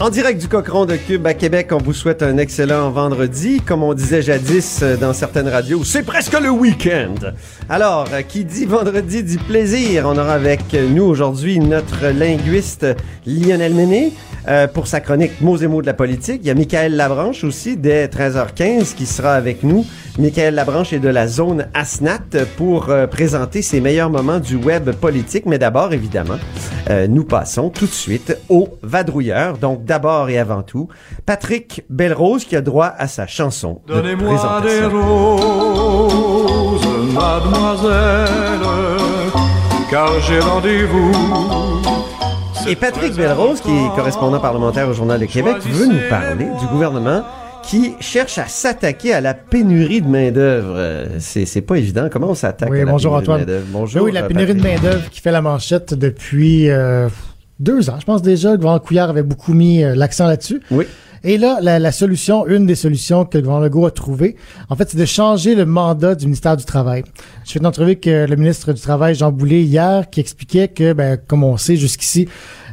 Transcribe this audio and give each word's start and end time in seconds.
En 0.00 0.10
direct 0.10 0.40
du 0.40 0.46
Cochon 0.46 0.86
de 0.86 0.94
Cube 0.94 1.26
à 1.26 1.34
Québec, 1.34 1.70
on 1.72 1.78
vous 1.78 1.92
souhaite 1.92 2.22
un 2.22 2.38
excellent 2.38 2.88
vendredi. 2.90 3.60
Comme 3.60 3.82
on 3.82 3.94
disait 3.94 4.22
jadis 4.22 4.78
euh, 4.80 4.96
dans 4.96 5.12
certaines 5.12 5.48
radios, 5.48 5.82
c'est 5.82 6.04
presque 6.04 6.38
le 6.40 6.50
week-end. 6.50 7.14
Alors, 7.70 8.06
euh, 8.12 8.22
qui 8.22 8.46
dit 8.46 8.64
vendredi 8.64 9.22
dit 9.22 9.36
plaisir. 9.36 10.04
On 10.06 10.16
aura 10.16 10.32
avec 10.32 10.72
nous 10.72 11.04
aujourd'hui 11.04 11.58
notre 11.58 12.06
linguiste 12.06 12.86
Lionel 13.26 13.74
Méné 13.74 14.12
euh, 14.48 14.66
pour 14.66 14.86
sa 14.86 15.00
chronique 15.00 15.40
Mots 15.42 15.58
et 15.58 15.66
mots 15.66 15.82
de 15.82 15.86
la 15.86 15.92
politique. 15.92 16.40
Il 16.42 16.46
y 16.46 16.50
a 16.50 16.54
Michael 16.54 16.96
Labranche 16.96 17.44
aussi 17.44 17.76
dès 17.76 18.06
13h15 18.06 18.94
qui 18.94 19.04
sera 19.04 19.34
avec 19.34 19.62
nous. 19.62 19.84
Michael 20.18 20.54
Labranche 20.54 20.94
est 20.94 20.98
de 20.98 21.08
la 21.10 21.28
zone 21.28 21.66
ASNAT 21.74 22.46
pour 22.56 22.88
euh, 22.88 23.06
présenter 23.06 23.60
ses 23.60 23.80
meilleurs 23.82 24.08
moments 24.08 24.40
du 24.40 24.56
web 24.56 24.90
politique. 24.92 25.44
Mais 25.44 25.58
d'abord, 25.58 25.92
évidemment, 25.92 26.38
euh, 26.88 27.06
nous 27.06 27.24
passons 27.24 27.68
tout 27.68 27.84
de 27.86 27.92
suite 27.92 28.38
au 28.48 28.68
vadrouilleur. 28.82 29.58
Donc 29.58 29.84
d'abord 29.84 30.30
et 30.30 30.38
avant 30.38 30.62
tout, 30.62 30.88
Patrick 31.26 31.84
Belrose 31.90 32.46
qui 32.46 32.56
a 32.56 32.62
droit 32.62 32.92
à 32.96 33.06
sa 33.08 33.26
chanson 33.26 33.82
de 33.86 33.94
Donnez-moi 33.94 34.30
des 34.30 34.36
présentation. 34.38 35.36
roses, 35.36 36.77
mademoiselle, 37.18 38.60
car 39.90 40.08
j'ai 40.20 40.38
rendez-vous. 40.40 41.12
Et 42.68 42.76
Patrick 42.76 43.14
Belrose, 43.14 43.60
qui 43.60 43.70
est 43.70 43.96
correspondant 43.96 44.38
parlementaire 44.40 44.88
au 44.88 44.92
Journal 44.92 45.18
de 45.20 45.24
Québec, 45.26 45.56
veut 45.64 45.86
nous 45.86 46.08
parler 46.10 46.46
du 46.60 46.66
gouvernement 46.66 47.22
qui 47.62 47.94
cherche 48.00 48.38
à 48.38 48.46
s'attaquer 48.46 49.12
à 49.14 49.20
la 49.20 49.34
pénurie 49.34 50.00
de 50.00 50.08
main-d'œuvre. 50.08 50.74
Euh, 50.76 51.06
C'est, 51.18 51.44
c'est 51.44 51.60
pas 51.60 51.76
évident. 51.76 52.08
Comment 52.10 52.28
on 52.30 52.34
s'attaque 52.34 52.70
Oui, 52.70 52.80
à 52.80 52.84
la 52.84 52.92
bonjour, 52.92 53.12
pénurie 53.12 53.22
Antoine. 53.24 53.40
de 53.40 53.46
main-d'œuvre? 53.46 53.66
Bonjour. 53.72 54.02
oui, 54.04 54.12
la 54.12 54.22
euh, 54.24 54.28
pénurie 54.28 54.54
de 54.54 54.62
main-d'œuvre 54.62 55.10
qui 55.10 55.20
fait 55.20 55.30
la 55.32 55.42
manchette 55.42 55.92
depuis 55.94 56.70
euh, 56.70 57.08
deux 57.58 57.90
ans. 57.90 57.96
Je 58.00 58.04
pense 58.06 58.22
déjà 58.22 58.52
que 58.56 58.60
gouvernement 58.62 58.78
Couillard 58.80 59.10
avait 59.10 59.22
beaucoup 59.22 59.52
mis 59.54 59.82
euh, 59.82 59.94
l'accent 59.94 60.26
là-dessus. 60.26 60.60
Oui. 60.70 60.86
Et 61.24 61.38
là, 61.38 61.58
la, 61.62 61.78
la 61.78 61.92
solution, 61.92 62.46
une 62.46 62.66
des 62.66 62.74
solutions 62.74 63.24
que 63.24 63.38
le 63.38 63.42
gouvernement 63.42 63.64
Legault 63.64 63.86
a 63.86 63.90
trouvée, 63.90 64.36
en 64.68 64.76
fait, 64.76 64.90
c'est 64.90 64.98
de 64.98 65.04
changer 65.04 65.54
le 65.54 65.66
mandat 65.66 66.14
du 66.14 66.26
ministère 66.26 66.56
du 66.56 66.64
Travail. 66.64 67.04
Je 67.44 67.52
fais 67.52 67.58
une 67.58 67.66
entrevue 67.66 67.90
avec 67.90 68.06
euh, 68.06 68.26
le 68.26 68.36
ministre 68.36 68.72
du 68.72 68.80
Travail, 68.80 69.14
Jean 69.14 69.32
Boulet, 69.32 69.62
hier, 69.62 70.08
qui 70.10 70.20
expliquait 70.20 70.68
que, 70.68 70.92
ben, 70.92 71.16
comme 71.16 71.44
on 71.44 71.56
sait 71.56 71.76
jusqu'ici, 71.76 72.28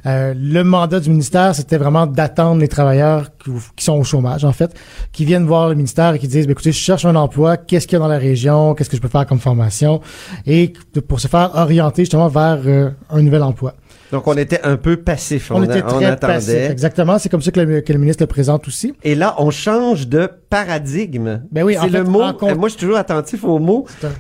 euh, 0.05 0.33
le 0.37 0.63
mandat 0.63 0.99
du 0.99 1.09
ministère, 1.09 1.55
c'était 1.55 1.77
vraiment 1.77 2.05
d'attendre 2.05 2.61
les 2.61 2.67
travailleurs 2.67 3.29
qui, 3.75 3.83
sont 3.83 3.93
au 3.93 4.03
chômage, 4.03 4.45
en 4.45 4.51
fait, 4.51 4.75
qui 5.11 5.25
viennent 5.25 5.45
voir 5.45 5.69
le 5.69 5.75
ministère 5.75 6.13
et 6.13 6.19
qui 6.19 6.27
disent, 6.27 6.45
ben, 6.45 6.51
écoutez, 6.51 6.71
je 6.71 6.77
cherche 6.77 7.05
un 7.05 7.15
emploi, 7.15 7.57
qu'est-ce 7.57 7.87
qu'il 7.87 7.93
y 7.93 7.95
a 7.97 7.99
dans 7.99 8.07
la 8.07 8.19
région, 8.19 8.75
qu'est-ce 8.75 8.89
que 8.89 8.97
je 8.97 9.01
peux 9.01 9.07
faire 9.07 9.25
comme 9.25 9.39
formation, 9.39 10.01
et 10.45 10.73
pour 11.07 11.19
se 11.19 11.27
faire 11.27 11.51
orienter 11.55 12.03
justement 12.03 12.27
vers 12.27 12.59
euh, 12.65 12.89
un 13.09 13.21
nouvel 13.21 13.41
emploi. 13.41 13.73
Donc, 14.11 14.27
on 14.27 14.37
était 14.37 14.61
un 14.63 14.77
peu 14.77 14.97
passif. 14.97 15.51
On, 15.51 15.55
On, 15.55 15.63
était 15.63 15.83
on 15.83 15.87
très 15.97 16.05
attendait. 16.05 16.33
passif. 16.35 16.69
Exactement, 16.71 17.17
c'est 17.19 17.29
comme 17.29 17.41
ça 17.41 17.51
que 17.51 17.59
le, 17.59 17.81
que 17.81 17.91
le 17.93 17.99
ministre 17.99 18.23
le 18.23 18.27
présente 18.27 18.67
aussi. 18.67 18.93
Et 19.03 19.15
là, 19.15 19.35
on 19.39 19.49
change 19.51 20.07
de 20.07 20.29
paradigme. 20.63 21.41
Ben 21.51 21.63
oui, 21.63 21.75
c'est 21.79 21.89
fait, 21.89 21.97
le 21.97 22.03
mot. 22.05 22.21
en 22.21 22.33
compte- 22.33 22.51
euh, 22.51 22.55
Moi, 22.55 22.69
je 22.69 22.73
suis 22.73 22.81
toujours 22.81 22.97
attentif 22.97 23.43
aux 23.43 23.59
mots. 23.59 23.85
C'est 23.99 24.07
un- 24.07 24.11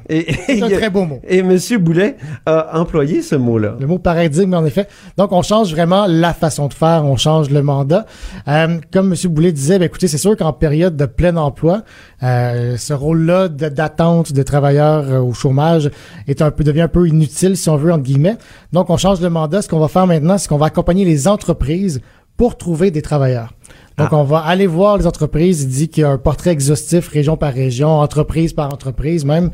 Et, 0.69 0.75
très 0.75 0.89
beau 0.89 1.05
mot. 1.05 1.19
Et 1.27 1.41
Monsieur 1.43 1.77
Boulet 1.77 2.17
a 2.45 2.79
employé 2.79 3.21
ce 3.21 3.35
mot-là. 3.35 3.75
Le 3.79 3.87
mot 3.87 3.97
paradigme, 3.99 4.53
en 4.53 4.65
effet. 4.65 4.87
Donc, 5.17 5.31
on 5.31 5.41
change 5.41 5.71
vraiment 5.71 6.05
la 6.07 6.33
façon 6.33 6.67
de 6.67 6.73
faire, 6.73 7.05
on 7.05 7.15
change 7.17 7.49
le 7.49 7.61
mandat. 7.61 8.05
Euh, 8.47 8.77
comme 8.91 9.13
M. 9.13 9.31
Boulet 9.31 9.51
disait, 9.51 9.79
ben, 9.79 9.85
écoutez, 9.85 10.07
c'est 10.07 10.17
sûr 10.17 10.35
qu'en 10.35 10.53
période 10.53 10.95
de 10.97 11.05
plein 11.05 11.35
emploi, 11.37 11.83
euh, 12.23 12.77
ce 12.77 12.93
rôle-là 12.93 13.47
d'attente 13.47 14.33
de 14.33 14.43
travailleurs 14.43 15.05
euh, 15.09 15.19
au 15.19 15.33
chômage 15.33 15.89
est 16.27 16.41
un 16.41 16.51
peu 16.51 16.63
devient 16.63 16.81
un 16.81 16.87
peu 16.87 17.07
inutile, 17.07 17.57
si 17.57 17.69
on 17.69 17.77
veut, 17.77 17.91
entre 17.91 18.03
guillemets. 18.03 18.37
Donc, 18.73 18.89
on 18.89 18.97
change 18.97 19.21
le 19.21 19.29
mandat. 19.29 19.61
Ce 19.61 19.69
qu'on 19.69 19.79
va 19.79 19.87
faire 19.87 20.07
maintenant, 20.07 20.37
c'est 20.37 20.47
qu'on 20.47 20.57
va 20.57 20.67
accompagner 20.67 21.05
les 21.05 21.27
entreprises 21.27 22.01
pour 22.37 22.57
trouver 22.57 22.91
des 22.91 23.01
travailleurs. 23.01 23.53
Donc, 23.97 24.11
on 24.11 24.23
va 24.23 24.39
aller 24.39 24.67
voir 24.67 24.97
les 24.97 25.07
entreprises. 25.07 25.63
Il 25.63 25.69
dit 25.69 25.87
qu'il 25.87 26.01
y 26.01 26.03
a 26.03 26.09
un 26.09 26.17
portrait 26.17 26.51
exhaustif, 26.51 27.07
région 27.07 27.37
par 27.37 27.53
région, 27.53 27.89
entreprise 27.89 28.51
par 28.53 28.73
entreprise 28.73 29.23
même. 29.23 29.51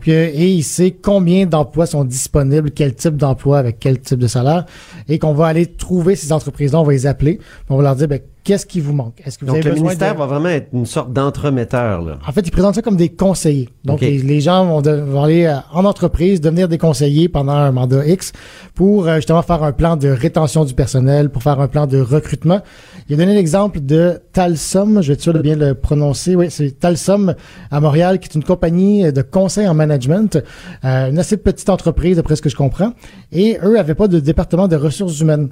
Puis, 0.00 0.12
et 0.12 0.48
il 0.48 0.62
sait 0.62 0.92
combien 0.92 1.44
d'emplois 1.44 1.84
sont 1.84 2.04
disponibles, 2.04 2.70
quel 2.70 2.94
type 2.94 3.16
d'emploi 3.16 3.58
avec 3.58 3.78
quel 3.78 4.00
type 4.00 4.18
de 4.18 4.28
salaire, 4.28 4.64
et 5.10 5.18
qu'on 5.18 5.34
va 5.34 5.46
aller 5.46 5.66
trouver 5.66 6.16
ces 6.16 6.32
entreprises-là, 6.32 6.80
on 6.80 6.84
va 6.84 6.92
les 6.92 7.06
appeler, 7.06 7.38
on 7.68 7.76
va 7.76 7.82
leur 7.82 7.96
dire, 7.96 8.08
ben, 8.08 8.18
qu'est-ce 8.42 8.64
qui 8.64 8.80
vous 8.80 8.94
manque? 8.94 9.20
Est-ce 9.22 9.36
que 9.36 9.44
vous 9.44 9.52
Donc, 9.52 9.60
avez 9.60 9.74
le 9.74 9.74
ministère 9.82 10.14
de... 10.14 10.18
va 10.18 10.24
vraiment 10.24 10.48
être 10.48 10.68
une 10.72 10.86
sorte 10.86 11.12
d'entremetteur, 11.12 12.00
là. 12.00 12.18
En 12.26 12.32
fait, 12.32 12.40
ils 12.40 12.50
présentent 12.50 12.76
ça 12.76 12.80
comme 12.80 12.96
des 12.96 13.10
conseillers. 13.10 13.68
Donc, 13.84 14.00
les, 14.00 14.16
les 14.22 14.40
gens 14.40 14.64
vont, 14.64 14.80
de- 14.80 14.90
vont 14.90 15.24
aller 15.24 15.44
euh, 15.44 15.56
en 15.70 15.84
entreprise, 15.84 16.40
devenir 16.40 16.66
des 16.68 16.78
conseillers 16.78 17.28
pendant 17.28 17.52
un 17.52 17.70
mandat 17.70 18.06
X 18.06 18.32
pour 18.74 19.06
euh, 19.06 19.16
justement 19.16 19.42
faire 19.42 19.62
un 19.62 19.72
plan 19.72 19.98
de 19.98 20.08
rétention 20.08 20.64
du 20.64 20.72
personnel, 20.72 21.28
pour 21.28 21.42
faire 21.42 21.60
un 21.60 21.68
plan 21.68 21.86
de 21.86 22.00
recrutement. 22.00 22.62
Il 23.10 23.14
a 23.14 23.16
donné 23.16 23.34
l'exemple 23.34 23.80
de 23.80 24.20
Talsom, 24.32 25.02
je 25.02 25.12
vais 25.12 25.32
de 25.32 25.42
bien 25.42 25.56
le 25.56 25.74
prononcer. 25.74 26.36
Oui, 26.36 26.46
c'est 26.48 26.78
Talsom 26.78 27.34
à 27.72 27.80
Montréal, 27.80 28.20
qui 28.20 28.28
est 28.28 28.34
une 28.36 28.44
compagnie 28.44 29.12
de 29.12 29.20
conseil 29.20 29.66
en 29.66 29.74
management, 29.74 30.38
euh, 30.84 31.10
une 31.10 31.18
assez 31.18 31.36
petite 31.36 31.68
entreprise, 31.70 32.18
d'après 32.18 32.36
ce 32.36 32.42
que 32.42 32.48
je 32.48 32.54
comprends. 32.54 32.92
Et 33.32 33.58
eux 33.64 33.80
avaient 33.80 33.96
pas 33.96 34.06
de 34.06 34.20
département 34.20 34.68
de 34.68 34.76
ressources 34.76 35.18
humaines. 35.18 35.48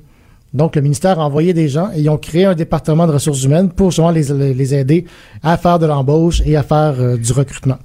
Donc, 0.54 0.76
le 0.76 0.82
ministère 0.82 1.18
a 1.18 1.26
envoyé 1.26 1.52
des 1.52 1.68
gens 1.68 1.90
et 1.92 2.00
ils 2.00 2.08
ont 2.08 2.16
créé 2.16 2.44
un 2.44 2.54
département 2.54 3.08
de 3.08 3.12
ressources 3.12 3.42
humaines 3.42 3.70
pour 3.70 3.90
justement 3.90 4.12
les, 4.12 4.74
aider 4.74 5.06
à 5.42 5.56
faire 5.56 5.80
de 5.80 5.86
l'embauche 5.86 6.42
et 6.46 6.56
à 6.56 6.62
faire 6.62 6.94
euh, 7.00 7.16
du 7.16 7.32
recrutement. 7.32 7.78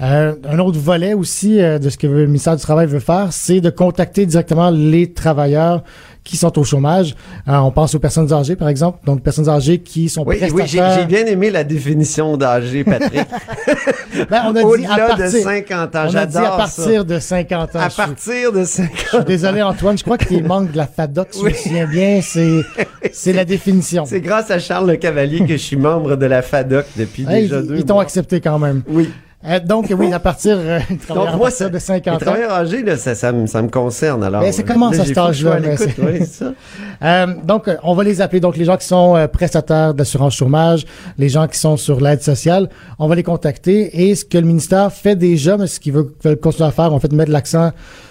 Euh, 0.00 0.34
un 0.48 0.58
autre 0.60 0.78
volet 0.78 1.12
aussi 1.12 1.58
de 1.58 1.90
ce 1.90 1.98
que 1.98 2.06
le 2.06 2.26
ministère 2.26 2.56
du 2.56 2.62
Travail 2.62 2.86
veut 2.86 3.00
faire, 3.00 3.34
c'est 3.34 3.60
de 3.60 3.68
contacter 3.68 4.24
directement 4.24 4.70
les 4.70 5.12
travailleurs 5.12 5.82
qui 6.24 6.36
sont 6.36 6.58
au 6.58 6.64
chômage. 6.64 7.14
Euh, 7.48 7.56
on 7.56 7.70
pense 7.70 7.94
aux 7.94 7.98
personnes 7.98 8.32
âgées, 8.32 8.56
par 8.56 8.68
exemple. 8.68 8.98
Donc, 9.04 9.22
personnes 9.22 9.48
âgées 9.48 9.78
qui 9.78 10.08
sont 10.08 10.24
Oui, 10.26 10.36
oui, 10.52 10.62
j'ai 10.66 11.04
bien 11.06 11.26
aimé 11.26 11.50
la 11.50 11.64
définition 11.64 12.36
d'âgé, 12.36 12.84
Patrick. 12.84 13.26
Ben, 14.28 14.42
on 14.46 14.50
a 14.50 14.52
dit 14.54 14.60
à 14.60 14.66
Au-delà 14.66 14.94
de 14.94 15.20
partir, 15.22 15.42
50 15.42 15.96
ans, 15.96 16.06
on 16.10 16.14
a 16.14 16.26
dit 16.26 16.36
à 16.36 16.50
partir 16.50 16.84
ça. 16.84 17.04
de 17.04 17.18
50 17.18 17.76
ans. 17.76 17.80
À 17.80 17.88
partir 17.90 18.52
de 18.52 18.64
50 18.64 18.90
je 18.96 19.16
suis 19.16 19.24
désolé, 19.24 19.62
Antoine. 19.62 19.96
Je 19.96 20.02
crois 20.04 20.18
qu'il 20.18 20.44
manque 20.44 20.72
de 20.72 20.76
la 20.76 20.86
FADOC. 20.86 21.28
Si 21.30 21.40
je 21.40 21.44
me 21.44 21.50
souviens 21.52 21.86
bien, 21.86 22.20
c'est, 23.12 23.32
la 23.32 23.44
définition. 23.44 24.04
C'est 24.04 24.20
grâce 24.20 24.50
à 24.50 24.58
Charles 24.58 24.90
Le 24.90 24.96
Cavalier 24.96 25.40
que 25.40 25.52
je 25.52 25.56
suis 25.62 25.76
membre 25.76 26.16
de 26.16 26.26
la 26.26 26.42
FADOC 26.42 26.86
depuis 26.96 27.24
Hey, 27.28 27.44
déjà 27.44 27.60
ils 27.60 27.66
deux 27.66 27.76
ils 27.76 27.84
t'ont 27.84 27.94
mois. 27.94 28.02
accepté 28.02 28.40
quand 28.40 28.58
même. 28.58 28.82
Oui. 28.88 29.10
Euh, 29.42 29.58
donc, 29.58 29.90
oui, 29.98 30.12
à 30.12 30.18
partir, 30.18 30.56
euh, 30.58 30.78
à 31.08 31.14
Donc, 31.14 31.24
moi, 31.28 31.38
partir 31.38 31.50
ça, 31.52 31.68
de 31.68 31.74
les 31.74 31.80
50 31.80 32.14
ans. 32.14 32.18
travailleurs 32.18 32.52
âgés, 32.52 32.82
là, 32.82 32.96
ça, 32.98 33.14
ça, 33.14 33.32
me, 33.32 33.46
ça 33.46 33.62
me 33.62 33.68
concerne. 33.68 34.22
Alors, 34.22 34.42
Ben, 34.42 34.52
c'est 34.52 34.64
comment, 34.64 34.90
Là, 34.90 34.98
ça, 34.98 35.04
cet 35.06 35.16
âge-là, 35.16 35.58
l'écoute, 35.58 35.88
mais 35.96 36.04
oui, 36.04 36.18
c'est 36.20 36.44
ça. 36.44 36.52
Euh, 37.02 37.26
donc, 37.44 37.66
euh, 37.66 37.76
on 37.82 37.94
va 37.94 38.04
les 38.04 38.20
appeler. 38.20 38.40
Donc, 38.40 38.58
les 38.58 38.66
gens 38.66 38.76
qui 38.76 38.86
sont 38.86 39.16
euh, 39.16 39.26
prestataires 39.28 39.94
d'assurance 39.94 40.34
chômage, 40.34 40.84
les 41.16 41.30
gens 41.30 41.48
qui 41.48 41.58
sont 41.58 41.78
sur 41.78 42.00
l'aide 42.00 42.22
sociale, 42.22 42.68
on 42.98 43.08
va 43.08 43.14
les 43.14 43.22
contacter. 43.22 44.02
Et 44.10 44.14
ce 44.14 44.26
que 44.26 44.36
le 44.36 44.44
ministère 44.46 44.92
fait 44.92 45.16
déjà, 45.16 45.56
mais 45.56 45.66
ce 45.68 45.80
qu'il 45.80 45.94
veut, 45.94 46.14
veut 46.22 46.36
continuer 46.36 46.68
à 46.68 46.72
faire, 46.72 46.92
en 46.92 47.00
fait, 47.00 47.10
mettre 47.12 47.30
l'accent 47.30 47.70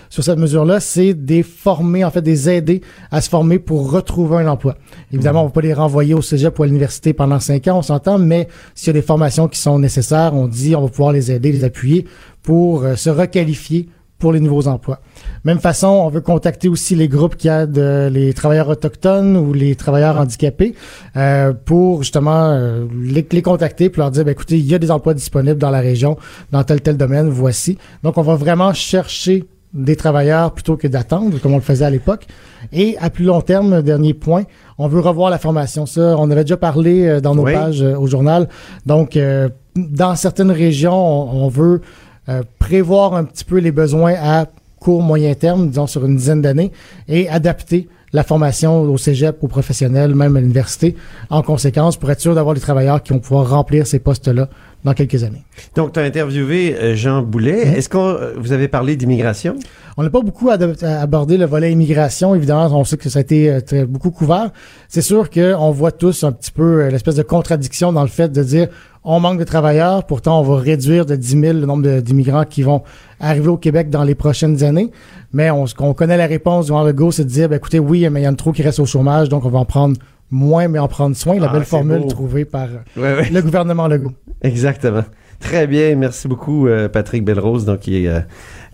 sur 0.09 0.23
cette 0.23 0.39
mesure-là, 0.39 0.79
c'est 0.79 1.13
des 1.13 1.43
former, 1.43 2.03
en 2.03 2.11
fait, 2.11 2.21
des 2.21 2.49
aider 2.49 2.81
à 3.11 3.21
se 3.21 3.29
former 3.29 3.59
pour 3.59 3.91
retrouver 3.91 4.37
un 4.37 4.47
emploi. 4.47 4.75
Évidemment, 5.13 5.43
on 5.43 5.45
va 5.45 5.51
pas 5.51 5.61
les 5.61 5.73
renvoyer 5.73 6.13
au 6.13 6.21
cégep 6.21 6.57
ou 6.57 6.63
à 6.63 6.65
l'université 6.65 7.13
pendant 7.13 7.39
cinq 7.39 7.67
ans, 7.67 7.77
on 7.77 7.83
s'entend, 7.83 8.17
mais 8.17 8.47
s'il 8.73 8.87
y 8.87 8.89
a 8.91 8.93
des 8.93 9.05
formations 9.05 9.47
qui 9.47 9.59
sont 9.59 9.77
nécessaires, 9.77 10.33
on 10.33 10.47
dit, 10.47 10.75
on 10.75 10.81
va 10.81 10.87
pouvoir 10.89 11.11
les 11.11 11.31
aider, 11.31 11.51
les 11.51 11.63
appuyer 11.63 12.05
pour 12.41 12.83
euh, 12.83 12.95
se 12.95 13.09
requalifier 13.09 13.89
pour 14.17 14.33
les 14.33 14.41
nouveaux 14.41 14.67
emplois. 14.67 14.99
Même 15.45 15.59
façon, 15.59 15.87
on 15.87 16.09
veut 16.09 16.21
contacter 16.21 16.67
aussi 16.67 16.93
les 16.93 17.07
groupes 17.07 17.37
qui 17.37 17.47
aident 17.47 18.09
les 18.11 18.33
travailleurs 18.33 18.67
autochtones 18.67 19.37
ou 19.37 19.53
les 19.53 19.75
travailleurs 19.75 20.17
handicapés 20.17 20.75
euh, 21.15 21.53
pour 21.53 22.03
justement 22.03 22.49
euh, 22.51 22.85
les, 23.01 23.25
les, 23.31 23.41
contacter 23.41 23.89
pour 23.89 24.01
leur 24.01 24.11
dire, 24.11 24.25
ben, 24.25 24.31
écoutez, 24.31 24.57
il 24.57 24.65
y 24.65 24.75
a 24.75 24.79
des 24.79 24.91
emplois 24.91 25.13
disponibles 25.13 25.57
dans 25.57 25.69
la 25.69 25.79
région, 25.79 26.17
dans 26.51 26.63
tel 26.65 26.81
tel 26.81 26.97
domaine, 26.97 27.29
voici. 27.29 27.77
Donc, 28.03 28.17
on 28.17 28.21
va 28.21 28.35
vraiment 28.35 28.73
chercher 28.73 29.45
des 29.73 29.95
travailleurs 29.95 30.51
plutôt 30.53 30.77
que 30.77 30.87
d'attendre, 30.87 31.39
comme 31.39 31.53
on 31.53 31.57
le 31.57 31.61
faisait 31.61 31.85
à 31.85 31.89
l'époque. 31.89 32.25
Et 32.73 32.97
à 32.99 33.09
plus 33.09 33.25
long 33.25 33.41
terme, 33.41 33.81
dernier 33.81 34.13
point, 34.13 34.43
on 34.77 34.87
veut 34.87 34.99
revoir 34.99 35.29
la 35.29 35.37
formation. 35.37 35.85
Ça, 35.85 36.15
on 36.17 36.29
avait 36.31 36.43
déjà 36.43 36.57
parlé 36.57 37.05
euh, 37.05 37.21
dans 37.21 37.35
nos 37.35 37.43
Oui. 37.45 37.53
pages 37.53 37.81
euh, 37.83 37.95
au 37.97 38.07
journal. 38.07 38.49
Donc, 38.85 39.15
euh, 39.15 39.49
dans 39.75 40.15
certaines 40.15 40.51
régions, 40.51 40.93
on, 40.95 41.45
on 41.45 41.49
veut 41.49 41.81
euh, 42.29 42.41
prévoir 42.57 43.13
un 43.13 43.23
petit 43.25 43.45
peu 43.45 43.57
les 43.59 43.71
besoins 43.71 44.15
à 44.19 44.47
court, 44.79 45.01
moyen 45.01 45.33
terme, 45.35 45.69
disons 45.69 45.87
sur 45.87 46.05
une 46.05 46.15
dizaine 46.15 46.41
d'années, 46.41 46.71
et 47.07 47.29
adapter 47.29 47.87
la 48.11 48.23
formation 48.23 48.81
au 48.81 48.97
cégep, 48.97 49.37
aux 49.43 49.47
professionnels, 49.47 50.15
même 50.15 50.35
à 50.35 50.39
l'université, 50.39 50.95
en 51.29 51.43
conséquence, 51.43 51.95
pour 51.95 52.09
être 52.09 52.21
sûr 52.21 52.33
d'avoir 52.33 52.55
des 52.55 52.61
travailleurs 52.61 53.03
qui 53.03 53.13
vont 53.13 53.19
pouvoir 53.19 53.47
remplir 53.49 53.85
ces 53.85 53.99
postes-là 53.99 54.49
dans 54.83 54.93
quelques 54.93 55.23
années. 55.23 55.43
Donc, 55.75 55.93
tu 55.93 55.99
as 55.99 56.03
interviewé 56.03 56.75
euh, 56.75 56.95
Jean 56.95 57.21
Boulet. 57.21 57.65
Mhm. 57.65 57.73
Est-ce 57.75 57.89
que 57.89 57.97
euh, 57.97 58.33
vous 58.37 58.51
avez 58.53 58.67
parlé 58.67 58.95
d'immigration? 58.95 59.55
On 59.97 60.03
n'a 60.03 60.09
pas 60.09 60.21
beaucoup 60.21 60.49
ado- 60.49 60.73
abordé 60.85 61.37
le 61.37 61.45
volet 61.45 61.71
immigration. 61.71 62.33
Évidemment, 62.35 62.67
on 62.79 62.83
sait 62.85 62.95
que 62.97 63.09
ça 63.09 63.19
a 63.19 63.21
été 63.21 63.49
euh, 63.51 63.59
très, 63.61 63.85
beaucoup 63.85 64.11
couvert. 64.11 64.51
C'est 64.87 65.01
sûr 65.01 65.29
qu'on 65.29 65.71
voit 65.71 65.91
tous 65.91 66.23
un 66.23 66.31
petit 66.31 66.51
peu 66.51 66.83
euh, 66.83 66.89
l'espèce 66.89 67.15
de 67.15 67.23
contradiction 67.23 67.91
dans 67.91 68.03
le 68.03 68.07
fait 68.07 68.31
de 68.31 68.41
dire 68.43 68.67
on 69.03 69.19
manque 69.21 69.39
de 69.39 69.43
travailleurs, 69.45 70.05
pourtant 70.05 70.41
on 70.41 70.43
va 70.43 70.57
réduire 70.57 71.05
de 71.05 71.15
10 71.15 71.29
000 71.39 71.41
le 71.59 71.65
nombre 71.65 71.99
d'immigrants 72.01 72.43
qui 72.43 72.63
vont 72.63 72.83
arriver 73.21 73.47
au 73.47 73.55
Québec 73.57 73.89
dans 73.89 74.03
les 74.03 74.13
prochaines 74.13 74.61
années. 74.63 74.91
Mais 75.33 75.49
on, 75.51 75.65
on 75.79 75.93
connaît 75.93 76.17
la 76.17 76.25
réponse 76.27 76.65
du 76.67 76.71
Legault, 76.73 77.11
c'est 77.11 77.23
de 77.23 77.29
dire, 77.29 77.47
ben, 77.49 77.55
écoutez, 77.55 77.79
oui, 77.79 78.07
mais 78.09 78.21
il 78.21 78.23
y 78.25 78.27
en 78.27 78.33
a 78.33 78.35
trop 78.35 78.51
qui 78.51 78.61
restent 78.61 78.79
au 78.81 78.85
chômage, 78.85 79.29
donc 79.29 79.45
on 79.45 79.49
va 79.49 79.59
en 79.59 79.65
prendre 79.65 79.95
moins, 80.31 80.67
mais 80.67 80.79
en 80.79 80.87
prendre 80.87 81.15
soin. 81.15 81.39
La 81.39 81.49
Ah, 81.49 81.53
belle 81.53 81.63
formule 81.65 82.01
beau. 82.01 82.07
trouvée 82.09 82.45
par 82.45 82.67
Oui, 82.97 83.07
oui. 83.19 83.29
le 83.31 83.41
gouvernement 83.41 83.87
Legault. 83.87 84.13
Exactement. 84.41 85.03
Très 85.39 85.67
bien. 85.67 85.95
Merci 85.95 86.27
beaucoup, 86.27 86.67
euh, 86.67 86.89
Patrick 86.89 87.23
Belrose, 87.23 87.65
donc, 87.65 87.79
qui 87.79 88.03
est, 88.05 88.07
euh, 88.09 88.19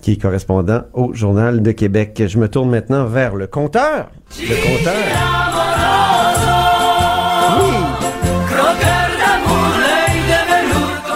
qui 0.01 0.13
est 0.13 0.21
correspondant 0.21 0.81
au 0.93 1.13
Journal 1.13 1.61
de 1.61 1.71
Québec. 1.71 2.21
Je 2.27 2.37
me 2.39 2.47
tourne 2.49 2.69
maintenant 2.69 3.05
vers 3.05 3.35
le 3.35 3.47
compteur. 3.47 4.09
Le 4.39 4.55
compteur. 4.77 4.95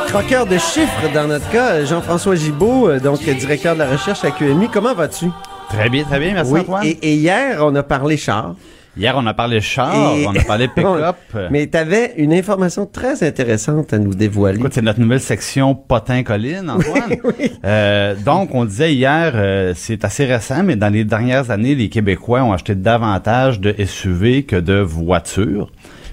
Croqueur 0.08 0.48
de 0.48 0.58
chiffres 0.58 1.12
dans 1.14 1.28
notre 1.28 1.48
cas, 1.52 1.86
Jean-François 1.86 2.34
Gibault, 2.36 2.90
euh, 2.90 3.00
donc 3.00 3.20
directeur 3.22 3.76
de 3.76 3.80
la 3.80 3.92
recherche 3.92 4.24
à 4.26 4.32
QMI. 4.32 4.68
Comment 4.74 4.96
vas-tu? 4.96 5.28
Très 5.70 5.88
bien, 5.90 6.04
très 6.04 6.20
bien, 6.20 6.34
merci 6.34 6.52
oui. 6.52 6.60
Antoine. 6.62 6.84
Et, 6.86 6.98
et 7.04 7.14
hier, 7.14 7.60
on 7.62 7.76
a 7.76 7.84
parlé 7.84 8.18
char, 8.18 8.56
Hier, 9.00 9.16
on 9.18 9.26
a 9.28 9.34
parlé 9.34 9.62
char, 9.62 9.96
Et- 10.18 10.28
on 10.28 10.36
a 10.36 10.44
parlé 10.44 10.68
pick-up. 10.76 11.16
mais 11.50 11.68
tu 11.68 11.78
avais 11.78 12.14
une 12.18 12.34
information 12.34 12.86
très 12.86 13.24
intéressante 13.26 13.94
à 13.94 13.98
nous 13.98 14.14
dévoiler. 14.14 14.60
Écoute, 14.60 14.74
c'est 14.74 14.82
notre 14.82 15.00
nouvelle 15.00 15.22
section 15.22 15.74
potin-colline, 15.74 16.70
Antoine. 16.70 17.16
Euh, 17.66 18.16
donc, 18.26 18.54
on 18.54 18.66
disait 18.66 18.94
hier, 18.94 19.32
euh, 19.36 19.74
c'est 19.76 20.04
assez 20.06 20.26
récent, 20.26 20.64
mais 20.64 20.76
dans 20.76 20.92
les 20.92 21.04
dernières 21.04 21.52
années, 21.52 21.76
les 21.76 21.90
Québécois 21.90 22.44
ont 22.44 22.54
acheté 22.54 22.74
davantage 22.76 23.60
de 23.60 23.74
SUV 23.86 24.44
que 24.44 24.56
de 24.56 24.76
voitures. 24.80 25.70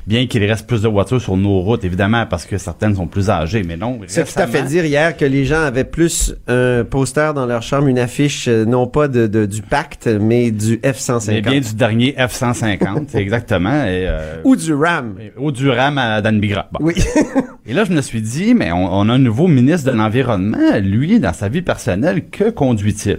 Bien 0.07 0.29
qu'il 0.29 0.45
reste 0.45 0.69
plus 0.69 0.83
de 0.83 0.89
voitures 0.89 1.21
sur 1.21 1.37
nos 1.37 1.61
routes, 1.63 1.83
évidemment, 1.85 2.27
parce 2.27 2.47
que 2.47 2.59
certaines 2.59 2.95
sont 2.95 3.09
plus 3.09 3.29
âgées, 3.29 3.65
mais 3.67 3.77
non. 3.77 3.99
Ça 4.07 4.23
tout 4.23 4.39
à 4.39 4.47
fait 4.47 4.63
dire 4.63 4.85
hier 4.85 5.17
que 5.17 5.25
les 5.25 5.45
gens 5.45 5.61
avaient 5.63 5.83
plus 5.83 6.33
un 6.47 6.85
poster 6.89 7.35
dans 7.35 7.45
leur 7.45 7.61
chambre, 7.63 7.89
une 7.89 7.99
affiche, 7.99 8.47
euh, 8.47 8.65
non 8.65 8.87
pas 8.87 9.09
de, 9.09 9.27
de- 9.27 9.47
du 9.47 9.63
pacte, 9.63 10.07
mais 10.07 10.53
du 10.53 10.79
Mais 10.85 10.93
F-150. 10.93 11.41
bien 11.43 11.61
du 11.61 11.75
dernier 11.75 12.13
F-150, 12.17 13.15
exactement. 13.17 13.83
Et, 13.85 14.07
euh, 14.07 14.37
Ou 14.45 14.55
du 14.55 14.73
RAM. 14.75 15.17
au 15.37 15.51
Durham 15.51 15.99
à 15.99 16.23
Dan 16.23 16.39
Bigra. 16.39 16.69
Bon. 16.71 16.79
Oui. 16.83 16.95
Et 17.67 17.73
là, 17.73 17.83
je 17.83 17.93
me 17.93 18.01
suis 18.01 18.23
dit, 18.23 18.55
mais 18.55 18.71
on, 18.71 18.85
on 19.01 19.09
a 19.09 19.13
un 19.15 19.19
nouveau 19.19 19.49
ministre 19.49 19.91
de 19.91 19.97
l'Environnement. 19.97 20.79
Lui, 20.81 21.19
dans 21.19 21.33
sa 21.33 21.49
vie 21.49 21.63
personnelle, 21.63 22.27
que 22.31 22.51
conduit-il? 22.51 23.19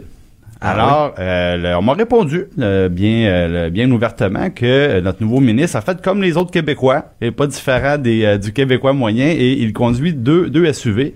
Ah 0.59 0.71
Alors, 0.71 1.13
euh, 1.19 1.57
le- 1.57 1.75
on 1.77 1.81
m'a 1.81 1.94
répondu 1.94 2.45
bien, 2.57 2.65
euh, 3.27 3.65
le- 3.65 3.69
bien 3.69 3.89
ouvertement 3.92 4.50
que 4.50 4.65
euh, 4.65 5.01
notre 5.01 5.21
nouveau 5.21 5.39
ministre 5.39 5.77
a 5.77 5.81
fait 5.81 6.01
comme 6.01 6.21
les 6.21 6.36
autres 6.36 6.51
Québécois, 6.51 7.06
et 7.21 7.31
pas 7.31 7.45
différent 7.48 7.98
des, 7.98 8.25
euh, 8.25 8.38
du 8.38 8.51
Québécois 8.54 8.94
moyen, 8.94 9.27
et 9.27 9.51
il 9.54 9.71
conduit 9.74 10.13
deux, 10.13 10.50
deux 10.50 10.71
SUV. 10.74 11.13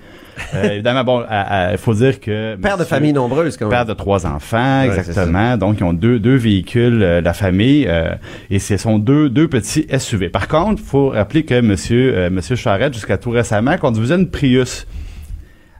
Euh, 0.55 0.63
évidemment, 0.73 1.03
bon, 1.03 1.23
il 1.71 1.77
faut 1.77 1.93
dire 1.93 2.19
que... 2.19 2.55
Père 2.55 2.77
de 2.77 2.83
famille 2.83 3.13
nombreuse, 3.13 3.57
quand 3.57 3.65
même. 3.65 3.71
Père 3.71 3.85
de 3.85 3.93
trois 3.93 4.25
enfants, 4.25 4.81
Ouais, 4.87 4.95
exactement. 4.97 5.57
Donc, 5.57 5.77
ils 5.79 5.83
ont 5.83 5.93
deux, 5.93 6.19
deux 6.19 6.35
véhicules, 6.35 7.01
euh, 7.03 7.21
la 7.21 7.33
famille, 7.33 7.85
euh, 7.87 8.11
et 8.49 8.59
ce 8.59 8.77
sont 8.77 8.97
deux, 8.99 9.29
deux 9.29 9.47
petits 9.47 9.87
SUV. 9.97 10.29
Par 10.29 10.47
contre, 10.47 10.81
il 10.83 10.87
faut 10.87 11.09
rappeler 11.09 11.43
que 11.43 11.59
Monsieur, 11.61 12.13
euh, 12.15 12.29
Monsieur 12.29 12.55
Charette, 12.55 12.93
jusqu'à 12.93 13.17
tout 13.17 13.31
récemment, 13.31 13.75
conduisait 13.77 14.15
une 14.15 14.29
Prius. 14.29 14.87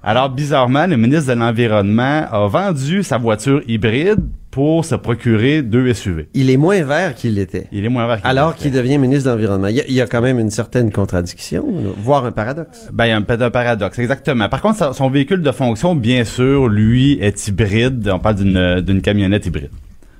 Alors, 0.03 0.29
bizarrement, 0.29 0.87
le 0.87 0.97
ministre 0.97 1.31
de 1.31 1.39
l'Environnement 1.39 2.25
a 2.31 2.47
vendu 2.47 3.03
sa 3.03 3.19
voiture 3.19 3.61
hybride 3.67 4.19
pour 4.49 4.83
se 4.83 4.95
procurer 4.95 5.61
deux 5.61 5.93
SUV. 5.93 6.27
Il 6.33 6.49
est 6.49 6.57
moins 6.57 6.81
vert 6.83 7.13
qu'il 7.13 7.35
l'était. 7.35 7.67
Il 7.71 7.85
est 7.85 7.89
moins 7.89 8.07
vert 8.07 8.17
qu'il 8.17 8.27
Alors 8.27 8.55
qu'il 8.55 8.71
devient 8.71 8.97
ministre 8.97 9.25
de 9.25 9.35
l'Environnement. 9.35 9.67
Il 9.67 9.75
y, 9.75 9.79
a, 9.79 9.83
il 9.87 9.93
y 9.93 10.01
a 10.01 10.07
quand 10.07 10.21
même 10.21 10.39
une 10.39 10.49
certaine 10.49 10.91
contradiction, 10.91 11.63
voire 11.97 12.25
un 12.25 12.31
paradoxe. 12.31 12.89
Ben, 12.91 13.05
il 13.05 13.09
y 13.09 13.11
a 13.11 13.17
un 13.17 13.21
paradoxe, 13.21 13.99
exactement. 13.99 14.49
Par 14.49 14.61
contre, 14.61 14.95
son 14.95 15.09
véhicule 15.11 15.43
de 15.43 15.51
fonction, 15.51 15.93
bien 15.93 16.25
sûr, 16.25 16.67
lui, 16.67 17.19
est 17.21 17.47
hybride. 17.47 18.09
On 18.11 18.17
parle 18.17 18.35
d'une 18.35 18.81
d'une 18.81 19.01
camionnette 19.01 19.45
hybride. 19.45 19.69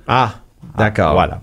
Ah, 0.06 0.36
d'accord. 0.78 1.08
Ah, 1.08 1.14
voilà. 1.14 1.40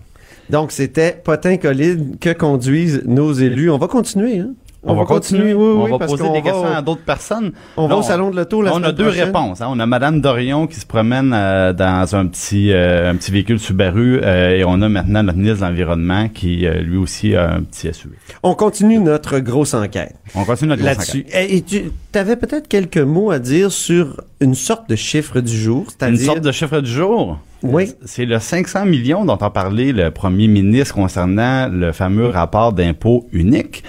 Donc, 0.50 0.72
c'était 0.72 1.12
potin 1.12 1.58
colline 1.58 2.16
que 2.20 2.32
conduisent 2.32 3.04
nos 3.06 3.34
élus. 3.34 3.70
On 3.70 3.78
va 3.78 3.88
continuer, 3.88 4.40
hein? 4.40 4.52
On, 4.82 4.96
va 4.96 5.04
continuer. 5.04 5.54
oui, 5.54 5.62
on 5.76 5.84
oui, 5.84 5.92
va 5.92 5.98
parce 6.00 6.12
poser 6.12 6.24
des 6.24 6.30
va 6.36 6.42
questions 6.42 6.62
au- 6.70 6.78
à 6.78 6.82
d'autres 6.82 7.04
personnes. 7.04 7.52
On 7.76 7.88
va 7.88 7.98
au 7.98 8.02
salon 8.02 8.32
de 8.32 8.38
l'auto 8.38 8.62
la 8.62 8.74
on 8.74 8.82
a 8.82 8.92
deux 8.94 9.04
prochaine. 9.04 9.26
réponses. 9.26 9.60
hein. 9.62 9.68
On 9.70 9.78
a 9.80 9.86
Madame 9.86 10.22
Dorion 10.22 10.68
qui 10.68 10.80
se 10.80 10.86
promène 10.86 11.34
euh, 11.34 11.74
dans 11.74 12.16
un 12.16 12.26
petit 12.28 12.72
euh, 12.72 13.12
un 13.12 13.16
petit 13.16 13.32
véhicule 13.32 13.60
Subaru 13.60 14.22
euh, 14.24 14.52
et 14.56 14.64
on 14.64 14.82
a 14.82 14.88
maintenant 14.88 15.22
notre 15.24 15.38
ministre 15.38 15.60
de 15.60 15.70
l'Environnement 15.70 16.30
qui 16.30 16.66
euh, 16.66 16.80
lui 16.82 16.96
aussi 16.98 17.36
a 17.36 17.56
un 17.56 17.62
petit 17.64 17.94
SUV. 17.94 18.14
On 18.42 18.56
continue 18.56 19.00
notre 19.00 19.40
grosse 19.40 19.74
enquête. 19.74 20.16
On 20.34 20.46
continue 20.46 20.70
notre 20.70 20.82
grosse 20.82 20.96
là-dessus. 20.98 21.26
enquête. 21.28 21.50
Et, 21.52 21.58
et 21.58 21.62
tu 21.62 21.92
avais 22.14 22.38
peut-être 22.38 22.70
quelques 22.70 22.98
mots 22.98 23.32
à 23.32 23.40
dire 23.40 23.72
sur 23.74 24.22
une 24.40 24.56
sorte 24.56 24.90
de 24.90 24.96
chiffre 24.96 25.42
du 25.42 25.58
jour, 25.58 25.80
Une 25.84 25.90
c'est-à-dire 25.90 26.26
sorte 26.26 26.42
de 26.42 26.52
chiffre 26.54 26.80
du 26.80 26.90
jour? 26.90 27.38
Oui. 27.62 27.92
C'est 28.06 28.26
le 28.26 28.40
500 28.40 28.86
millions 28.86 29.26
dont 29.26 29.36
a 29.36 29.50
parlé 29.50 29.92
le 29.92 30.12
premier 30.12 30.48
ministre 30.48 30.96
concernant 30.96 31.68
le 31.68 31.92
fameux 31.92 32.28
rapport 32.28 32.74
d'impôt 32.74 33.28
unique. 33.32 33.84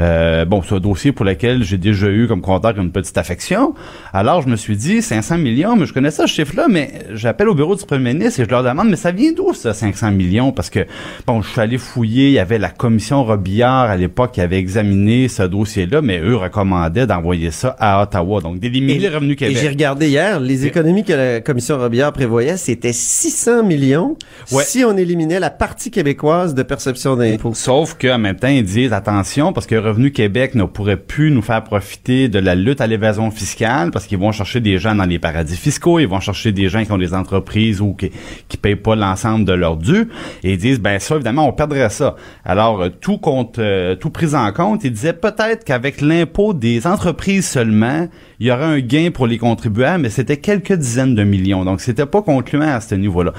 Euh, 0.00 0.44
bon, 0.44 0.60
c'est 0.62 0.74
un 0.74 0.80
dossier 0.80 1.12
pour 1.12 1.24
lequel 1.24 1.62
j'ai 1.62 1.78
déjà 1.78 2.08
eu 2.08 2.26
comme 2.26 2.40
compteur 2.40 2.76
une 2.78 2.90
petite 2.90 3.16
affection. 3.16 3.74
Alors, 4.12 4.42
je 4.42 4.48
me 4.48 4.56
suis 4.56 4.76
dit, 4.76 5.02
500 5.02 5.38
millions, 5.38 5.76
mais 5.76 5.86
je 5.86 5.92
connais 5.94 6.10
ça, 6.10 6.26
ce 6.26 6.32
chiffre-là, 6.32 6.66
mais 6.68 6.90
j'appelle 7.12 7.48
au 7.48 7.54
bureau 7.54 7.76
du 7.76 7.84
premier 7.84 8.12
ministre 8.12 8.40
et 8.40 8.44
je 8.44 8.50
leur 8.50 8.64
demande, 8.64 8.88
mais 8.88 8.96
ça 8.96 9.12
vient 9.12 9.30
d'où, 9.32 9.54
ça, 9.54 9.72
500 9.72 10.10
millions? 10.10 10.50
Parce 10.50 10.68
que, 10.68 10.80
bon, 11.28 11.42
je 11.42 11.48
suis 11.48 11.60
allé 11.60 11.78
fouiller, 11.78 12.26
il 12.26 12.32
y 12.32 12.38
avait 12.40 12.58
la 12.58 12.70
commission 12.70 13.22
Robillard 13.24 13.88
à 13.88 13.96
l'époque 13.96 14.32
qui 14.32 14.40
avait 14.40 14.58
examiné 14.58 15.28
ce 15.28 15.44
dossier-là, 15.44 16.02
mais 16.02 16.18
eux 16.18 16.36
recommandaient 16.36 17.06
d'envoyer 17.06 17.52
ça 17.52 17.76
à 17.78 18.02
Ottawa, 18.02 18.40
donc 18.40 18.58
d'éliminer 18.58 18.98
les 18.98 19.08
revenus 19.08 19.36
Et 19.42 19.46
j'ai 19.46 19.54
Québec. 19.54 19.70
regardé 19.70 20.08
hier, 20.08 20.40
les 20.40 20.66
économies 20.66 21.04
que 21.04 21.12
la 21.12 21.40
commission 21.40 21.78
Robillard 21.78 22.12
prévoyait, 22.12 22.56
c'était 22.56 22.92
600 23.14 23.62
millions 23.62 24.16
Ouais. 24.52 24.64
si 24.64 24.84
on 24.84 24.96
éliminait 24.96 25.38
la 25.40 25.48
partie 25.50 25.90
québécoise 25.90 26.54
de 26.54 26.62
perception 26.62 27.16
d'impôts. 27.16 27.54
Sauf 27.54 27.94
qu'en 27.94 28.18
même 28.18 28.36
temps, 28.36 28.48
ils 28.48 28.64
disent 28.64 28.92
attention 28.92 29.52
parce 29.52 29.66
que 29.66 29.76
Revenu 29.76 30.10
Québec 30.10 30.54
ne 30.54 30.64
pourrait 30.64 30.96
plus 30.98 31.30
nous 31.30 31.40
faire 31.40 31.62
profiter 31.62 32.28
de 32.28 32.38
la 32.40 32.54
lutte 32.54 32.80
à 32.80 32.86
l'évasion 32.86 33.30
fiscale 33.30 33.90
parce 33.92 34.06
qu'ils 34.06 34.18
vont 34.18 34.32
chercher 34.32 34.60
des 34.60 34.78
gens 34.78 34.94
dans 34.96 35.04
les 35.04 35.18
paradis 35.20 35.56
fiscaux, 35.56 35.98
ils 36.00 36.08
vont 36.08 36.20
chercher 36.20 36.50
des 36.52 36.68
gens 36.68 36.84
qui 36.84 36.90
ont 36.92 36.98
des 36.98 37.14
entreprises 37.14 37.80
ou 37.80 37.94
qui, 37.94 38.10
qui 38.48 38.56
payent 38.56 38.74
pas 38.76 38.96
l'ensemble 38.96 39.44
de 39.44 39.52
leurs 39.52 39.76
dû 39.76 40.08
et 40.42 40.52
ils 40.52 40.58
disent 40.58 40.80
ben 40.80 40.98
ça 40.98 41.14
évidemment 41.14 41.48
on 41.48 41.52
perdrait 41.52 41.88
ça. 41.90 42.16
Alors 42.44 42.82
euh, 42.82 42.88
tout 43.00 43.18
compte 43.18 43.58
euh, 43.60 43.94
tout 43.94 44.10
pris 44.10 44.34
en 44.34 44.52
compte, 44.52 44.82
ils 44.84 44.92
disaient 44.92 45.12
peut-être 45.12 45.64
qu'avec 45.64 46.00
l'impôt 46.00 46.52
des 46.52 46.86
entreprises 46.86 47.46
seulement, 47.48 48.08
il 48.40 48.48
y 48.48 48.50
aurait 48.50 48.64
un 48.64 48.80
gain 48.80 49.10
pour 49.14 49.26
les 49.28 49.38
contribuables, 49.38 50.02
mais 50.02 50.10
c'était 50.10 50.36
quelques 50.38 50.72
dizaines 50.72 51.14
de 51.14 51.22
millions. 51.22 51.64
Donc 51.64 51.80
c'était 51.80 52.06
pas 52.06 52.20
concluant 52.20 52.74
à 52.74 52.80
ce 52.80 52.94
niveau-là. 53.04 53.32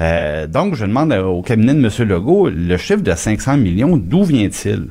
Euh, 0.00 0.46
donc 0.46 0.74
je 0.74 0.84
demande 0.86 1.12
au 1.12 1.42
cabinet 1.42 1.74
de 1.74 1.78
M. 1.84 2.08
Legault, 2.08 2.48
le 2.48 2.76
chiffre 2.76 3.02
de 3.02 3.12
500 3.14 3.56
millions, 3.56 3.96
d'où 3.96 4.22
vient-il? 4.24 4.88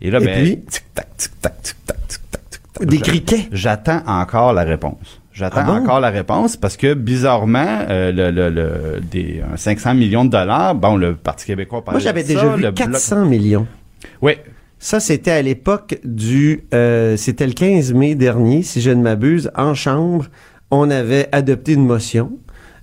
Et 0.00 0.10
là, 0.10 0.18
Et 0.20 0.24
ben, 0.24 0.42
puis? 0.44 0.60
tic-tac, 0.68 1.08
tic-tac, 1.16 1.62
tic-tac, 1.62 1.96
tic-tac, 2.08 2.40
tic-tac. 2.50 2.86
Des 2.88 2.98
criquets? 2.98 3.48
J'attends 3.52 4.02
encore 4.06 4.52
la 4.52 4.62
réponse. 4.64 5.20
J'attends 5.32 5.60
Ah 5.60 5.64
bon? 5.64 5.72
encore 5.82 6.00
la 6.00 6.10
réponse 6.10 6.56
parce 6.56 6.76
que 6.76 6.92
bizarrement, 6.92 7.78
euh, 7.88 8.12
le, 8.12 8.30
le, 8.30 8.50
le- 8.50 9.00
des 9.00 9.40
un 9.50 9.56
500 9.56 9.94
millions 9.94 10.24
de 10.26 10.30
dollars, 10.30 10.74
bon, 10.74 10.96
le 10.96 11.14
Parti 11.14 11.46
québécois 11.46 11.82
parlait 11.84 12.00
Moi, 12.00 12.04
j'avais 12.04 12.22
déjà 12.24 12.40
ça, 12.40 12.56
vu 12.56 12.62
le 12.62 12.70
Bloc- 12.70 12.74
400 12.92 13.24
millions. 13.26 13.66
Oui, 14.20 14.32
Ça, 14.78 14.98
c'était 15.00 15.30
à 15.30 15.40
l'époque 15.40 15.98
du... 16.04 16.64
euh, 16.74 17.16
c'était 17.16 17.46
le 17.46 17.52
15 17.54 17.94
mai 17.94 18.14
dernier, 18.14 18.62
si 18.62 18.80
je 18.82 18.90
ne 18.90 19.00
m'abuse, 19.02 19.50
en 19.56 19.72
chambre. 19.74 20.26
on 20.70 20.90
avait 20.90 21.28
adopté 21.32 21.72
une 21.74 21.86
motion 21.86 22.32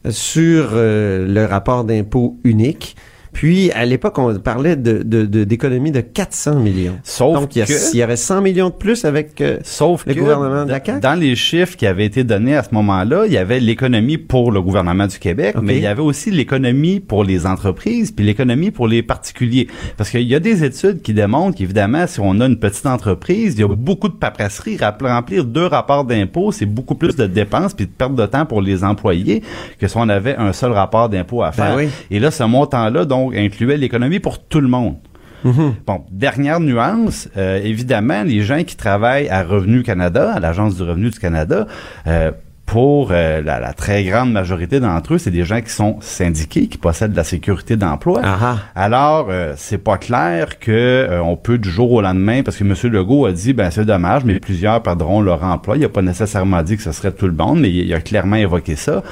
sur 0.09 0.69
euh, 0.73 1.27
le 1.27 1.45
rapport 1.45 1.83
d'impôt 1.83 2.39
unique. 2.43 2.95
Puis, 3.33 3.71
à 3.71 3.85
l'époque, 3.85 4.17
on 4.17 4.33
parlait 4.39 4.75
de, 4.75 5.03
de, 5.03 5.25
de- 5.25 5.43
d'économie 5.43 5.91
de 5.91 6.01
400 6.01 6.55
millions. 6.55 6.97
Sauf 7.03 7.33
Donc, 7.39 7.55
il 7.55 7.59
y, 7.59 7.61
a- 7.61 7.65
que- 7.65 7.93
il 7.93 7.99
y 7.99 8.03
aurait 8.03 8.15
100 8.17 8.41
millions 8.41 8.69
de 8.69 8.73
plus 8.73 9.05
avec... 9.05 9.39
euh, 9.41 9.57
Sauf 9.63 10.05
Le 10.07 10.13
que 10.13 10.19
gouvernement 10.19 10.65
de 10.65 10.71
la 10.71 10.83
CAQ? 10.83 10.99
dans 11.01 11.13
les 11.13 11.35
chiffres 11.35 11.77
qui 11.77 11.85
avaient 11.85 12.05
été 12.05 12.23
donnés 12.23 12.55
à 12.55 12.63
ce 12.63 12.69
moment-là, 12.73 13.25
il 13.27 13.33
y 13.33 13.37
avait 13.37 13.59
l'économie 13.59 14.17
pour 14.17 14.51
le 14.51 14.61
gouvernement 14.61 15.05
du 15.07 15.19
Québec, 15.19 15.55
mais 15.61 15.77
il 15.77 15.83
y 15.83 15.87
avait 15.87 16.01
aussi 16.01 16.31
l'économie 16.31 16.99
pour 16.99 17.23
les 17.23 17.45
entreprises, 17.45 18.11
puis 18.11 18.25
l'économie 18.25 18.71
pour 18.71 18.87
les 18.87 19.03
particuliers. 19.03 19.67
Parce 19.97 20.09
qu'il 20.09 20.23
y 20.23 20.33
a 20.35 20.39
des 20.39 20.63
études 20.63 21.01
qui 21.01 21.13
démontrent 21.13 21.57
qu'évidemment, 21.57 22.07
si 22.07 22.19
on 22.19 22.39
a 22.39 22.45
une 22.47 22.57
petite 22.59 22.85
entreprise, 22.87 23.53
il 23.55 23.61
y 23.61 23.63
a 23.63 23.67
beaucoup 23.67 24.07
de 24.09 24.13
paperasserie. 24.13 24.77
Remplir 25.01 25.45
deux 25.45 25.65
rapports 25.67 26.03
d'impôt, 26.05 26.51
c'est 26.51 26.65
beaucoup 26.65 26.95
plus 26.95 27.15
de 27.15 27.25
dépenses 27.27 27.73
puis 27.73 27.85
de 27.85 27.91
perte 27.91 28.15
de 28.15 28.25
temps 28.25 28.45
pour 28.45 28.61
les 28.61 28.83
employés 28.83 29.43
que 29.79 29.87
si 29.87 29.95
on 29.97 30.07
avait 30.09 30.35
un 30.35 30.53
seul 30.53 30.71
rapport 30.71 31.09
d'impôt 31.09 31.43
à 31.43 31.51
faire. 31.51 31.75
Ben 31.75 31.85
oui. 31.85 31.89
Et 32.11 32.19
là, 32.19 32.31
ce 32.31 32.43
montant-là, 32.43 33.05
donc, 33.05 33.18
incluait 33.35 33.77
l'économie 33.77 34.19
pour 34.19 34.35
tout 34.51 34.61
le 34.61 34.67
monde. 34.67 34.95
Bon, 35.43 36.03
dernière 36.11 36.59
nuance, 36.59 37.29
euh, 37.37 37.61
évidemment, 37.63 38.23
les 38.23 38.41
gens 38.41 38.63
qui 38.63 38.75
travaillent 38.75 39.29
à 39.29 39.43
Revenu 39.43 39.83
Canada, 39.83 40.33
à 40.35 40.39
l'Agence 40.41 40.75
du 40.75 40.83
revenu 40.83 41.09
du 41.11 41.19
Canada, 41.19 41.65
euh, 42.07 42.31
pour 42.65 43.09
euh, 43.11 43.41
la, 43.41 43.59
la 43.59 43.73
très 43.73 44.03
grande 44.03 44.31
majorité 44.31 44.79
d'entre 44.79 45.13
eux, 45.13 45.17
c'est 45.17 45.31
des 45.31 45.45
gens 45.45 45.61
qui 45.61 45.71
sont 45.71 45.95
syndiqués, 46.01 46.67
qui 46.67 46.77
possèdent 46.77 47.13
de 47.13 47.17
la 47.17 47.23
sécurité 47.23 47.77
d'emploi. 47.77 48.21
Ah 48.23 48.37
ah. 48.41 48.57
Alors, 48.75 49.27
euh, 49.29 49.53
c'est 49.55 49.79
pas 49.79 49.97
clair 49.97 50.59
que 50.59 50.71
euh, 50.71 51.23
on 51.23 51.35
peut 51.35 51.57
du 51.57 51.69
jour 51.69 51.91
au 51.93 52.01
lendemain, 52.01 52.43
parce 52.43 52.57
que 52.57 52.63
M. 52.65 52.75
Legault 52.91 53.25
a 53.25 53.31
dit, 53.31 53.53
ben 53.53 53.71
c'est 53.71 53.85
dommage, 53.85 54.25
mais 54.25 54.39
plusieurs 54.39 54.83
perdront 54.83 55.21
leur 55.21 55.43
emploi. 55.43 55.77
Il 55.77 55.85
a 55.85 55.89
pas 55.89 56.03
nécessairement 56.03 56.61
dit 56.61 56.75
que 56.77 56.83
ce 56.83 56.91
serait 56.91 57.13
tout 57.13 57.27
le 57.27 57.33
monde, 57.33 57.61
mais 57.61 57.69
il, 57.69 57.87
il 57.87 57.93
a 57.93 58.01
clairement 58.01 58.35
évoqué 58.35 58.75
ça. 58.75 59.03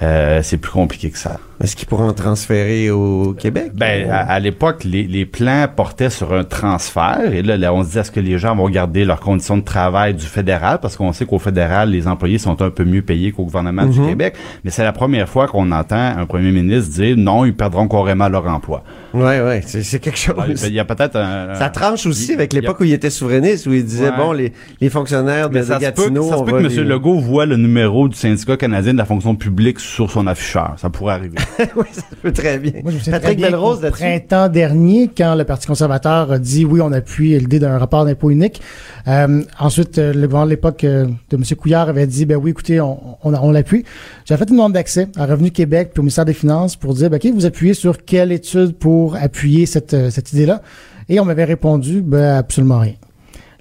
C'est 0.00 0.56
plus 0.56 0.72
compliqué 0.72 1.10
que 1.10 1.18
ça. 1.18 1.38
Est-ce 1.62 1.76
qu'ils 1.76 1.86
pourront 1.86 2.08
en 2.08 2.12
transférer 2.12 2.90
au 2.90 3.34
Québec? 3.38 3.70
Ben, 3.74 4.10
à, 4.10 4.32
à 4.32 4.38
l'époque, 4.40 4.82
les, 4.84 5.04
les 5.04 5.24
plans 5.24 5.66
portaient 5.74 6.10
sur 6.10 6.32
un 6.34 6.42
transfert. 6.42 7.20
Et 7.32 7.42
là, 7.42 7.56
là, 7.56 7.72
on 7.72 7.84
se 7.84 7.90
dit, 7.92 7.98
est-ce 7.98 8.10
que 8.10 8.18
les 8.18 8.36
gens 8.36 8.56
vont 8.56 8.68
garder 8.68 9.04
leurs 9.04 9.20
conditions 9.20 9.56
de 9.56 9.62
travail 9.62 10.14
du 10.14 10.26
fédéral? 10.26 10.78
Parce 10.82 10.96
qu'on 10.96 11.12
sait 11.12 11.24
qu'au 11.24 11.38
fédéral, 11.38 11.90
les 11.90 12.08
employés 12.08 12.38
sont 12.38 12.60
un 12.62 12.70
peu 12.70 12.84
mieux 12.84 13.02
payés 13.02 13.30
qu'au 13.30 13.44
gouvernement 13.44 13.86
du 13.86 14.00
Québec. 14.00 14.34
Mais 14.64 14.70
c'est 14.72 14.82
la 14.82 14.92
première 14.92 15.28
fois 15.28 15.46
qu'on 15.46 15.70
entend 15.70 16.16
un 16.18 16.26
premier 16.26 16.50
ministre 16.50 16.90
dire, 16.94 17.16
non, 17.16 17.44
ils 17.44 17.54
perdront 17.54 17.86
carrément 17.86 18.28
leur 18.28 18.46
emploi. 18.48 18.82
Ouais, 19.14 19.40
ouais, 19.40 19.62
c'est, 19.64 20.00
quelque 20.00 20.18
chose. 20.18 20.64
Il 20.66 20.72
y 20.74 20.80
a 20.80 20.84
peut-être 20.84 21.14
un... 21.16 21.54
Ça 21.54 21.68
tranche 21.68 22.06
aussi 22.06 22.32
avec 22.32 22.52
a- 22.54 22.60
l'époque 22.60 22.80
où 22.80 22.84
il 22.84 22.92
était 22.92 23.10
souverainiste, 23.10 23.66
où 23.66 23.72
il 23.72 23.84
disait, 23.84 24.10
Ouais. 24.10 24.16
bon, 24.16 24.32
les, 24.32 24.52
les 24.80 24.90
fonctionnaires 24.90 25.48
de, 25.48 25.54
Mais 25.54 25.60
de 25.60 25.66
ça 25.66 25.74
se 25.78 25.84
peut, 25.90 26.02
Gatineau, 26.02 26.28
ça 26.28 26.38
se 26.38 26.42
peut 26.42 26.52
que 26.58 26.66
les- 26.66 26.78
M. 26.80 26.88
Legault 26.88 27.20
voit 27.20 27.46
le 27.46 27.56
numéro 27.56 28.08
du 28.08 28.16
syndicat 28.16 28.56
canadien 28.56 28.94
de 28.94 28.98
la 28.98 29.04
fonction 29.04 29.36
publique 29.36 29.78
sur 29.78 30.10
son 30.10 30.26
afficheur. 30.26 30.74
Ça 30.78 30.90
pourrait 30.90 31.14
arriver. 31.14 31.36
oui, 31.76 31.84
ça 31.92 32.02
peut 32.20 32.32
très 32.32 32.58
bien. 32.58 32.72
Moi, 32.82 32.92
je 32.92 33.10
Patrick 33.10 33.40
Belrose 33.40 33.82
là-dessus. 33.82 34.00
printemps 34.02 34.48
dernier, 34.48 35.10
quand 35.16 35.34
le 35.34 35.44
Parti 35.44 35.66
conservateur 35.66 36.32
a 36.32 36.38
dit 36.38 36.64
oui, 36.64 36.80
on 36.80 36.92
appuie 36.92 37.38
l'idée 37.38 37.58
d'un 37.58 37.78
rapport 37.78 38.04
d'impôt 38.04 38.30
unique. 38.30 38.60
Euh, 39.08 39.42
ensuite, 39.58 39.98
euh, 39.98 40.12
le 40.12 40.26
gouvernement 40.26 40.44
de 40.46 40.50
l'époque 40.50 40.84
euh, 40.84 41.06
de 41.30 41.36
M. 41.36 41.44
Couillard 41.58 41.88
avait 41.88 42.06
dit 42.06 42.26
ben 42.26 42.36
oui, 42.36 42.50
écoutez, 42.50 42.80
on, 42.80 43.18
on, 43.22 43.34
on 43.34 43.50
l'appuie. 43.50 43.84
J'ai 44.24 44.36
fait 44.36 44.48
une 44.48 44.56
demande 44.56 44.72
d'accès 44.72 45.08
à 45.16 45.26
Revenu 45.26 45.50
Québec 45.50 45.90
puis 45.92 46.00
au 46.00 46.02
ministère 46.02 46.24
des 46.24 46.34
Finances 46.34 46.76
pour 46.76 46.94
dire 46.94 47.10
ben, 47.10 47.16
ok, 47.16 47.32
vous 47.34 47.46
appuyez 47.46 47.74
sur 47.74 48.04
quelle 48.04 48.32
étude 48.32 48.76
pour 48.76 49.16
appuyer 49.16 49.66
cette, 49.66 49.94
euh, 49.94 50.10
cette 50.10 50.32
idée-là? 50.32 50.62
Et 51.08 51.20
on 51.20 51.24
m'avait 51.24 51.44
répondu 51.44 52.00
ben 52.00 52.36
absolument 52.36 52.78
rien. 52.78 52.94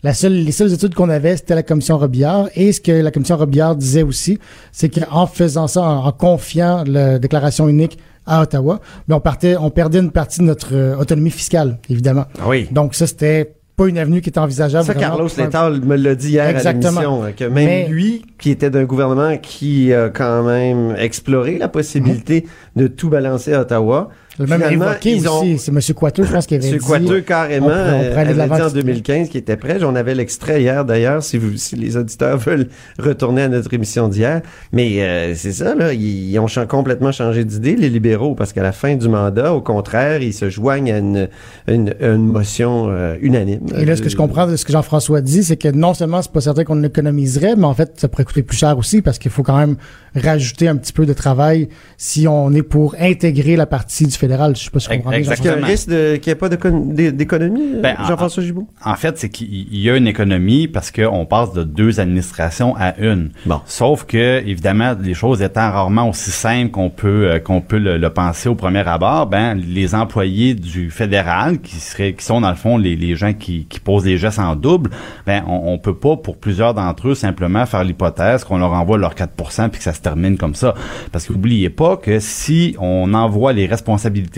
La 0.03 0.13
seule, 0.15 0.33
les 0.33 0.51
seules 0.51 0.73
études 0.73 0.95
qu'on 0.95 1.09
avait, 1.09 1.37
c'était 1.37 1.53
la 1.55 1.61
commission 1.63 1.97
Robillard. 1.97 2.49
Et 2.55 2.71
ce 2.71 2.81
que 2.81 2.91
la 2.91 3.11
commission 3.11 3.37
Robillard 3.37 3.75
disait 3.75 4.01
aussi, 4.01 4.39
c'est 4.71 4.89
qu'en 4.89 5.27
faisant 5.27 5.67
ça, 5.67 5.81
en, 5.83 6.05
en 6.05 6.11
confiant 6.11 6.83
la 6.87 7.19
déclaration 7.19 7.67
unique 7.69 7.99
à 8.25 8.41
Ottawa, 8.41 8.79
mais 9.07 9.13
on 9.15 9.19
partait, 9.19 9.55
on 9.57 9.69
perdait 9.69 9.99
une 9.99 10.11
partie 10.11 10.39
de 10.39 10.45
notre 10.45 10.69
euh, 10.75 10.95
autonomie 10.97 11.29
fiscale, 11.31 11.79
évidemment. 11.89 12.25
Ah 12.39 12.47
Oui. 12.47 12.67
Donc 12.71 12.95
ça, 12.95 13.05
c'était 13.07 13.53
pas 13.75 13.87
une 13.87 13.97
avenue 13.97 14.21
qui 14.21 14.29
était 14.29 14.39
envisageable. 14.39 14.85
Ça, 14.85 14.93
vraiment 14.93 15.09
Carlos 15.17 15.29
Létal 15.37 15.81
me 15.81 15.95
l'a 15.95 16.15
dit 16.15 16.31
hier 16.31 16.47
Exactement. 16.47 16.87
à 16.97 17.01
l'émission, 17.01 17.23
hein, 17.23 17.31
que 17.37 17.43
même 17.45 17.65
Mais- 17.65 17.87
lui, 17.87 18.23
qui 18.39 18.49
était 18.51 18.69
d'un 18.69 18.83
gouvernement 18.85 19.37
qui 19.37 19.93
a 19.93 20.09
quand 20.09 20.43
même 20.43 20.95
exploré 20.97 21.57
la 21.59 21.67
possibilité 21.67 22.45
de 22.75 22.87
tout 22.87 23.09
balancer 23.09 23.53
à 23.53 23.61
Ottawa, 23.61 24.09
Le 24.39 24.45
même 24.45 24.63
évoqué 24.71 25.11
ils 25.11 25.27
ont- 25.27 25.57
c'est 25.57 25.71
M. 25.71 25.79
Coiteux, 25.93 26.23
je 26.23 26.31
pense, 26.31 26.45
qui 26.47 26.55
avait 26.55 26.67
M. 26.67 26.77
dit... 26.77 26.79
Coiteux, 26.79 27.21
carrément, 27.21 27.67
on 27.67 27.71
on 27.71 28.15
avait 28.15 28.33
dit 28.33 28.39
en 28.39 28.51
avec 28.53 28.69
ce 28.69 28.73
2015 28.75 29.29
qu'il 29.29 29.39
était 29.41 29.57
prêt. 29.57 29.77
J'en 29.79 29.93
avais 29.95 30.15
l'extrait 30.15 30.61
hier, 30.61 30.85
d'ailleurs, 30.85 31.21
si, 31.21 31.37
vous, 31.37 31.57
si 31.57 31.75
les 31.75 31.97
auditeurs 31.97 32.37
veulent 32.45 32.67
retourner 32.97 33.43
à 33.43 33.49
notre 33.49 33.73
émission 33.73 34.07
d'hier. 34.07 34.41
Mais 34.71 35.01
euh, 35.01 35.35
c'est 35.35 35.51
ça, 35.51 35.75
là, 35.75 35.93
ils, 35.93 36.31
ils 36.31 36.39
ont 36.39 36.47
complètement 36.67 37.11
changé 37.11 37.43
d'idée, 37.43 37.75
les 37.75 37.89
libéraux, 37.89 38.35
parce 38.35 38.53
qu'à 38.53 38.63
la 38.63 38.71
fin 38.71 38.95
du 38.95 39.09
mandat, 39.09 39.53
au 39.53 39.61
contraire, 39.61 40.21
ils 40.21 40.33
se 40.33 40.49
joignent 40.49 40.91
à 40.91 40.97
une, 40.97 41.27
une, 41.67 41.93
une 41.99 42.25
motion 42.27 42.87
euh, 42.89 43.15
unanime. 43.21 43.65
Et 43.77 43.85
là, 43.85 43.95
ce 43.95 44.01
que 44.01 44.09
je 44.09 44.15
comprends 44.17 44.47
de 44.47 44.55
ce 44.55 44.65
que 44.65 44.71
Jean-François 44.71 45.21
dit, 45.21 45.43
c'est 45.43 45.57
que 45.57 45.67
non 45.69 45.93
seulement 45.93 46.21
c'est 46.21 46.31
pas 46.31 46.41
certain 46.41 46.63
qu'on 46.63 46.81
économiserait, 46.83 47.55
mais 47.57 47.65
en 47.65 47.73
fait, 47.73 47.93
ça 47.99 48.07
pourrait 48.07 48.25
coûter 48.25 48.43
plus 48.43 48.57
cher 48.57 48.77
aussi 48.77 49.01
parce 49.01 49.19
qu'il 49.19 49.31
faut 49.31 49.43
quand 49.43 49.57
même 49.57 49.75
rajouter 50.15 50.67
un 50.67 50.75
petit 50.75 50.93
peu 50.93 51.05
de 51.05 51.13
travail 51.13 51.69
si 51.97 52.27
on 52.27 52.51
est 52.53 52.63
pour 52.63 52.95
intégrer 52.99 53.55
la 53.55 53.65
partie 53.65 54.05
du 54.05 54.17
fédéral. 54.21 54.55
Je 54.55 54.63
sais 54.63 54.69
pas 54.69 54.79
si 54.79 54.87
comprends 54.87 55.09
bien. 55.11 55.19
Est-ce 55.19 55.33
qu'il 55.41 55.45
y 55.45 55.49
a 55.49 55.51
un 55.51 55.57
Exactement. 55.57 55.67
risque 55.67 55.89
de- 55.89 56.15
qu'il 56.17 56.29
n'y 56.29 56.31
ait 56.31 56.35
pas 56.35 56.49
d'écon- 56.49 56.93
d'é- 56.93 57.11
d'économie, 57.11 57.73
Ben, 57.81 57.95
euh, 57.99 58.07
Jean-François 58.07 58.43
Gibault? 58.43 58.67
En 58.85 58.95
fait, 58.95 59.17
c'est 59.17 59.29
qu'il 59.29 59.51
il 59.51 59.79
y 59.79 59.89
a 59.89 59.97
une 59.97 60.07
économie 60.07 60.67
parce 60.67 60.91
qu'on 60.91 61.25
passe 61.25 61.51
de 61.53 61.63
deux 61.63 61.99
administrations 61.99 62.75
à 62.77 62.97
une. 62.99 63.31
Bon. 63.45 63.59
Sauf 63.65 64.05
que, 64.05 64.39
évidemment, 64.47 64.95
les 65.01 65.13
choses 65.13 65.41
étant 65.41 65.69
rarement 65.71 66.07
aussi 66.09 66.31
simples 66.31 66.71
qu'on 66.71 66.89
peut 66.89 67.29
euh, 67.31 67.39
qu'on 67.39 67.61
peut 67.61 67.77
le, 67.79 67.97
le 67.97 68.09
penser 68.09 68.47
au 68.49 68.55
premier 68.55 68.87
abord, 68.87 69.27
ben 69.27 69.55
les 69.55 69.93
employés 69.95 70.53
du 70.53 70.89
fédéral, 70.91 71.59
qui 71.59 71.75
seraient 71.77 72.13
qui 72.13 72.23
sont 72.25 72.41
dans 72.41 72.49
le 72.49 72.55
fond 72.55 72.77
les, 72.77 72.95
les 72.95 73.15
gens 73.15 73.33
qui, 73.33 73.65
qui 73.65 73.79
posent 73.79 74.03
des 74.03 74.17
gestes 74.17 74.39
en 74.39 74.55
double, 74.55 74.89
ben 75.25 75.43
on, 75.47 75.73
on 75.73 75.77
peut 75.77 75.95
pas 75.95 76.15
pour 76.17 76.37
plusieurs 76.37 76.73
d'entre 76.73 77.09
eux 77.09 77.15
simplement 77.15 77.65
faire 77.65 77.83
l'hypothèse 77.83 78.43
qu'on 78.43 78.57
leur 78.57 78.73
envoie 78.73 78.97
leurs 78.97 79.15
4% 79.15 79.69
puis 79.69 79.79
que 79.79 79.83
ça 79.83 79.93
se 79.93 80.01
termine 80.01 80.37
comme 80.37 80.55
ça. 80.55 80.73
Parce 81.11 81.25
que 81.25 81.33
n'oubliez 81.33 81.69
pas 81.69 81.97
que 81.97 82.19
si 82.19 82.75
on 82.79 83.13
envoie 83.13 83.53
les 83.53 83.65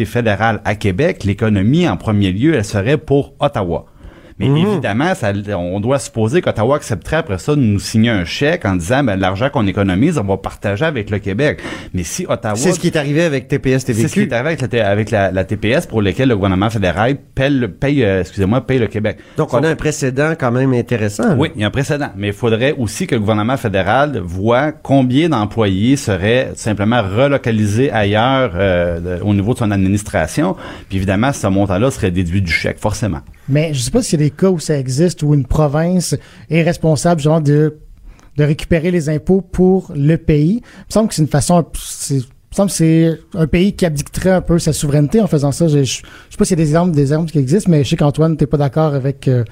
fédérales 0.06 0.62
à 0.65 0.75
Québec, 0.75 1.24
l'économie 1.24 1.88
en 1.88 1.98
premier 1.98 2.32
lieu, 2.32 2.56
elle 2.56 2.65
serait 2.65 2.98
pour 2.98 3.34
Ottawa. 3.39 3.86
Mais 4.40 4.48
évidemment, 4.48 5.13
ça, 5.16 5.32
on 5.58 5.80
doit 5.80 6.00
supposer 6.00 6.42
qu'Ottawa 6.42 6.75
accepterait 6.78 7.18
après 7.18 7.38
ça 7.38 7.56
de 7.56 7.62
nous 7.62 7.80
signer 7.80 8.10
un 8.10 8.25
chèque 8.25 8.66
en 8.66 8.75
disant 8.75 9.04
ben, 9.04 9.16
l'argent 9.16 9.50
qu'on 9.52 9.68
économise, 9.68 10.18
on 10.18 10.24
va 10.24 10.38
partager 10.38 10.86
avec 10.86 11.10
le 11.10 11.20
Québec. 11.20 11.60
Mais 11.94 12.04
si 12.04 12.25
Ottawa... 12.28 12.56
C'est 12.56 12.72
ce 12.72 12.80
qui 12.80 12.88
est 12.88 12.98
arrivé 12.98 13.24
avec 13.24 13.48
TPS 13.48 13.84
C'est 13.86 13.94
ce 13.94 14.02
qui 14.08 14.13
TVQ. 14.13 14.22
est 14.22 14.34
arrivé 14.34 14.48
avec 14.50 14.62
la, 14.62 14.68
T- 14.68 14.82
avec 14.82 15.12
la, 15.12 15.32
la 15.32 15.44
TPS 15.44 15.86
pour 15.88 16.02
lequel 16.02 16.30
le 16.30 16.36
gouvernement 16.36 16.70
fédéral 16.70 17.18
paye, 17.36 18.04
euh, 18.04 18.22
excusez-moi, 18.22 18.62
paye 18.62 18.80
le 18.80 18.88
Québec. 18.88 19.18
Donc, 19.38 19.54
on 19.54 19.63
a 19.63 19.70
un 19.70 19.75
précédent 19.75 20.34
quand 20.40 20.52
même 20.52 20.74
intéressant. 20.74 21.30
là. 21.30 21.36
oui, 21.38 21.50
il 21.56 21.62
y 21.62 21.63
a 21.63 21.68
un 21.68 21.72
précédent, 21.72 22.10
mais 22.16 22.28
il 22.28 22.34
faudrait 22.34 22.74
aussi 22.78 23.08
que 23.08 23.16
le 23.16 23.22
gouvernement 23.22 23.58
fédéral 23.58 24.20
voit 24.24 24.72
combien 24.72 25.30
d'employés 25.30 25.96
seraient 25.96 26.52
simplement 26.56 27.02
relocalisés 27.02 27.92
ailleurs 27.92 28.52
euh, 28.56 29.18
de- 29.20 29.24
au 29.24 29.34
niveau 29.34 29.54
de 29.54 29.60
son 29.60 29.72
administration. 29.72 30.56
Puis 30.90 30.98
évidemment, 30.98 31.32
ce 31.34 31.48
montant-là 31.48 31.92
serait 31.92 32.12
déduit 32.12 32.42
du 32.42 32.52
chèque, 32.52 32.80
forcément. 32.80 33.20
Mais 33.50 33.74
je 33.74 33.80
sais 33.80 33.92
pas 33.92 34.02
s'il 34.02 34.20
y 34.22 34.23
a 34.23 34.23
des 34.24 34.32
cas 34.32 34.50
où 34.50 34.60
ça 34.60 34.77
existe, 34.77 35.22
où 35.22 35.34
une 35.34 35.46
province 35.46 36.15
est 36.50 36.62
responsable, 36.62 37.20
genre, 37.20 37.42
de, 37.42 37.80
de 38.38 38.44
récupérer 38.44 38.89
les 38.89 39.10
impôts 39.10 39.42
pour 39.42 39.92
le 39.94 40.15
pays. 40.15 40.62
Il 40.63 40.86
me 40.88 40.92
semble 40.92 41.10
que 41.10 41.15
c'est 41.15 41.22
une 41.22 41.27
façon, 41.27 41.65
semble 42.54 42.70
que 42.70 42.76
c'est 42.76 43.20
un 43.36 43.48
pays 43.48 43.74
qui 43.74 43.86
abdicterait 43.86 44.32
un 44.32 44.42
peu 44.42 44.60
sa 44.60 44.74
souveraineté 44.74 45.20
en 45.22 45.28
faisant 45.28 45.52
ça. 45.52 45.68
Je, 45.68 45.84
je 45.84 45.94
sais 46.02 46.02
pas 46.38 46.46
s'il 46.46 46.58
y 46.60 46.62
a 46.62 46.64
des 46.66 46.70
exemples, 46.72 46.92
des 46.96 47.02
exemples 47.02 47.32
qui 47.32 47.40
existent, 47.40 47.70
mais 47.72 47.84
je 47.84 47.90
sais 47.90 47.96
qu'Antoine, 47.98 48.38
t'es 48.38 48.46
pas 48.48 48.58
d'accord 48.58 48.94
avec 48.94 49.28
euh, 49.28 49.44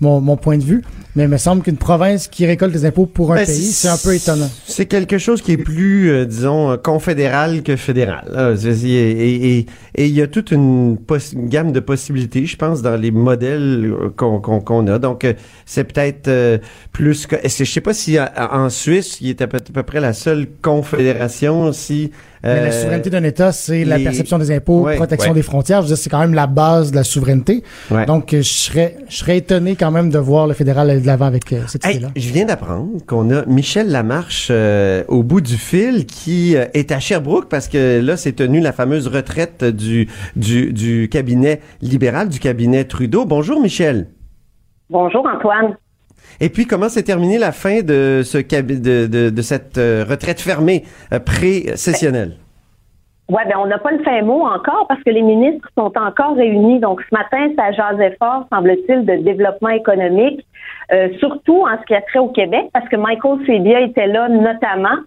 mon, 0.00 0.20
mon 0.20 0.36
point 0.36 0.58
de 0.58 0.64
vue. 0.64 0.82
Mais 1.14 1.24
il 1.24 1.28
me 1.28 1.36
semble 1.36 1.62
qu'une 1.62 1.76
province 1.76 2.26
qui 2.26 2.46
récolte 2.46 2.72
des 2.72 2.86
impôts 2.86 3.04
pour 3.04 3.32
un 3.32 3.36
Ben, 3.36 3.46
pays, 3.46 3.54
c'est 3.72 3.88
un 3.88 3.98
peu 3.98 4.14
étonnant. 4.14 4.48
C'est 4.66 4.86
quelque 4.86 5.18
chose 5.18 5.42
qui 5.42 5.52
est 5.52 5.56
plus, 5.58 6.10
euh, 6.10 6.24
disons, 6.24 6.78
confédéral 6.78 7.62
que 7.62 7.76
fédéral. 7.76 8.24
là. 8.32 8.56
C'est- 8.56 8.86
Et 8.86 9.66
il 9.98 10.06
y 10.14 10.22
a 10.22 10.26
toute 10.26 10.52
une, 10.52 10.96
gamme 11.34 11.72
de 11.72 11.80
possibilités, 11.80 12.46
je 12.46 12.56
pense, 12.56 12.80
dans 12.80 12.96
les 12.96 13.10
modèles 13.10 13.92
euh, 13.92 14.08
qu'on 14.16 14.40
qu'on 14.40 14.86
a. 14.86 14.98
Donc, 14.98 15.26
c'est 15.66 15.84
peut-être 15.84 16.28
euh, 16.28 16.56
plus... 16.92 17.26
que- 17.26 17.36
je 17.44 17.64
sais 17.64 17.80
pas 17.82 17.92
si 17.92 18.16
en 18.18 18.70
Suisse, 18.70 19.18
il 19.20 19.28
est 19.28 19.42
à 19.42 19.46
peu, 19.46 19.58
à 19.58 19.72
peu 19.72 19.82
près 19.82 20.00
la 20.00 20.14
seule 20.14 20.46
confédération, 20.62 21.72
si... 21.72 22.10
Mais 22.44 22.56
la 22.56 22.60
euh, 22.68 22.70
souveraineté 22.72 23.08
d'un 23.10 23.22
État, 23.24 23.52
c'est 23.52 23.84
la 23.84 23.98
perception 23.98 24.36
des 24.38 24.50
impôts, 24.50 24.82
Ouais, 24.82 24.96
protection 24.96 25.30
ouais. 25.30 25.34
des 25.36 25.42
frontières. 25.42 25.78
Je 25.82 25.88
veux 25.88 25.94
dire, 25.94 25.96
c'est 26.02 26.10
quand 26.10 26.18
même 26.18 26.34
la 26.34 26.46
base 26.48 26.90
de 26.90 26.96
la 26.96 27.04
souveraineté. 27.04 27.62
ouais. 27.90 28.04
Donc, 28.06 28.34
euh, 28.34 28.38
je 28.38 28.48
serais, 28.52 28.96
je 29.08 29.16
serais 29.16 29.36
étonné 29.38 29.76
quand 29.76 29.90
même 29.92 30.10
de 30.10 30.18
voir 30.18 30.46
le 30.48 30.54
fédéral 30.54 30.90
aller 30.90 31.00
de 31.00 31.06
l'avant 31.06 31.26
avec 31.26 31.52
euh, 31.52 31.60
cette 31.68 31.84
Hey, 31.86 31.96
idée-là. 31.96 32.10
je 32.16 32.28
viens 32.32 32.44
d'apprendre 32.44 32.88
qu'on 33.06 33.30
a 33.30 33.44
Michel 33.46 33.90
Lamarche 33.90 34.48
euh, 34.50 35.04
au 35.08 35.22
bout 35.22 35.40
du 35.40 35.56
fil 35.56 36.04
qui 36.06 36.56
euh, 36.56 36.64
est 36.74 36.90
à 36.90 36.98
Sherbrooke 36.98 37.48
parce 37.48 37.68
que 37.68 38.00
là, 38.00 38.16
c'est 38.16 38.32
tenu 38.32 38.60
la 38.60 38.72
fameuse 38.72 39.06
retraite 39.06 39.64
du, 39.64 40.08
du, 40.34 40.72
du 40.72 41.08
cabinet 41.10 41.60
libéral, 41.80 42.28
du 42.28 42.40
cabinet 42.40 42.84
Trudeau. 42.84 43.24
Bonjour, 43.24 43.60
Michel. 43.60 44.08
Bonjour 44.90 45.24
Antoine. 45.26 45.76
Et 46.44 46.48
puis, 46.48 46.66
comment 46.66 46.88
s'est 46.88 47.04
terminée 47.04 47.38
la 47.38 47.52
fin 47.52 47.82
de 47.82 48.22
ce 48.24 48.38
de, 48.38 49.06
de, 49.06 49.30
de 49.30 49.42
cette 49.42 49.78
euh, 49.78 50.04
retraite 50.04 50.40
fermée 50.40 50.82
euh, 51.12 51.20
pré-sessionnelle? 51.20 52.32
Ouais, 53.28 53.44
ben 53.46 53.54
on 53.58 53.66
n'a 53.66 53.78
pas 53.78 53.92
le 53.92 54.02
fin 54.02 54.20
mot 54.22 54.44
encore 54.44 54.86
parce 54.88 55.00
que 55.04 55.10
les 55.10 55.22
ministres 55.22 55.68
sont 55.78 55.92
encore 55.96 56.34
réunis. 56.34 56.80
Donc 56.80 57.00
ce 57.08 57.14
matin, 57.14 57.48
ça 57.56 57.70
jasait 57.70 58.16
fort, 58.18 58.46
semble-t-il, 58.52 59.06
de 59.06 59.22
développement 59.22 59.68
économique, 59.68 60.44
euh, 60.92 61.10
surtout 61.20 61.62
en 61.62 61.80
ce 61.80 61.86
qui 61.86 61.94
a 61.94 62.02
trait 62.02 62.18
au 62.18 62.28
Québec, 62.28 62.66
parce 62.72 62.88
que 62.88 62.96
Michael 62.96 63.38
Sebia 63.46 63.80
était 63.82 64.08
là 64.08 64.28
notamment. 64.28 64.98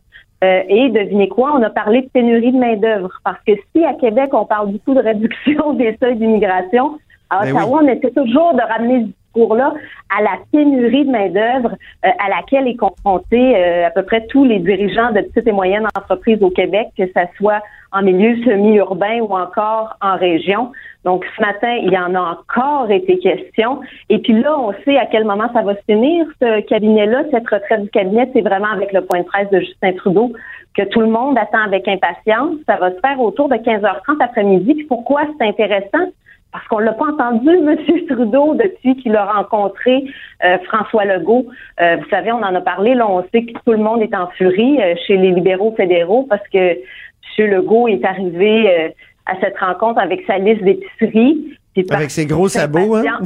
Euh, 0.43 0.61
et 0.69 0.89
devinez 0.89 1.27
quoi, 1.27 1.53
on 1.53 1.63
a 1.63 1.69
parlé 1.69 2.03
de 2.03 2.07
pénurie 2.07 2.53
de 2.53 2.57
main-d'œuvre. 2.57 3.11
Parce 3.25 3.39
que 3.45 3.53
si 3.75 3.83
à 3.83 3.93
Québec, 3.93 4.29
on 4.31 4.45
parle 4.45 4.71
beaucoup 4.71 4.93
de 4.93 5.01
réduction 5.01 5.73
des 5.77 5.97
seuils 6.01 6.15
d'immigration, 6.15 6.97
à 7.29 7.41
Ben 7.41 7.55
Ottawa, 7.57 7.81
on 7.83 7.87
essaie 7.87 8.11
toujours 8.11 8.53
de 8.53 8.61
ramener 8.61 9.01
ce 9.01 9.24
à 9.37 10.21
la 10.21 10.37
pénurie 10.51 11.05
de 11.05 11.11
main-d'œuvre 11.11 11.75
euh, 12.05 12.09
à 12.19 12.29
laquelle 12.29 12.67
est 12.67 12.75
confronté 12.75 13.55
euh, 13.55 13.87
à 13.87 13.89
peu 13.91 14.03
près 14.03 14.25
tous 14.27 14.45
les 14.45 14.59
dirigeants 14.59 15.11
de 15.11 15.21
petites 15.21 15.47
et 15.47 15.51
moyennes 15.51 15.87
entreprises 15.97 16.41
au 16.41 16.49
Québec, 16.49 16.87
que 16.97 17.05
ce 17.05 17.21
soit 17.37 17.61
en 17.91 18.01
milieu 18.01 18.35
semi-urbain 18.43 19.19
ou 19.21 19.33
encore 19.33 19.95
en 20.01 20.17
région. 20.17 20.71
Donc, 21.05 21.25
ce 21.35 21.41
matin, 21.41 21.73
il 21.81 21.91
y 21.91 21.97
en 21.97 22.13
a 22.15 22.19
encore 22.19 22.91
été 22.91 23.19
question. 23.19 23.81
Et 24.09 24.19
puis 24.19 24.33
là, 24.41 24.57
on 24.57 24.73
sait 24.83 24.97
à 24.97 25.05
quel 25.05 25.23
moment 25.23 25.49
ça 25.53 25.61
va 25.61 25.75
se 25.75 25.81
finir, 25.87 26.25
ce 26.41 26.61
cabinet-là. 26.61 27.23
Cette 27.31 27.47
retraite 27.47 27.83
du 27.83 27.89
cabinet, 27.89 28.29
c'est 28.33 28.41
vraiment 28.41 28.71
avec 28.71 28.91
le 28.91 29.01
point 29.01 29.19
de 29.19 29.25
presse 29.25 29.49
de 29.49 29.59
Justin 29.59 29.93
Trudeau 29.93 30.33
que 30.75 30.83
tout 30.83 30.99
le 30.99 31.07
monde 31.07 31.37
attend 31.37 31.63
avec 31.63 31.87
impatience. 31.87 32.55
Ça 32.67 32.75
va 32.77 32.91
se 32.91 32.99
faire 32.99 33.19
autour 33.19 33.49
de 33.49 33.55
15h30 33.55 34.21
après-midi. 34.21 34.73
Puis 34.73 34.85
pourquoi 34.85 35.21
c'est 35.37 35.47
intéressant? 35.47 36.11
Parce 36.55 36.65
qu'on 36.69 36.79
l'a 36.79 36.93
pas 36.93 37.07
entendu, 37.07 37.49
M. 37.49 37.77
Trudeau, 38.07 38.55
depuis 38.55 38.95
qu'il 38.95 39.13
a 39.17 39.25
rencontré 39.25 40.05
euh, 40.45 40.57
François 40.59 41.03
Legault. 41.03 41.47
Euh, 41.81 41.97
vous 41.97 42.09
savez, 42.09 42.31
on 42.31 42.37
en 42.37 42.55
a 42.55 42.61
parlé, 42.61 42.95
là, 42.95 43.09
on 43.09 43.23
sait 43.23 43.43
que 43.43 43.51
tout 43.51 43.73
le 43.73 43.77
monde 43.77 44.01
est 44.01 44.15
en 44.15 44.27
furie 44.27 44.81
euh, 44.81 44.95
chez 45.05 45.17
les 45.17 45.31
libéraux 45.31 45.73
fédéraux 45.75 46.25
parce 46.29 46.47
que 46.47 46.57
M. 46.57 47.51
Legault 47.51 47.89
est 47.89 48.05
arrivé 48.05 48.93
à 49.25 49.33
cette 49.41 49.57
rencontre 49.57 49.99
avec 49.99 50.23
sa 50.25 50.37
liste 50.37 50.63
d'épicerie. 50.63 51.57
Avec 51.91 52.09
ses 52.09 52.25
gros 52.25 52.47
sabots, 52.47 52.95
hein? 52.95 53.03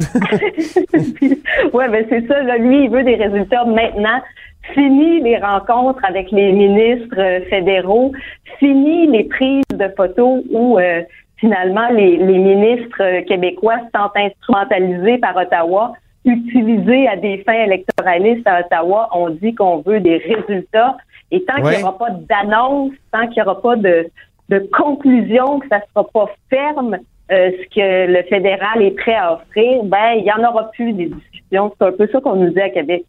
ouais, 1.72 1.88
ben 1.88 2.04
c'est 2.08 2.26
ça. 2.26 2.42
Là, 2.42 2.58
lui, 2.58 2.86
il 2.86 2.90
veut 2.90 3.04
des 3.04 3.14
résultats 3.14 3.64
maintenant. 3.64 4.20
Fini 4.74 5.20
les 5.20 5.38
rencontres 5.38 6.04
avec 6.04 6.32
les 6.32 6.50
ministres 6.50 7.44
fédéraux. 7.48 8.10
Fini 8.58 9.06
les 9.06 9.22
prises 9.24 9.62
de 9.72 9.86
photos 9.96 10.42
où 10.50 10.80
finalement 11.40 11.88
les, 11.88 12.16
les 12.18 12.38
ministres 12.38 13.20
québécois 13.26 13.78
sont 13.94 14.10
instrumentalisés 14.14 15.18
par 15.18 15.36
Ottawa, 15.36 15.94
utilisés 16.24 17.08
à 17.08 17.16
des 17.16 17.38
fins 17.38 17.64
électoralistes 17.64 18.46
à 18.46 18.60
Ottawa. 18.60 19.08
On 19.12 19.30
dit 19.30 19.54
qu'on 19.54 19.78
veut 19.78 20.00
des 20.00 20.18
résultats. 20.18 20.96
Et 21.32 21.42
tant 21.44 21.54
qu'il 21.56 21.78
n'y 21.78 21.82
aura 21.82 21.96
pas 21.96 22.10
d'annonce, 22.10 22.92
tant 23.12 23.26
qu'il 23.28 23.42
n'y 23.42 23.48
aura 23.48 23.60
pas 23.60 23.76
de, 23.76 24.06
de 24.48 24.58
conclusion, 24.76 25.60
que 25.60 25.68
ça 25.68 25.78
ne 25.78 25.82
sera 25.94 26.04
pas 26.12 26.26
ferme, 26.50 26.98
euh, 27.30 27.50
ce 27.52 27.74
que 27.74 28.12
le 28.12 28.22
fédéral 28.24 28.82
est 28.82 28.96
prêt 28.96 29.14
à 29.14 29.34
offrir, 29.34 29.84
ben 29.84 30.14
il 30.16 30.24
y 30.24 30.32
en 30.32 30.42
aura 30.48 30.70
plus 30.72 30.92
des 30.92 31.06
discussions. 31.06 31.72
C'est 31.78 31.86
un 31.86 31.92
peu 31.92 32.08
ça 32.10 32.20
qu'on 32.20 32.36
nous 32.36 32.50
dit 32.50 32.60
à 32.60 32.70
Québec. 32.70 33.04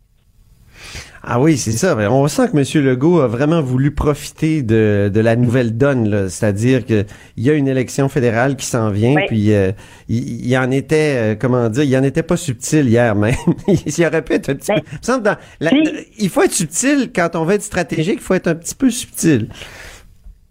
Ah 1.23 1.39
oui, 1.39 1.55
c'est 1.57 1.71
ça. 1.71 1.95
On 2.09 2.27
sent 2.27 2.49
que 2.51 2.57
M. 2.57 2.83
Legault 2.85 3.19
a 3.21 3.27
vraiment 3.27 3.61
voulu 3.61 3.91
profiter 3.91 4.63
de, 4.63 5.11
de 5.13 5.19
la 5.19 5.35
nouvelle 5.35 5.77
donne, 5.77 6.29
c'est-à-dire 6.29 6.83
que 6.83 7.05
il 7.37 7.43
y 7.43 7.49
a 7.51 7.53
une 7.53 7.67
élection 7.67 8.09
fédérale 8.09 8.55
qui 8.55 8.65
s'en 8.65 8.89
vient, 8.89 9.13
Oui. 9.15 9.23
puis 9.27 9.53
euh, 9.53 9.71
il, 10.09 10.47
il 10.47 10.57
en 10.57 10.71
était, 10.71 11.15
euh, 11.17 11.35
comment 11.39 11.69
dire, 11.69 11.83
il 11.83 11.95
en 11.95 12.01
était 12.03 12.23
pas 12.23 12.37
subtil 12.37 12.87
hier 12.89 13.13
même. 13.15 13.35
il 13.67 14.05
aurait 14.05 14.23
pu 14.23 14.33
être 14.33 14.49
un 14.49 14.55
petit 14.55 14.71
Ben, 14.71 14.79
peu. 14.81 14.87
Il 14.91 14.97
me 14.97 15.03
semble 15.03 15.23
dans 15.23 15.35
la- 15.59 15.69
puis- 15.69 15.89
il 16.17 16.29
faut 16.29 16.41
être 16.41 16.53
subtil 16.53 17.11
quand 17.15 17.35
on 17.35 17.43
veut 17.45 17.53
être 17.53 17.61
stratégique. 17.61 18.15
Il 18.15 18.21
faut 18.21 18.33
être 18.33 18.47
un 18.47 18.55
petit 18.55 18.73
peu 18.75 18.89
subtil. 18.89 19.47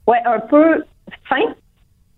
Ouais, 0.07 0.19
un 0.25 0.39
peu 0.41 0.85
fin, 1.29 1.37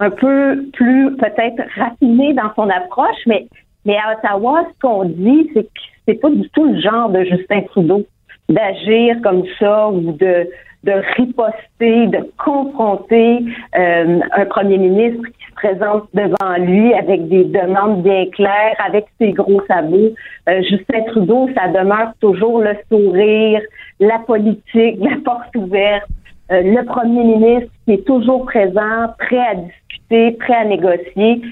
un 0.00 0.10
peu 0.10 0.62
plus 0.74 1.16
peut-être 1.16 1.62
raffiné 1.78 2.34
dans 2.34 2.52
son 2.54 2.68
approche, 2.68 3.16
mais 3.26 3.46
mais 3.84 3.96
à 3.96 4.12
Ottawa, 4.16 4.62
ce 4.72 4.78
qu'on 4.80 5.04
dit, 5.06 5.48
c'est 5.54 5.64
que 5.64 5.80
c'est 6.06 6.14
pas 6.20 6.30
du 6.30 6.48
tout 6.50 6.70
le 6.72 6.80
genre 6.80 7.08
de 7.10 7.24
Justin 7.24 7.62
Trudeau 7.70 8.06
d'agir 8.54 9.16
comme 9.22 9.44
ça 9.58 9.88
ou 9.88 10.12
de 10.12 10.48
de 10.84 10.92
riposter, 11.16 12.06
de 12.08 12.28
confronter 12.38 13.44
euh, 13.78 14.20
un 14.32 14.44
premier 14.46 14.78
ministre 14.78 15.22
qui 15.28 15.46
se 15.46 15.54
présente 15.54 16.08
devant 16.12 16.56
lui 16.58 16.92
avec 16.94 17.28
des 17.28 17.44
demandes 17.44 18.02
bien 18.02 18.26
claires, 18.32 18.76
avec 18.84 19.06
ses 19.20 19.32
gros 19.32 19.62
sabots. 19.68 20.14
Euh, 20.48 20.62
Justin 20.68 21.02
Trudeau, 21.06 21.48
ça 21.56 21.68
demeure 21.68 22.12
toujours 22.20 22.60
le 22.60 22.74
sourire, 22.90 23.60
la 24.00 24.18
politique, 24.20 24.98
la 24.98 25.16
porte 25.24 25.54
ouverte. 25.54 26.08
Euh, 26.50 26.62
le 26.62 26.84
premier 26.84 27.24
ministre 27.24 27.70
qui 27.84 27.92
est 27.92 28.04
toujours 28.04 28.44
présent, 28.44 29.06
prêt 29.18 29.38
à 29.38 29.54
discuter, 29.54 30.32
prêt 30.32 30.54
à 30.54 30.64
négocier. 30.64 31.42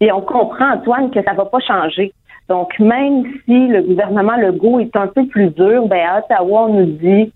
Et 0.00 0.12
on 0.12 0.20
comprend, 0.20 0.74
Antoine, 0.74 1.10
que 1.10 1.22
ça 1.24 1.32
va 1.32 1.46
pas 1.46 1.60
changer. 1.60 2.12
Donc, 2.48 2.78
même 2.78 3.24
si 3.44 3.66
le 3.68 3.82
gouvernement 3.82 4.36
Legault 4.36 4.78
est 4.80 4.94
un 4.96 5.08
peu 5.08 5.26
plus 5.26 5.50
dur, 5.50 5.86
ben 5.88 5.98
à 6.06 6.18
Ottawa, 6.20 6.66
on 6.68 6.74
nous 6.74 6.92
dit 6.92 7.32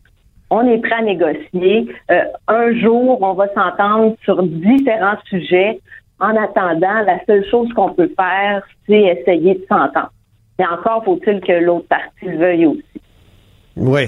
on 0.51 0.67
est 0.67 0.79
prêt 0.79 0.95
à 0.99 1.03
négocier. 1.03 1.89
Euh, 2.11 2.23
un 2.49 2.73
jour, 2.75 3.21
on 3.23 3.35
va 3.35 3.47
s'entendre 3.55 4.17
sur 4.25 4.43
différents 4.43 5.19
sujets. 5.27 5.81
En 6.21 6.37
attendant, 6.37 7.01
la 7.07 7.19
seule 7.27 7.45
chose 7.51 7.69
qu'on 7.75 7.93
peut 7.95 8.11
faire, 8.19 8.63
c'est 8.89 9.01
essayer 9.01 9.55
de 9.55 9.65
s'entendre. 9.69 10.13
Mais 10.59 10.67
encore 10.67 11.05
faut-il 11.05 11.41
que 11.41 11.53
l'autre 11.53 11.87
partie 11.89 12.27
le 12.27 12.37
veuille 12.37 12.67
aussi. 12.67 12.85
Oui. 13.77 14.03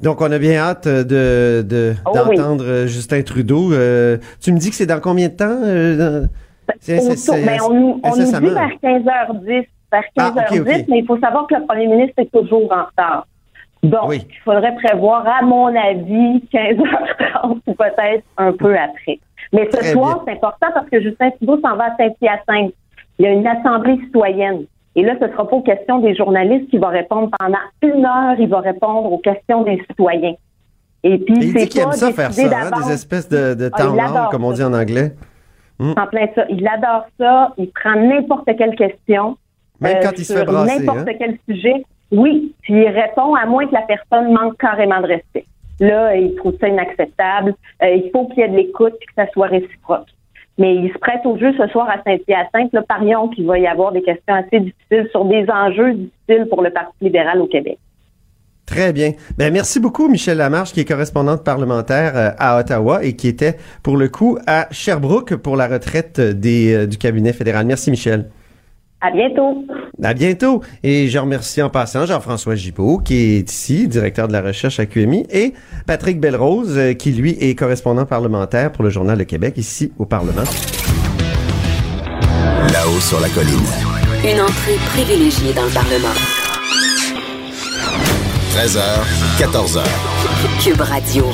Donc, 0.00 0.20
on 0.22 0.30
a 0.30 0.38
bien 0.38 0.58
hâte 0.60 0.86
de 0.88 1.62
de- 1.62 1.94
Oh 2.06 2.12
d'entendre 2.14 2.64
euh, 2.64 2.86
Justin 2.86 3.22
Trudeau. 3.22 3.72
Euh, 3.72 4.16
tu 4.40 4.52
me 4.52 4.58
dis 4.58 4.70
que 4.70 4.76
c'est 4.76 4.86
dans 4.86 5.00
combien 5.00 5.28
de 5.28 5.34
temps? 5.34 5.60
euh, 5.64 6.22
c'est- 6.78 6.98
c'est- 7.00 7.16
c'est- 7.16 7.44
ben, 7.44 7.58
on, 7.68 7.74
nous- 7.74 8.00
on 8.04 8.16
nous 8.16 8.24
dit 8.24 8.54
vers 8.54 8.70
15h10. 8.82 9.66
Vers 9.92 10.02
15h10, 10.16 10.16
Ah, 10.18 10.28
ok, 10.50 10.60
ok. 10.60 10.84
mais 10.88 10.98
il 11.00 11.06
faut 11.06 11.18
savoir 11.18 11.46
que 11.46 11.54
le 11.54 11.66
premier 11.66 11.86
ministre 11.86 12.14
est 12.18 12.30
toujours 12.32 12.70
en 12.72 12.84
retard. 12.84 13.26
Donc, 13.82 14.08
Oui. 14.08 14.26
il 14.28 14.38
faudrait 14.44 14.74
prévoir, 14.76 15.26
à 15.26 15.42
mon 15.42 15.66
avis, 15.74 16.42
15h30 16.52 17.60
ou 17.66 17.72
peut-être 17.74 18.24
un 18.36 18.52
peu 18.52 18.76
après. 18.76 19.18
Mais 19.52 19.64
ce 19.72 19.76
Très 19.78 19.92
soir, 19.92 20.22
c'est 20.26 20.32
important 20.34 20.68
parce 20.74 20.88
que 20.88 21.00
Justin 21.00 21.30
Trudeau 21.30 21.58
s'en 21.60 21.76
va 21.76 21.84
à 21.86 21.96
Saint-Hyacinthe. 21.96 22.72
Il 23.18 23.24
y 23.24 23.26
a 23.26 23.32
une 23.32 23.46
assemblée 23.46 23.96
citoyenne. 24.04 24.64
Et 24.96 25.02
là, 25.02 25.14
ce 25.20 25.24
ne 25.24 25.30
sera 25.32 25.48
pas 25.48 25.56
aux 25.56 25.62
questions 25.62 25.98
des 26.00 26.14
journalistes 26.14 26.68
qui 26.70 26.78
va 26.78 26.88
répondre 26.88 27.30
pendant 27.38 27.58
une 27.82 28.04
heure. 28.04 28.34
Il 28.38 28.48
va 28.48 28.60
répondre 28.60 29.10
aux 29.12 29.18
questions 29.18 29.62
des 29.62 29.78
citoyens. 29.88 30.34
Et 31.02 31.16
puis, 31.18 31.50
c'est 31.52 31.66
qu'il 31.68 31.80
aime 31.80 31.86
pas 31.86 31.92
ça 31.92 32.12
faire 32.12 32.32
ça, 32.32 32.42
hein, 32.42 32.70
des 32.86 32.92
espèces 32.92 33.28
de, 33.28 33.54
de 33.54 33.70
Ah, 33.72 34.28
comme 34.30 34.44
on 34.44 34.52
dit 34.52 34.62
en 34.62 34.74
anglais. 34.74 35.12
En 35.78 36.06
plein 36.06 36.26
ça. 36.34 36.44
Il 36.50 36.66
adore 36.68 37.06
ça. 37.18 37.52
Il 37.56 37.70
prend 37.70 37.94
n'importe 37.96 38.48
quelle 38.58 38.74
question. 38.76 39.36
Même 39.80 39.96
euh, 39.96 40.00
quand 40.02 40.18
il 40.18 40.24
se 40.24 40.32
fait 40.34 40.44
brasser. 40.44 40.84
N'importe 40.84 41.08
hein. 41.08 41.14
quel 41.18 41.38
sujet. 41.48 41.84
Oui. 42.10 42.54
Puis 42.62 42.74
il 42.74 42.88
répond 42.88 43.34
à 43.34 43.46
moins 43.46 43.66
que 43.66 43.74
la 43.74 43.82
personne 43.82 44.32
manque 44.32 44.58
carrément 44.58 45.00
de 45.00 45.06
respect. 45.06 45.46
Là, 45.80 46.14
il 46.14 46.34
trouve 46.34 46.54
ça 46.60 46.68
inacceptable. 46.68 47.54
Euh, 47.82 47.88
il 47.88 48.10
faut 48.12 48.26
qu'il 48.28 48.38
y 48.38 48.42
ait 48.42 48.48
de 48.48 48.56
l'écoute 48.56 48.94
et 49.00 49.06
que 49.06 49.12
ça 49.16 49.26
soit 49.32 49.46
réciproque. 49.46 50.08
Mais 50.58 50.74
il 50.76 50.92
se 50.92 50.98
prête 50.98 51.24
au 51.24 51.38
jeu 51.38 51.54
ce 51.56 51.66
soir 51.68 51.88
à 51.88 52.02
Saint-Hyacinthe. 52.04 52.72
Là, 52.72 52.82
parions 52.82 53.28
qu'il 53.28 53.46
va 53.46 53.58
y 53.58 53.66
avoir 53.66 53.92
des 53.92 54.02
questions 54.02 54.34
assez 54.34 54.60
difficiles 54.60 55.08
sur 55.10 55.24
des 55.24 55.46
enjeux 55.48 55.94
difficiles 55.94 56.46
pour 56.50 56.62
le 56.62 56.70
Parti 56.70 56.92
libéral 57.00 57.40
au 57.40 57.46
Québec. 57.46 57.78
Très 58.66 58.92
bien. 58.92 59.12
Ben, 59.36 59.52
merci 59.52 59.80
beaucoup, 59.80 60.08
Michel 60.08 60.38
Lamarche, 60.38 60.72
qui 60.72 60.80
est 60.80 60.84
correspondante 60.84 61.42
parlementaire 61.42 62.12
euh, 62.14 62.30
à 62.38 62.58
Ottawa 62.60 63.02
et 63.02 63.16
qui 63.16 63.26
était, 63.26 63.56
pour 63.82 63.96
le 63.96 64.08
coup, 64.08 64.38
à 64.46 64.68
Sherbrooke 64.70 65.34
pour 65.36 65.56
la 65.56 65.66
retraite 65.66 66.20
des, 66.20 66.74
euh, 66.74 66.86
du 66.86 66.98
cabinet 66.98 67.32
fédéral. 67.32 67.66
Merci, 67.66 67.90
Michel. 67.90 68.30
À 69.00 69.10
bientôt. 69.10 69.64
À 70.02 70.12
bientôt. 70.12 70.62
Et 70.82 71.08
je 71.08 71.18
remercie 71.18 71.62
en 71.62 71.70
passant 71.70 72.04
Jean-François 72.04 72.54
Gibault, 72.54 72.98
qui 72.98 73.36
est 73.36 73.50
ici, 73.50 73.88
directeur 73.88 74.28
de 74.28 74.32
la 74.32 74.42
recherche 74.42 74.78
à 74.78 74.84
QMI, 74.84 75.26
et 75.30 75.54
Patrick 75.86 76.20
Belrose, 76.20 76.76
euh, 76.76 76.92
qui, 76.92 77.12
lui, 77.12 77.30
est 77.40 77.54
correspondant 77.54 78.04
parlementaire 78.04 78.72
pour 78.72 78.84
le 78.84 78.90
Journal 78.90 79.16
de 79.16 79.24
Québec, 79.24 79.54
ici 79.56 79.90
au 79.98 80.04
Parlement. 80.04 80.44
Là-haut 82.72 83.00
sur 83.00 83.20
la 83.20 83.28
colline. 83.30 83.56
Une 84.22 84.40
entrée 84.42 84.76
privilégiée 84.92 85.54
dans 85.54 85.64
le 85.64 85.72
Parlement. 85.72 86.14
13h, 88.52 88.82
14h. 89.38 89.82
Cube 90.62 90.80
Radio. 90.82 91.24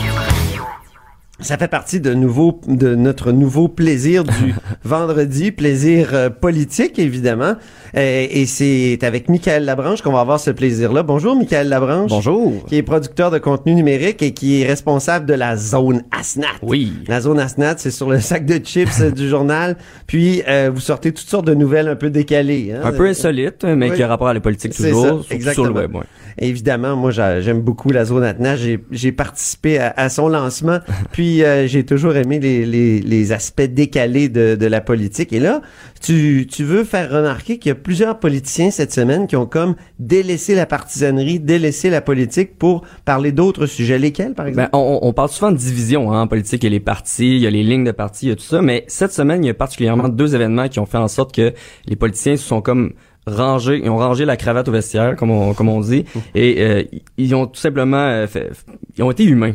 Ça 1.39 1.59
fait 1.59 1.69
partie 1.69 2.01
de 2.01 2.15
nouveau 2.15 2.61
de 2.67 2.95
notre 2.95 3.31
nouveau 3.31 3.69
plaisir 3.69 4.25
du 4.25 4.55
vendredi, 4.85 5.53
plaisir 5.53 6.11
euh, 6.15 6.31
politique 6.31 6.99
évidemment. 6.99 7.57
Euh, 7.95 8.27
et 8.31 8.47
c'est 8.47 8.99
avec 9.03 9.29
Michael 9.29 9.67
Labranche 9.67 10.01
qu'on 10.01 10.13
va 10.13 10.21
avoir 10.21 10.41
ce 10.41 10.51
plaisir-là. 10.51 11.03
Bonjour 11.03 11.37
Michael 11.37 11.69
Labranche. 11.69 12.09
Bonjour. 12.11 12.65
Qui 12.67 12.77
est 12.77 12.83
producteur 12.83 13.31
de 13.31 13.37
contenu 13.37 13.75
numérique 13.75 14.23
et 14.23 14.33
qui 14.33 14.63
est 14.63 14.67
responsable 14.67 15.27
de 15.27 15.35
la 15.35 15.59
zone 15.59 16.03
Asnat. 16.11 16.47
Oui. 16.63 16.95
La 17.07 17.21
zone 17.21 17.39
Asnat, 17.39 17.75
c'est 17.77 17.91
sur 17.91 18.09
le 18.09 18.19
sac 18.21 18.47
de 18.47 18.57
chips 18.65 19.01
euh, 19.03 19.11
du 19.11 19.29
journal. 19.29 19.77
Puis 20.07 20.43
euh, 20.49 20.71
vous 20.73 20.81
sortez 20.81 21.13
toutes 21.13 21.29
sortes 21.29 21.47
de 21.47 21.55
nouvelles 21.55 21.89
un 21.89 21.97
peu 21.97 22.09
décalées. 22.09 22.73
hein. 22.75 22.81
Un 22.83 22.93
peu 22.93 23.07
insolite, 23.09 23.63
mais 23.65 23.91
Oui. 23.91 23.97
qui 23.97 24.03
a 24.03 24.09
rapport 24.09 24.29
à 24.29 24.35
la 24.35 24.41
politique 24.41 24.75
toujours, 24.75 25.25
ça, 25.29 25.35
exactement. 25.35 25.67
sur 25.67 25.75
le 25.75 25.81
web. 25.81 25.95
ouais. 25.97 26.03
Évidemment, 26.39 26.97
moi 26.97 27.11
j'a- 27.11 27.41
j'aime 27.43 27.61
beaucoup 27.61 27.91
la 27.91 28.05
zone. 28.07 28.35
J'ai 28.57 28.79
j'ai 28.91 29.13
participé 29.13 29.79
à, 29.79 29.93
à 29.97 30.09
son 30.11 30.29
lancement, 30.29 30.79
puis 31.13 31.26
euh, 31.43 31.67
j'ai 31.67 31.85
toujours 31.85 32.17
aimé 32.17 32.39
les, 32.41 32.67
les, 32.67 33.01
les 33.01 33.33
aspects 33.33 33.63
décalés 33.63 34.29
de, 34.29 34.57
de 34.57 34.67
la 34.67 34.81
politique. 34.81 35.33
Et 35.33 35.41
là, 35.41 35.63
tu, 36.01 36.47
tu 36.51 36.65
veux 36.65 36.85
faire 36.85 37.11
remarquer 37.11 37.59
qu'il 37.59 37.71
y 37.71 37.73
a 37.73 37.75
plusieurs 37.75 38.19
politiciens 38.19 38.71
cette 38.71 38.93
semaine 38.93 39.27
qui 39.27 39.37
ont 39.37 39.47
comme 39.47 39.77
délaissé 39.99 40.55
la 40.55 40.67
partisanerie, 40.67 41.41
délaissé 41.41 41.91
la 41.91 42.01
politique 42.01 42.59
pour 42.59 42.85
parler 43.05 43.33
d'autres 43.33 43.67
sujets. 43.67 43.99
Lesquels, 43.99 44.35
par 44.35 44.47
exemple? 44.47 44.71
Ben, 44.73 44.79
on, 44.79 45.01
on 45.03 45.13
parle 45.13 45.29
souvent 45.29 45.53
de 45.53 45.57
division 45.57 46.13
hein, 46.13 46.23
en 46.23 46.27
politique. 46.27 46.63
Il 46.63 46.67
y 46.67 46.69
a 46.69 46.71
les 46.71 46.81
partis, 46.81 47.37
il 47.37 47.43
y 47.43 47.47
a 47.47 47.51
les 47.51 47.63
lignes 47.63 47.85
de 47.85 47.93
partis, 47.93 48.27
il 48.27 48.29
y 48.31 48.33
a 48.33 48.37
tout 48.37 48.43
ça. 48.43 48.63
Mais 48.63 48.85
cette 48.89 49.13
semaine, 49.13 49.45
il 49.45 49.47
y 49.47 49.51
a 49.51 49.55
particulièrement 49.55 50.09
deux 50.09 50.35
événements 50.35 50.69
qui 50.69 50.81
ont 50.81 50.87
fait 50.87 50.99
en 50.99 51.09
sorte 51.09 51.35
que 51.35 51.53
les 51.87 51.97
politiciens 51.97 52.37
se 52.37 52.45
sont 52.45 52.61
comme 52.61 52.93
rangés, 53.29 53.81
ils 53.83 53.91
ont 53.91 53.99
rangé 53.99 54.25
la 54.25 54.37
cravate 54.37 54.69
au 54.69 54.73
vestiaire, 54.73 55.17
comme 55.17 55.33
on, 55.33 55.53
comme 55.53 55.69
on 55.69 55.81
dit, 55.81 56.05
et 56.37 56.63
euh, 56.63 56.85
ils 57.17 57.35
ont 57.35 57.47
tout 57.47 57.59
simplement 57.59 57.97
euh, 57.97 58.29
fait, 58.29 58.51
ils 58.97 59.03
ont 59.03 59.11
été 59.11 59.25
humains. 59.25 59.55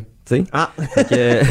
Ah, 0.52 0.72
que, 1.10 1.41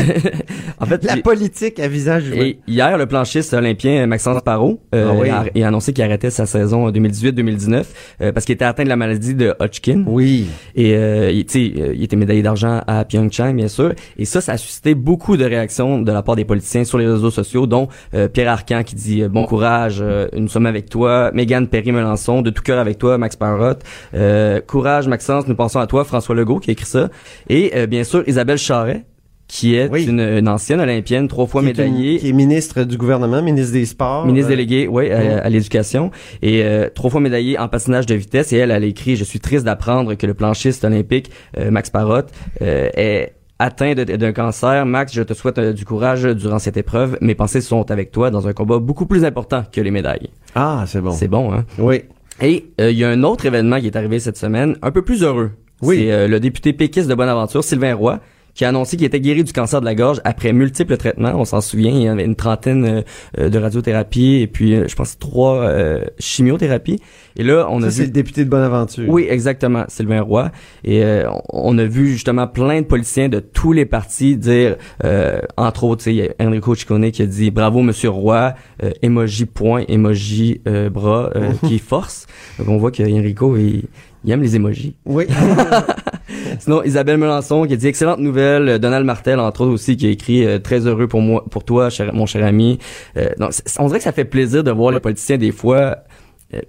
en 0.80 0.86
fait, 0.86 1.04
la 1.04 1.16
politique 1.18 1.78
à 1.80 1.88
visage 1.88 2.28
humain. 2.28 2.42
Et 2.42 2.58
hier, 2.66 2.96
le 2.98 3.06
planchiste 3.06 3.52
olympien 3.54 4.06
Maxence 4.06 4.42
Parot 4.42 4.80
euh, 4.94 5.08
Ah 5.10 5.14
oui. 5.52 5.60
a, 5.62 5.64
a 5.64 5.68
annoncé 5.68 5.92
qu'il 5.92 6.04
arrêtait 6.04 6.30
sa 6.30 6.46
saison 6.46 6.90
2018-2019 6.90 7.84
euh, 8.22 8.32
parce 8.32 8.44
qu'il 8.46 8.54
était 8.54 8.64
atteint 8.64 8.84
de 8.84 8.88
la 8.88 8.96
maladie 8.96 9.34
de 9.34 9.54
Hodgkin. 9.58 10.04
Oui. 10.06 10.46
Et 10.74 10.94
euh, 10.94 11.30
il, 11.30 11.44
tu 11.46 11.52
sais, 11.74 11.80
euh, 11.80 11.94
il 11.94 12.02
était 12.02 12.16
médaillé 12.16 12.42
d'argent 12.42 12.80
à 12.86 13.04
Pyeongchang, 13.04 13.54
bien 13.54 13.68
sûr. 13.68 13.92
Et 14.18 14.24
ça, 14.24 14.40
ça 14.40 14.52
a 14.52 14.56
suscité 14.56 14.94
beaucoup 14.94 15.36
de 15.36 15.44
réactions 15.44 16.00
de 16.00 16.12
la 16.12 16.22
part 16.22 16.36
des 16.36 16.44
politiciens 16.44 16.84
sur 16.84 16.98
les 16.98 17.06
réseaux 17.06 17.30
sociaux, 17.30 17.66
dont 17.66 17.88
euh, 18.14 18.28
Pierre 18.28 18.50
Arcan 18.50 18.82
qui 18.84 18.94
dit 18.94 19.22
euh, 19.22 19.28
bon 19.28 19.44
courage, 19.44 19.98
euh, 20.00 20.28
nous 20.36 20.48
sommes 20.48 20.66
avec 20.66 20.88
toi. 20.88 21.30
Mégane 21.34 21.68
Perry-Melançon, 21.68 22.42
de 22.42 22.50
tout 22.50 22.62
cœur 22.62 22.78
avec 22.78 22.98
toi, 22.98 23.18
Max 23.18 23.36
Parrot. 23.36 23.74
Euh, 24.14 24.60
courage, 24.60 25.08
Maxence, 25.08 25.46
nous 25.46 25.54
pensons 25.54 25.80
à 25.80 25.86
toi, 25.86 26.04
François 26.04 26.34
Legault 26.34 26.58
qui 26.60 26.70
a 26.70 26.72
écrit 26.72 26.86
ça. 26.86 27.08
Et 27.48 27.72
euh, 27.74 27.86
bien 27.86 28.04
sûr, 28.04 28.22
Isabelle 28.26 28.58
Charret 28.70 29.04
qui 29.48 29.74
est 29.74 29.88
Oui. 29.90 30.04
une, 30.06 30.20
une 30.20 30.48
ancienne 30.48 30.78
olympienne, 30.80 31.26
trois 31.26 31.46
fois 31.48 31.60
Qui 31.60 31.68
est 31.68 31.70
une- 31.72 31.76
médaillée. 31.94 32.18
qui 32.20 32.28
est 32.28 32.32
ministre 32.32 32.84
du 32.84 32.96
gouvernement, 32.96 33.42
ministre 33.42 33.72
des 33.72 33.84
Sports. 33.84 34.24
Ministre 34.24 34.46
Euh, 34.46 34.54
délégué, 34.54 34.86
oui, 34.86 35.10
à, 35.10 35.48
l'éducation. 35.48 36.12
Et 36.40 36.62
euh, 36.62 36.88
trois 36.94 37.10
fois 37.10 37.20
médaillée 37.20 37.58
en 37.58 37.66
patinage 37.66 38.06
de 38.06 38.14
vitesse. 38.14 38.52
Et 38.52 38.58
elle, 38.58 38.70
elle 38.70 38.84
a 38.84 38.86
écrit 38.86 39.16
«Je 39.16 39.24
suis 39.24 39.40
triste 39.40 39.64
d'apprendre 39.64 40.14
que 40.14 40.24
le 40.24 40.34
planchiste 40.34 40.84
olympique, 40.84 41.32
euh, 41.58 41.72
Max 41.72 41.90
Parrot, 41.90 42.22
euh, 42.62 42.90
est 42.94 43.34
atteint 43.58 43.94
d'un 43.94 44.32
cancer. 44.32 44.86
Max, 44.86 45.12
je 45.12 45.22
te 45.22 45.34
souhaite 45.34 45.58
euh, 45.58 45.72
du 45.72 45.84
courage 45.84 46.22
durant 46.22 46.60
cette 46.60 46.76
épreuve. 46.76 47.18
Mes 47.20 47.34
pensées 47.34 47.60
sont 47.60 47.90
avec 47.90 48.12
toi 48.12 48.30
dans 48.30 48.46
un 48.46 48.52
combat 48.52 48.78
beaucoup 48.78 49.06
plus 49.06 49.24
important 49.24 49.64
que 49.72 49.80
les 49.80 49.90
médailles. 49.90 50.30
Ah, 50.54 50.84
c'est 50.86 51.00
bon. 51.00 51.10
C'est 51.10 51.26
bon, 51.26 51.52
hein? 51.52 51.64
Oui. 51.76 52.02
Et 52.40 52.66
euh, 52.80 52.92
il 52.92 52.98
y 52.98 53.02
a 53.04 53.08
un 53.10 53.24
autre 53.24 53.46
événement 53.46 53.80
qui 53.80 53.86
est 53.88 53.96
arrivé 53.96 54.20
cette 54.20 54.36
semaine, 54.36 54.76
un 54.80 54.92
peu 54.92 55.02
plus 55.02 55.24
heureux. 55.24 55.50
Oui. 55.82 55.96
C'est 55.98 56.12
euh, 56.12 56.28
le 56.28 56.38
député 56.38 56.72
péquiste 56.72 57.08
de 57.08 57.14
Bonaventure, 57.16 57.64
Sylvain 57.64 57.94
Roy, 57.96 58.20
qui 58.54 58.64
a 58.64 58.68
annoncé 58.68 58.96
qu'il 58.96 59.06
était 59.06 59.20
guéri 59.20 59.44
du 59.44 59.52
cancer 59.52 59.80
de 59.80 59.84
la 59.84 59.94
gorge 59.94 60.20
après 60.24 60.52
multiples 60.52 60.96
traitements. 60.96 61.32
On 61.34 61.44
s'en 61.44 61.60
souvient, 61.60 61.90
il 61.92 62.02
y 62.02 62.08
avait 62.08 62.24
une 62.24 62.36
trentaine 62.36 62.84
euh, 62.84 63.02
euh, 63.38 63.48
de 63.48 63.58
radiothérapies 63.58 64.40
et 64.42 64.46
puis, 64.46 64.74
euh, 64.74 64.88
je 64.88 64.94
pense, 64.94 65.18
trois 65.18 65.62
euh, 65.62 66.04
chimiothérapies. 66.18 67.00
Et 67.36 67.42
là, 67.42 67.66
on 67.70 67.82
a 67.82 67.86
Ça, 67.86 67.90
c'est 67.90 68.02
vu... 68.02 68.06
le 68.06 68.12
député 68.12 68.44
de 68.44 68.50
Bonaventure. 68.50 69.08
Oui, 69.08 69.26
exactement, 69.28 69.84
Sylvain 69.88 70.22
Roy. 70.22 70.50
Et 70.84 71.04
euh, 71.04 71.30
on 71.48 71.78
a 71.78 71.84
vu 71.84 72.08
justement 72.08 72.46
plein 72.46 72.80
de 72.80 72.86
politiciens 72.86 73.28
de 73.28 73.40
tous 73.40 73.72
les 73.72 73.86
partis 73.86 74.36
dire, 74.36 74.76
euh, 75.04 75.40
entre 75.56 75.84
autres, 75.84 76.06
il 76.08 76.16
y 76.16 76.22
a 76.22 76.28
Enrico 76.40 76.74
Ciccone 76.74 77.10
qui 77.10 77.22
a 77.22 77.26
dit 77.26 77.50
bravo 77.50 77.82
Monsieur 77.82 78.10
Roy, 78.10 78.54
euh, 78.82 78.90
emoji 79.02 79.46
point, 79.46 79.84
emoji 79.88 80.60
euh, 80.66 80.90
bras 80.90 81.30
euh, 81.36 81.52
qui 81.66 81.78
force. 81.78 82.26
Donc 82.58 82.68
on 82.68 82.78
voit 82.78 82.90
que 82.90 83.02
Enrico 83.02 83.56
il, 83.56 83.84
il 84.24 84.30
aime 84.32 84.42
les 84.42 84.56
emojis. 84.56 84.94
Oui. 85.06 85.26
Sinon 86.60 86.82
Isabelle 86.84 87.16
Melançon 87.16 87.64
qui 87.66 87.72
a 87.72 87.76
dit 87.76 87.86
excellente 87.88 88.18
nouvelle, 88.20 88.68
Euh, 88.68 88.78
Donald 88.78 89.04
Martel 89.04 89.40
entre 89.40 89.62
autres 89.62 89.72
aussi 89.72 89.96
qui 89.96 90.06
a 90.06 90.10
écrit 90.10 90.44
euh, 90.46 90.58
très 90.58 90.86
heureux 90.86 91.08
pour 91.08 91.20
moi, 91.22 91.44
pour 91.50 91.64
toi, 91.64 91.90
cher- 91.90 92.12
mon 92.14 92.26
cher 92.26 92.44
ami. 92.44 92.78
Euh, 93.16 93.30
donc 93.38 93.50
on 93.78 93.86
dirait 93.86 93.98
que 93.98 94.04
ça 94.04 94.12
fait 94.12 94.24
plaisir 94.24 94.62
de 94.62 94.70
voir 94.70 94.92
les 94.92 95.00
politiciens 95.00 95.38
des 95.38 95.52
fois 95.52 95.96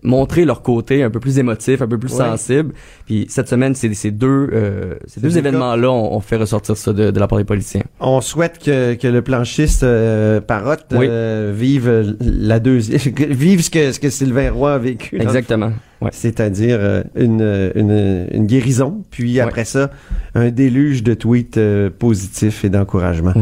montrer 0.03 0.45
leur 0.45 0.61
côté 0.61 1.03
un 1.03 1.09
peu 1.09 1.19
plus 1.19 1.39
émotif, 1.39 1.81
un 1.81 1.87
peu 1.87 1.97
plus 1.97 2.11
Ouais. 2.13 2.17
sensible. 2.19 2.73
Puis 3.05 3.25
cette 3.29 3.47
semaine, 3.49 3.73
c'est 3.75 3.93
ces 3.93 4.11
deux, 4.11 4.49
euh, 4.53 4.95
ces 5.07 5.19
deux 5.21 5.37
événements-là, 5.37 5.89
on, 5.91 6.15
on 6.15 6.19
fait 6.19 6.35
ressortir 6.37 6.77
ça 6.77 6.93
de, 6.93 7.11
de 7.11 7.19
la 7.19 7.27
part 7.27 7.37
des 7.39 7.43
politiciens. 7.45 7.83
On 7.99 8.21
souhaite 8.21 8.59
que, 8.59 8.93
que 8.93 9.07
le 9.07 9.21
planchiste 9.21 9.83
euh, 9.83 10.39
Parotte 10.41 10.85
Oui. 10.91 11.07
euh, 11.09 11.51
vive 11.55 12.15
la 12.19 12.59
deuxième, 12.59 12.99
vive 13.29 13.61
ce 13.63 13.69
que, 13.69 13.91
ce 13.91 13.99
que 13.99 14.09
Sylvain 14.09 14.51
Roy 14.51 14.73
a 14.73 14.77
vécu. 14.77 15.19
Exactement. 15.21 15.71
Ouais. 16.01 16.09
C'est-à-dire 16.13 16.77
euh, 16.79 17.03
une, 17.15 17.41
une, 17.75 18.27
une 18.31 18.45
guérison, 18.47 19.03
puis 19.11 19.39
après 19.39 19.65
ça, 19.65 19.91
un 20.35 20.49
déluge 20.49 21.03
de 21.03 21.13
tweets 21.13 21.57
euh, 21.57 21.89
positifs 21.89 22.63
et 22.65 22.69
d'encouragement. 22.69 23.33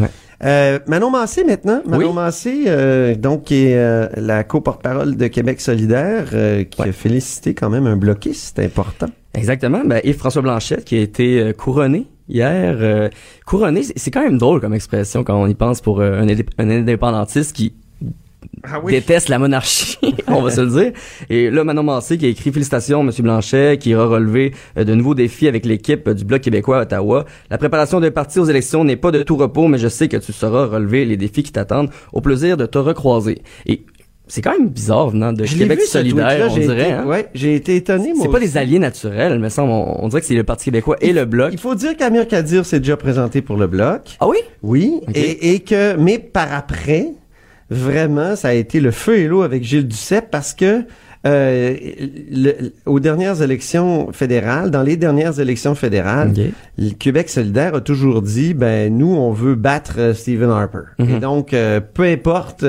Euh, 0.44 0.80
Manon 0.88 1.10
Massé 1.12 1.44
maintenant. 1.44 1.82
Manon 1.86 2.08
Oui. 2.10 2.14
Massé, 2.14 2.64
euh, 2.68 3.16
donc, 3.16 3.44
qui 3.46 3.66
est 3.66 3.78
euh, 3.78 4.08
la 4.16 4.44
co-porte-parole 4.44 5.18
de 5.18 5.28
Québec 5.28 5.60
solidaire, 5.60 6.30
euh, 6.34 6.64
qui 6.64 6.82
Ouais. 6.82 6.90
a 6.90 6.92
félicité 6.94 7.54
quand 7.54 7.70
même 7.70 7.88
un 7.88 7.98
bloquiste 7.98 8.58
important. 8.60 9.08
Exactement. 9.34 9.82
Ben, 9.86 10.00
Yves-François 10.04 10.42
Blanchette 10.42 10.86
qui 10.86 10.98
a 10.98 11.02
été 11.02 11.40
euh, 11.42 11.54
couronné 11.54 12.08
hier. 12.30 12.78
euh, 12.80 13.10
couronné, 13.46 13.84
c'est- 13.84 14.12
quand 14.12 14.24
même 14.24 14.38
drôle 14.38 14.62
comme 14.62 14.74
expression 14.74 15.24
quand 15.24 15.40
on 15.42 15.48
y 15.48 15.56
pense 15.56 15.82
pour 15.82 16.02
un, 16.02 16.26
indép- 16.26 16.50
un 16.58 16.70
indépendantiste 16.70 17.56
qui 17.56 17.74
Ah 18.64 18.82
déteste 18.86 19.30
la 19.30 19.40
monarchie, 19.40 19.98
on 20.28 20.42
va 20.42 20.52
se 20.52 20.62
le 20.62 20.68
dire. 20.68 20.92
Et 21.30 21.50
là, 21.50 21.64
Manon 21.64 21.84
Massé 21.84 22.18
qui 22.18 22.26
a 22.26 22.30
écrit 22.30 22.52
Félicitations, 22.52 23.04
Monsieur 23.04 23.24
Blanchet, 23.24 23.78
qui 23.80 23.92
ira 23.92 24.06
relever 24.06 24.54
euh, 24.78 24.84
de 24.84 24.94
nouveaux 24.94 25.16
défis 25.16 25.48
avec 25.48 25.66
l'équipe 25.66 26.08
euh, 26.08 26.14
du 26.14 26.26
Bloc 26.26 26.42
québécois 26.42 26.80
à 26.80 26.82
Ottawa. 26.84 27.26
La 27.50 27.58
préparation 27.58 28.00
d'un 28.00 28.12
parti 28.12 28.40
aux 28.40 28.46
élections 28.46 28.84
n'est 28.84 28.96
pas 28.98 29.12
de 29.12 29.24
tout 29.24 29.38
repos, 29.38 29.68
mais 29.68 29.78
je 29.78 29.88
sais 29.88 30.08
que 30.10 30.18
tu 30.18 30.34
sauras 30.34 30.66
relever 30.66 31.06
les 31.06 31.16
défis 31.18 31.44
qui 31.44 31.52
t'attendent. 31.52 31.90
Au 32.14 32.22
plaisir 32.22 32.58
de 32.58 32.66
te 32.66 32.78
recroiser. 32.78 33.42
Et 33.66 33.84
c'est 34.28 34.42
quand 34.42 34.52
même 34.52 34.70
bizarre 34.70 35.10
venant 35.10 35.34
de 35.34 35.44
Je 35.46 35.58
Québec 35.58 35.80
vu, 35.80 35.86
solidaire, 35.86 36.48
on 36.52 36.58
dirait. 36.58 36.82
été- 36.82 36.92
hein. 36.92 37.06
Ouais, 37.08 37.28
j'ai 37.34 37.56
été 37.56 37.78
étonné, 37.78 38.14
C'est 38.22 38.30
pas 38.30 38.40
des 38.40 38.58
alliés 38.58 38.78
naturels, 38.80 39.40
mais 39.40 39.50
semble. 39.50 39.72
On, 39.72 40.04
on 40.04 40.08
dirait 40.10 40.22
que 40.22 40.28
c'est 40.28 40.36
le 40.36 40.44
Parti 40.44 40.66
québécois 40.66 40.98
et 41.02 41.14
le 41.14 41.26
Bloc. 41.26 41.50
Il 41.54 41.60
faut 41.60 41.76
dire 41.76 41.96
qu'Amir 41.98 42.28
Kadir 42.28 42.66
s'est 42.66 42.80
déjà 42.80 42.96
présenté 42.98 43.42
pour 43.42 43.58
le 43.58 43.68
bloc. 43.68 44.02
Ah 44.20 44.28
oui? 44.28 44.38
Oui, 44.62 45.00
et 45.16 45.60
que, 45.62 45.96
mais 45.96 46.20
par 46.20 46.54
après, 46.54 47.08
vraiment, 47.70 48.36
ça 48.36 48.50
a 48.50 48.54
été 48.54 48.80
le 48.80 48.92
feu 48.92 49.18
et 49.18 49.28
l'eau 49.28 49.42
avec 49.42 49.64
Gilles 49.64 49.88
Duceppe 49.88 50.30
parce 50.32 50.54
que 50.54 50.86
euh, 51.28 51.76
le- 52.32 52.72
aux 52.86 53.00
dernières 53.02 53.42
élections 53.42 54.12
fédérales, 54.14 54.72
dans 54.72 54.84
les 54.84 54.96
dernières 54.98 55.40
élections 55.40 55.76
fédérales, 55.76 56.34
le 56.78 56.92
Québec 56.92 57.30
solidaire 57.30 57.76
a 57.76 57.82
toujours 57.82 58.22
dit, 58.22 58.54
ben 58.54 58.96
nous, 58.98 59.14
on 59.14 59.32
veut 59.34 59.56
battre 59.56 59.96
euh, 59.98 60.14
Stephen 60.14 60.50
Harper. 60.50 60.80
Mhm. 60.98 61.10
Et 61.10 61.20
donc, 61.20 61.54
euh, 61.54 61.82
peu 61.82 62.04
importe 62.04 62.64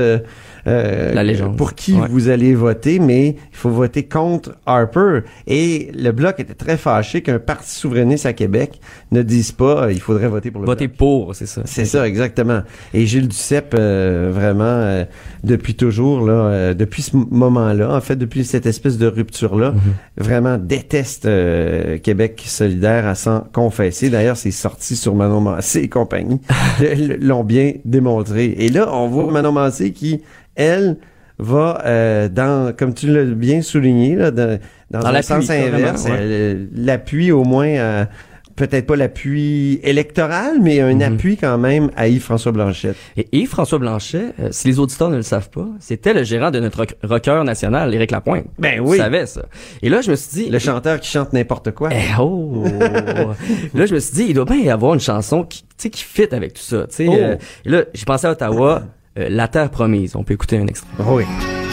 La 0.66 1.24
pour 1.56 1.74
qui 1.74 1.94
Ouais. 1.94 2.06
vous 2.10 2.28
allez 2.28 2.54
voter, 2.54 2.98
mais 2.98 3.28
il 3.28 3.36
faut 3.56 3.70
voter 3.70 4.04
contre 4.04 4.56
Harper. 4.66 5.20
Et 5.46 5.90
le 5.96 6.10
Bloc 6.12 6.38
était 6.40 6.54
très 6.54 6.76
fâché 6.76 7.22
qu'un 7.22 7.38
parti 7.38 7.70
souverainiste 7.74 8.26
à 8.26 8.32
Québec 8.32 8.80
ne 9.10 9.22
dise 9.22 9.52
pas, 9.52 9.88
il 9.90 10.00
faudrait 10.00 10.28
voter 10.28 10.50
pour 10.50 10.60
le 10.60 10.66
Voter 10.66 10.86
Bloc. 10.88 10.96
pour, 10.98 11.34
c'est 11.34 11.46
ça. 11.46 11.62
C'est 11.64 11.84
ça, 11.84 12.06
exactement. 12.06 12.62
Et 12.94 13.06
Gilles 13.06 13.28
Duceppe, 13.28 13.74
vraiment, 13.74 15.04
depuis 15.44 15.74
toujours, 15.74 16.26
là, 16.26 16.74
depuis 16.74 17.02
ce 17.02 17.16
moment-là, 17.16 17.94
en 17.94 18.00
fait, 18.00 18.16
depuis 18.16 18.39
cette 18.44 18.66
espèce 18.66 18.98
de 18.98 19.06
rupture-là, 19.06 19.74
vraiment 20.16 20.58
déteste 20.58 21.26
euh, 21.26 21.98
Québec 21.98 22.42
solidaire 22.46 23.06
à 23.06 23.14
s'en 23.14 23.40
confesser. 23.52 24.10
D'ailleurs, 24.10 24.36
c'est 24.36 24.50
sorti 24.50 24.96
sur 24.96 25.14
Manon 25.14 25.40
Massé 25.40 25.80
et 25.80 25.88
compagnie. 25.88 26.40
L'ont 27.20 27.44
bien 27.44 27.74
démontré. 27.84 28.54
Et 28.58 28.68
là, 28.68 28.92
on 28.92 29.08
voit 29.08 29.30
Manon 29.30 29.52
Massé 29.52 29.92
qui, 29.92 30.22
elle, 30.54 30.96
va 31.38 31.82
euh, 31.86 32.28
dans, 32.28 32.74
comme 32.76 32.94
tu 32.94 33.06
l'as 33.06 33.24
bien 33.24 33.62
souligné, 33.62 34.14
là, 34.14 34.30
dans, 34.30 34.58
dans, 34.90 35.00
Dans 35.00 35.06
un 35.08 35.22
sens 35.22 35.50
inverse, 35.50 36.04
ouais. 36.04 36.10
euh, 36.18 36.66
l'appui 36.74 37.32
au 37.32 37.44
moins 37.44 37.78
à 37.78 38.08
peut-être 38.56 38.86
pas 38.86 38.96
l'appui 38.96 39.80
électoral, 39.82 40.58
mais 40.60 40.80
un 40.80 40.94
Mhm. 40.94 41.02
appui 41.02 41.36
quand 41.36 41.56
même 41.58 41.90
à 41.96 42.08
Yves-François 42.08 42.52
Blanchette. 42.52 42.96
Et 43.16 43.26
Yves-François 43.32 43.78
Blanchet, 43.78 44.32
euh, 44.40 44.48
si 44.50 44.68
les 44.68 44.78
auditeurs 44.78 45.10
ne 45.10 45.16
le 45.16 45.22
savent 45.22 45.50
pas, 45.50 45.66
c'était 45.80 46.12
le 46.14 46.24
gérant 46.24 46.50
de 46.50 46.60
notre 46.60 46.78
rock- 46.78 46.96
rocker 47.02 47.42
national, 47.44 47.94
Éric 47.94 48.10
Lapointe. 48.10 48.44
Ben 48.58 48.80
oui. 48.80 48.96
savez 48.98 49.26
ça. 49.26 49.42
Et 49.82 49.88
là, 49.88 50.00
je 50.02 50.10
me 50.10 50.16
suis 50.16 50.44
dit... 50.44 50.50
Le 50.50 50.58
chanteur 50.58 51.00
qui 51.00 51.08
chante 51.10 51.32
n'importe 51.32 51.70
quoi. 51.72 51.90
Eh 51.92 52.20
oh! 52.20 52.64
là, 53.74 53.86
je 53.86 53.94
me 53.94 53.98
suis 54.00 54.14
dit, 54.14 54.26
il 54.28 54.34
doit 54.34 54.44
bien 54.44 54.56
y 54.56 54.70
avoir 54.70 54.94
une 54.94 55.00
chanson 55.00 55.44
qui, 55.44 55.62
tu 55.62 55.68
sais, 55.78 55.90
qui 55.90 56.02
fit 56.02 56.28
avec 56.32 56.54
tout 56.54 56.62
ça. 56.62 56.86
tu 56.88 56.96
sais. 56.96 57.06
Oh. 57.08 57.14
Euh, 57.16 57.36
et 57.64 57.68
là, 57.68 57.84
j'ai 57.94 58.04
pensé 58.04 58.26
à 58.26 58.32
Ottawa, 58.32 58.82
euh, 59.18 59.26
La 59.30 59.48
Terre 59.48 59.70
Promise. 59.70 60.16
On 60.16 60.22
peut 60.24 60.34
écouter 60.34 60.58
un 60.58 60.66
extrait. 60.66 60.88
Oui. 61.06 61.24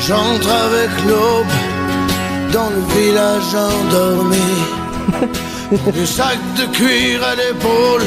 J'entre 0.08 0.50
avec 0.52 0.90
l'aube 1.08 2.54
dans 2.54 2.70
le 2.70 3.00
village 3.00 3.56
endormi. 3.56 4.38
Des 5.72 6.06
sacs 6.06 6.38
de 6.58 6.66
cuir 6.74 7.22
à 7.24 7.36
l'épaule, 7.36 8.02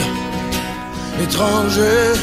étranger. 1.22 2.18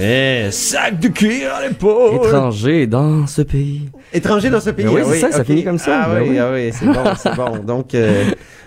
Eh, 0.00 0.50
sac 0.50 0.98
de 0.98 1.08
cuir 1.08 1.54
à 1.54 1.66
l'épaule. 1.68 2.26
Étranger 2.26 2.86
dans 2.88 3.26
ce 3.28 3.42
pays. 3.42 3.88
Étranger 4.12 4.50
dans 4.50 4.58
ce 4.60 4.70
pays. 4.70 4.84
Ben 4.86 4.94
oui, 4.94 5.02
ah 5.04 5.08
c'est 5.12 5.20
ça, 5.20 5.32
ça 5.32 5.44
finit 5.44 5.62
comme 5.62 5.78
ça. 5.78 6.02
Ah 6.04 6.08
Ben 6.14 6.22
oui, 6.22 6.30
oui. 6.30 6.38
ah 6.40 6.50
oui, 6.52 6.70
c'est 6.72 6.86
bon, 6.86 7.04
c'est 7.16 7.34
bon. 7.36 7.58
Donc, 7.58 7.94
euh, 7.94 8.24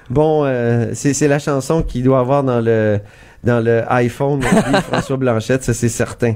bon, 0.10 0.46
euh, 0.46 0.92
c'est 0.94 1.14
c'est 1.14 1.28
la 1.28 1.40
chanson 1.40 1.82
qu'il 1.84 2.04
doit 2.04 2.20
avoir 2.20 2.44
dans 2.44 2.62
le 2.62 3.00
dans 3.44 3.64
le 3.64 3.82
iPhone 3.92 4.42
François 4.92 5.18
Blanchette, 5.18 5.64
ça 5.64 5.74
c'est 5.74 5.90
certain. 5.90 6.34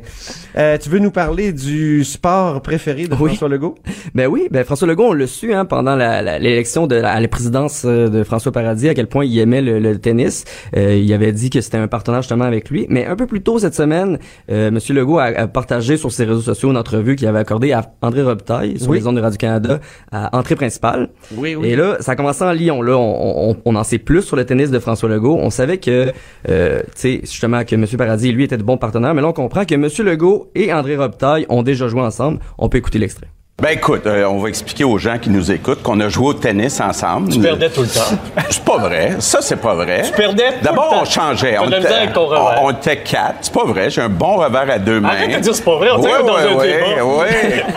Euh, 0.58 0.78
tu 0.78 0.90
veux 0.90 1.00
nous 1.00 1.12
parler 1.12 1.52
du 1.54 2.04
sport 2.04 2.62
préféré 2.62 3.08
de 3.08 3.14
Oui. 3.16 3.30
François 3.30 3.50
Legault? 3.50 3.76
Ben 4.14 4.28
oui, 4.28 4.48
ben 4.52 4.64
François 4.64 4.88
Legault, 4.88 5.06
on 5.10 5.14
l'a 5.14 5.28
su 5.28 5.54
hein, 5.54 5.66
pendant 5.66 5.96
l'élection 5.96 6.88
de 6.88 6.96
la, 6.96 7.12
à 7.12 7.20
la 7.20 7.28
présidence 7.28 7.84
euh, 7.86 8.10
de 8.10 8.24
François 8.24 8.52
Paradis, 8.52 8.90
à 8.90 8.94
quel 8.94 9.08
point 9.08 9.26
il 9.26 9.38
aimait 9.40 9.62
le, 9.62 9.80
le 9.80 9.98
tennis. 10.00 10.46
Euh, 10.76 10.96
il 10.96 11.12
avait 11.14 11.32
dit 11.32 11.50
que 11.50 11.62
c'était 11.62 11.78
un 11.78 11.88
partenaire 11.88 12.22
justement 12.22 12.46
avec 12.46 12.70
lui. 12.70 12.86
Mais 12.90 13.06
un 13.06 13.16
peu 13.16 13.28
plus 13.28 13.42
tôt 13.42 13.60
cette 13.60 13.76
semaine, 13.76 14.18
euh, 14.52 14.72
Monsieur 14.72 14.94
Legault 14.94 15.20
a, 15.20 15.26
a 15.26 15.48
partagé 15.48 15.98
sur 15.98 16.12
ses 16.12 16.26
réseaux 16.26 16.42
sociaux 16.42 16.72
une 16.72 16.78
entrevue 16.78 17.16
qu'il 17.16 17.28
avait 17.28 17.40
accordée 17.40 17.72
à 17.74 17.92
André 18.02 18.22
Robitaille 18.24 18.80
sur 18.80 18.90
Oui. 18.90 19.00
les 19.00 19.08
ondes 19.08 19.16
de 19.18 19.22
Radio-Canada 19.22 19.80
à 20.12 20.36
entrée 20.38 20.56
principale. 20.56 21.10
Oui, 21.36 21.56
Et 21.64 21.76
là, 21.76 21.98
ça 22.00 22.14
a 22.14 22.16
commencé 22.16 22.44
en 22.44 22.52
Lyon. 22.52 22.82
Là, 22.82 22.98
on, 22.98 23.52
on, 23.52 23.58
on 23.66 23.76
en 23.76 23.84
sait 23.84 23.98
plus 24.00 24.22
sur 24.22 24.36
le 24.36 24.46
tennis 24.46 24.72
de 24.72 24.80
François 24.80 25.10
Legault. 25.10 25.38
On 25.42 25.50
savait 25.50 25.78
que, 25.78 26.12
euh, 26.50 26.82
sais, 27.02 27.20
justement, 27.24 27.64
que 27.64 27.76
M. 27.76 27.86
Paradis, 27.98 28.32
lui, 28.32 28.44
était 28.44 28.58
de 28.58 28.64
bons 28.64 28.78
partenaires. 28.78 29.14
Mais 29.14 29.22
là, 29.22 29.28
on 29.30 29.34
comprend 29.34 29.66
que 29.66 29.74
M. 29.76 29.88
Legault 30.06 30.50
et 30.56 30.74
André 30.74 30.96
Robitaille 30.96 31.46
ont 31.50 31.64
déjà 31.64 31.88
joué 31.88 32.02
ensemble. 32.02 32.40
On 32.58 32.70
peut 32.70 32.78
écouter 32.78 33.00
l'extrait. 33.00 33.28
Ben 33.62 33.70
écoute, 33.70 34.06
euh, 34.06 34.26
on 34.26 34.40
va 34.40 34.50
expliquer 34.50 34.84
aux 34.84 34.98
gens 34.98 35.18
qui 35.18 35.30
nous 35.30 35.50
écoutent 35.50 35.82
qu'on 35.82 36.02
a 36.02 36.10
joué 36.10 36.28
au 36.28 36.34
tennis 36.34 36.82
ensemble. 36.82 37.30
Tu 37.32 37.40
perdais 37.40 37.70
tout 37.70 37.84
le 37.84 37.88
temps. 37.88 38.18
C'est 38.50 38.66
pas 38.66 38.78
vrai. 38.80 39.16
Ça, 39.20 39.40
c'est 39.42 39.56
pas 39.56 39.76
vrai. 39.76 40.02
Tu 40.06 40.12
perdais 40.12 40.50
tout 40.60 40.64
D'abord, 40.66 40.90
le 40.92 40.98
temps. 40.98 41.02
on 41.04 41.06
changeait. 41.06 41.58
On 41.60 41.68
était, 41.68 41.78
misère 41.78 41.98
avec 42.00 42.12
ton 42.12 42.26
revers. 42.26 42.60
on, 42.62 42.66
on 42.68 42.72
était 42.72 42.98
quatre. 42.98 43.36
C'est 43.40 43.54
pas 43.54 43.64
vrai. 43.64 43.90
J'ai 43.90 44.02
un 44.02 44.10
bon 44.10 44.36
revers 44.36 44.70
à 44.70 44.78
deux 44.78 45.00
mains. 45.00 45.08
Arrête 45.08 45.38
de 45.38 45.40
dire 45.40 45.56
c'est 45.56 45.64
pas 45.64 45.78
vrai, 45.78 45.88
on 45.90 46.00
dirait 46.00 46.14
Ouais, 46.16 46.20
est 46.20 46.24
dans 46.26 46.36
ouais, 46.36 46.42
un 46.44 46.66
débat. 46.66 47.06
ouais, 47.06 47.22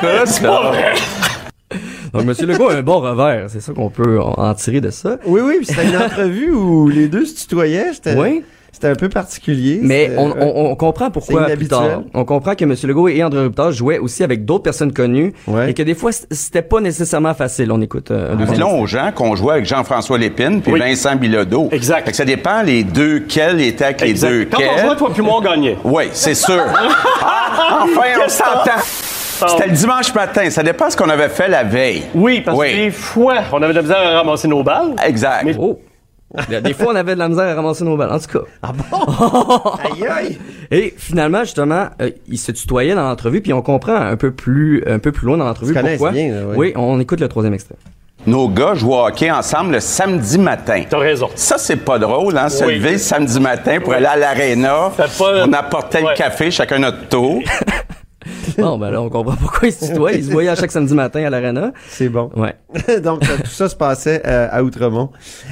ouais. 0.03 0.27
C'est 0.27 0.43
pas 0.43 0.63
vrai. 0.73 0.95
Donc, 2.13 2.23
M. 2.23 2.35
Legault 2.49 2.71
a 2.71 2.75
un 2.75 2.83
bon 2.83 2.99
revers. 2.99 3.45
C'est 3.49 3.61
ça 3.61 3.73
qu'on 3.73 3.91
peut 3.91 4.21
en 4.21 4.55
tirer 4.55 4.81
de 4.81 4.91
ça. 4.91 5.19
Oui, 5.27 5.41
oui, 5.45 5.59
puis 5.59 5.67
c'était 5.67 5.85
une 5.87 5.97
entrevue 5.97 6.51
où 6.51 6.89
les 6.89 7.07
deux 7.07 7.25
se 7.25 7.37
tutoyaient. 7.37 7.93
C'était 7.93 8.17
Oui. 8.17 8.43
C'était 8.73 8.89
un 8.89 8.95
peu 8.95 9.09
particulier. 9.09 9.81
Mais 9.83 10.11
on, 10.17 10.31
on, 10.39 10.71
on 10.71 10.77
comprend 10.77 11.11
pourquoi 11.11 11.47
plus 11.47 11.69
tard. 11.69 12.03
On 12.15 12.25
comprend 12.25 12.55
que 12.55 12.65
M. 12.65 12.75
Legault 12.85 13.09
et 13.09 13.23
André 13.25 13.41
Robitaille 13.41 13.73
jouaient 13.73 13.99
aussi 13.99 14.23
avec 14.23 14.45
d'autres 14.45 14.63
personnes 14.63 14.93
connues 14.93 15.33
Ouais. 15.47 15.71
et 15.71 15.75
que 15.75 15.83
des 15.83 15.95
fois, 15.95 16.11
c'était 16.13 16.63
pas 16.63 16.81
nécessairement 16.81 17.35
facile. 17.35 17.73
On 17.73 17.81
écoute 17.81 18.11
euh, 18.11 18.35
un 18.35 18.45
Dis-le 18.45 18.65
aux 18.65 18.87
gens 18.87 19.11
qu'on 19.15 19.35
jouait 19.37 19.55
avec 19.55 19.67
Jean-François 19.67 20.19
Lépine 20.19 20.61
puis 20.63 20.73
Oui. 20.73 20.81
Vincent 20.81 21.17
Bilodeau. 21.17 21.69
Exact. 21.73 22.05
Fait 22.05 22.11
que 22.13 22.17
ça 22.17 22.25
dépend 22.25 22.63
les 22.63 22.85
deux 22.85 23.21
quels 23.21 23.61
étaient 23.61 23.85
avec 23.87 24.01
les 24.03 24.11
Exact. 24.11 24.31
deux 24.31 24.45
Quand 24.45 24.59
on 24.59 24.61
quels. 24.77 24.87
jouait, 24.87 24.97
toi 24.97 25.11
puis 25.13 25.23
moi, 25.23 25.35
on 25.39 25.41
gagnait. 25.43 25.77
Oui, 25.85 26.05
c'est 26.13 26.35
sûr. 26.35 26.63
Ah, 27.21 27.85
enfin, 27.85 28.23
on 28.25 28.29
s'entend. 28.29 28.81
C'était 29.49 29.69
le 29.69 29.75
dimanche 29.75 30.15
matin. 30.15 30.49
Ça 30.51 30.63
dépend 30.63 30.89
ce 30.91 30.97
qu'on 30.97 31.09
avait 31.09 31.29
fait 31.29 31.49
la 31.49 31.63
veille. 31.65 32.03
Oui, 32.15 32.41
parce 32.41 32.59
que 32.59 32.65
des 32.75 32.91
fois, 32.91 33.37
on 33.53 33.63
avait 33.63 33.73
de 33.73 33.77
la 33.79 33.83
misère 33.83 33.99
à 33.99 34.17
ramasser 34.19 34.49
nos 34.49 34.63
balles. 34.63 34.95
Exact. 35.07 35.43
Mais- 35.45 35.55
Oh! 35.59 35.79
Des 36.63 36.75
fois, 36.75 36.89
on 36.93 36.95
avait 36.97 37.15
de 37.15 37.19
la 37.19 37.29
misère 37.29 37.45
à 37.47 37.55
ramasser 37.55 37.85
nos 37.85 37.97
balles. 37.97 38.13
En 38.13 38.19
tout 38.19 38.39
cas. 38.39 38.45
Ah 38.63 38.73
bon? 38.73 38.99
aïe, 39.85 40.07
aïe! 40.07 40.39
Et 40.71 40.95
finalement, 40.97 41.41
justement, 41.41 41.87
euh, 42.03 42.11
ils 42.29 42.37
se 42.39 42.53
tutoyaient 42.53 42.95
dans 42.95 43.05
l'entrevue, 43.09 43.41
puis 43.41 43.53
on 43.55 43.63
comprend 43.63 43.95
un 43.97 44.17
peu 44.17 44.31
plus, 44.31 44.83
un 44.87 44.99
peu 44.99 45.11
plus 45.11 45.27
loin 45.27 45.39
dans 45.39 45.47
l'entrevue 45.47 45.73
Ils 45.73 45.75
se 45.77 45.81
connaissent 45.81 45.99
pourquoi. 45.99 46.13
bien, 46.13 46.29
là, 46.35 46.41
oui. 46.49 46.55
Oui, 46.57 46.73
on 46.77 47.01
écoute 47.01 47.21
le 47.21 47.29
troisième 47.29 47.55
extrait. 47.55 47.77
Nos 48.27 48.49
gars 48.49 48.75
jouent 48.75 48.93
au 48.93 49.07
hockey 49.07 49.31
ensemble 49.31 49.73
le 49.73 49.81
samedi 49.81 50.39
matin. 50.39 50.83
T'as 50.91 50.99
raison. 50.99 51.31
Ça, 51.35 51.57
c'est 51.57 51.77
pas 51.77 51.99
drôle, 51.99 52.37
hein, 52.37 52.51
se 52.51 52.65
Oui. 52.65 52.75
lever 52.75 52.93
le 52.93 52.99
samedi 52.99 53.41
matin 53.41 53.79
pour 53.81 53.91
Oui. 53.91 53.95
aller 53.97 54.07
à 54.07 54.17
l'aréna. 54.17 54.91
On 55.21 55.53
apportait 55.55 56.03
Ouais. 56.03 56.11
le 56.11 56.17
café, 56.17 56.51
chacun 56.51 56.79
notre 56.81 57.09
tour. 57.09 57.41
Bon, 58.59 58.79
ben 58.79 58.91
là, 58.91 59.01
on 59.03 59.09
comprend 59.09 59.37
pourquoi 59.37 59.69
ils 59.69 59.73
se 59.73 59.87
tutoient. 59.87 60.13
Ils 60.13 60.25
se 60.25 60.31
voyaient 60.31 60.49
à 60.49 60.55
chaque 60.57 60.71
samedi 60.71 60.95
matin 60.95 61.25
à 61.25 61.31
l'arena. 61.31 61.73
C'est 61.89 62.09
bon. 62.09 62.31
Ouais. 62.37 62.55
Donc, 63.03 63.23
euh, 63.25 63.37
tout 63.45 63.51
ça 63.51 63.69
se 63.69 63.77
passait 63.77 64.23
euh, 64.27 64.49
à 64.51 64.63
Outremont. 64.63 65.11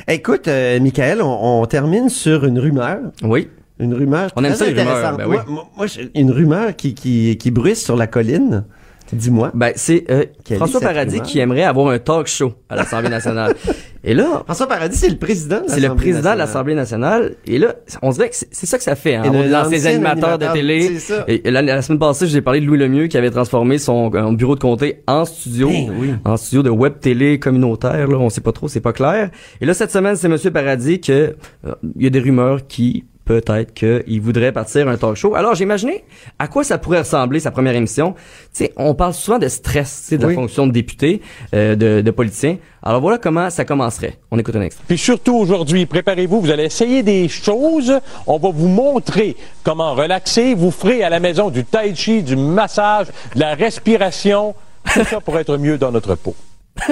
Écoute, 0.08 0.48
euh, 0.48 0.80
Michael, 0.80 1.22
on, 1.22 1.60
on 1.62 1.66
termine 1.66 2.08
sur 2.08 2.44
une 2.44 2.58
rumeur. 2.58 2.98
Oui. 3.22 3.48
Une 3.78 3.94
rumeur 3.94 4.30
On 4.36 4.42
aime 4.44 4.54
très 4.54 4.58
ça, 4.58 4.70
les 4.70 4.80
rumeurs, 4.80 4.96
intéressante. 4.96 5.18
ben 5.18 5.26
oui. 5.28 5.36
Moi, 5.76 5.86
une 6.14 6.30
rumeur 6.30 6.74
qui, 6.74 6.94
qui, 6.94 7.36
qui 7.36 7.50
bruisse 7.50 7.84
sur 7.84 7.96
la 7.96 8.06
colline. 8.06 8.64
Dis-moi. 9.12 9.50
Ben, 9.54 9.72
c'est 9.76 10.04
euh, 10.10 10.24
François 10.56 10.80
Paradis 10.80 11.20
qui 11.20 11.38
aimerait 11.38 11.62
avoir 11.62 11.88
un 11.92 11.98
talk 11.98 12.26
show 12.26 12.54
à 12.68 12.74
l'Assemblée 12.76 13.08
nationale. 13.08 13.54
Et 14.08 14.14
là, 14.14 14.44
François 14.44 14.68
Paradis, 14.68 14.96
c'est 14.96 15.08
le 15.10 15.16
président 15.16 15.62
de 15.62 15.68
c'est 15.68 15.80
le 15.80 15.92
président 15.96 16.32
de 16.32 16.38
l'Assemblée 16.38 16.76
nationale. 16.76 17.34
Et 17.44 17.58
là, 17.58 17.74
on 18.02 18.10
dirait 18.10 18.30
que 18.30 18.36
c'est 18.36 18.66
ça 18.66 18.78
que 18.78 18.84
ça 18.84 18.94
fait. 18.94 19.16
Hein. 19.16 19.24
Et 19.24 19.28
On 19.28 19.86
animateurs 19.86 20.38
de 20.38 20.46
télé. 20.52 21.00
ça. 21.00 21.24
Et 21.26 21.50
la, 21.50 21.60
la 21.60 21.82
semaine 21.82 21.98
passée, 21.98 22.26
je 22.26 22.30
vous 22.30 22.36
ai 22.36 22.40
parlé 22.40 22.60
de 22.60 22.66
Louis 22.66 22.78
Lemieux 22.78 23.08
qui 23.08 23.18
avait 23.18 23.32
transformé 23.32 23.78
son 23.78 24.14
euh, 24.14 24.30
bureau 24.32 24.54
de 24.54 24.60
comté 24.60 25.02
en 25.08 25.24
studio. 25.24 25.68
Ben 25.68 25.92
oui. 25.98 26.14
En 26.24 26.36
studio 26.36 26.62
de 26.62 26.70
web 26.70 27.00
télé 27.00 27.40
communautaire. 27.40 28.06
Là, 28.06 28.16
on 28.18 28.30
sait 28.30 28.40
pas 28.40 28.52
trop, 28.52 28.68
c'est 28.68 28.80
pas 28.80 28.92
clair. 28.92 29.30
Et 29.60 29.66
là, 29.66 29.74
cette 29.74 29.90
semaine, 29.90 30.14
c'est 30.14 30.28
Monsieur 30.28 30.52
Paradis 30.52 31.00
que 31.00 31.34
euh, 31.66 31.74
il 31.96 32.04
y 32.04 32.06
a 32.06 32.10
des 32.10 32.20
rumeurs 32.20 32.66
qui 32.68 33.06
peut-être 33.26 33.74
qu'il 33.74 34.20
voudrait 34.22 34.52
partir 34.52 34.88
un 34.88 34.96
talk 34.96 35.16
show. 35.16 35.34
Alors, 35.34 35.54
j'ai 35.54 35.64
imaginé 35.64 36.04
à 36.38 36.48
quoi 36.48 36.64
ça 36.64 36.78
pourrait 36.78 37.00
ressembler 37.00 37.40
sa 37.40 37.50
première 37.50 37.74
émission. 37.74 38.14
Tu 38.14 38.64
sais, 38.64 38.72
on 38.76 38.94
parle 38.94 39.12
souvent 39.12 39.38
de 39.38 39.48
stress, 39.48 40.02
tu 40.02 40.08
sais, 40.10 40.18
de 40.18 40.24
Oui. 40.24 40.32
la 40.34 40.40
fonction 40.40 40.66
de 40.66 40.72
député, 40.72 41.20
euh, 41.54 41.74
de, 41.74 42.00
de 42.00 42.10
politicien. 42.10 42.56
Alors 42.82 43.00
voilà 43.00 43.18
comment 43.18 43.50
ça 43.50 43.64
commencerait. 43.64 44.16
On 44.30 44.38
écoute 44.38 44.54
un 44.54 44.60
extrait. 44.62 44.84
Puis 44.86 44.96
surtout 44.96 45.34
aujourd'hui, 45.34 45.86
préparez-vous, 45.86 46.40
vous 46.40 46.50
allez 46.50 46.64
essayer 46.64 47.02
des 47.02 47.28
choses. 47.28 47.92
On 48.28 48.38
va 48.38 48.50
vous 48.50 48.68
montrer 48.68 49.36
comment 49.64 49.94
relaxer. 49.94 50.54
Vous 50.54 50.70
ferez 50.70 51.02
à 51.02 51.10
la 51.10 51.18
maison 51.18 51.50
du 51.50 51.64
tai 51.64 51.94
chi, 51.96 52.22
du 52.22 52.36
massage, 52.36 53.08
de 53.34 53.40
la 53.40 53.54
respiration. 53.56 54.54
Tout 54.94 55.02
ça 55.04 55.20
pour 55.20 55.36
être 55.36 55.56
mieux 55.58 55.78
dans 55.78 55.90
notre 55.90 56.14
peau. 56.14 56.36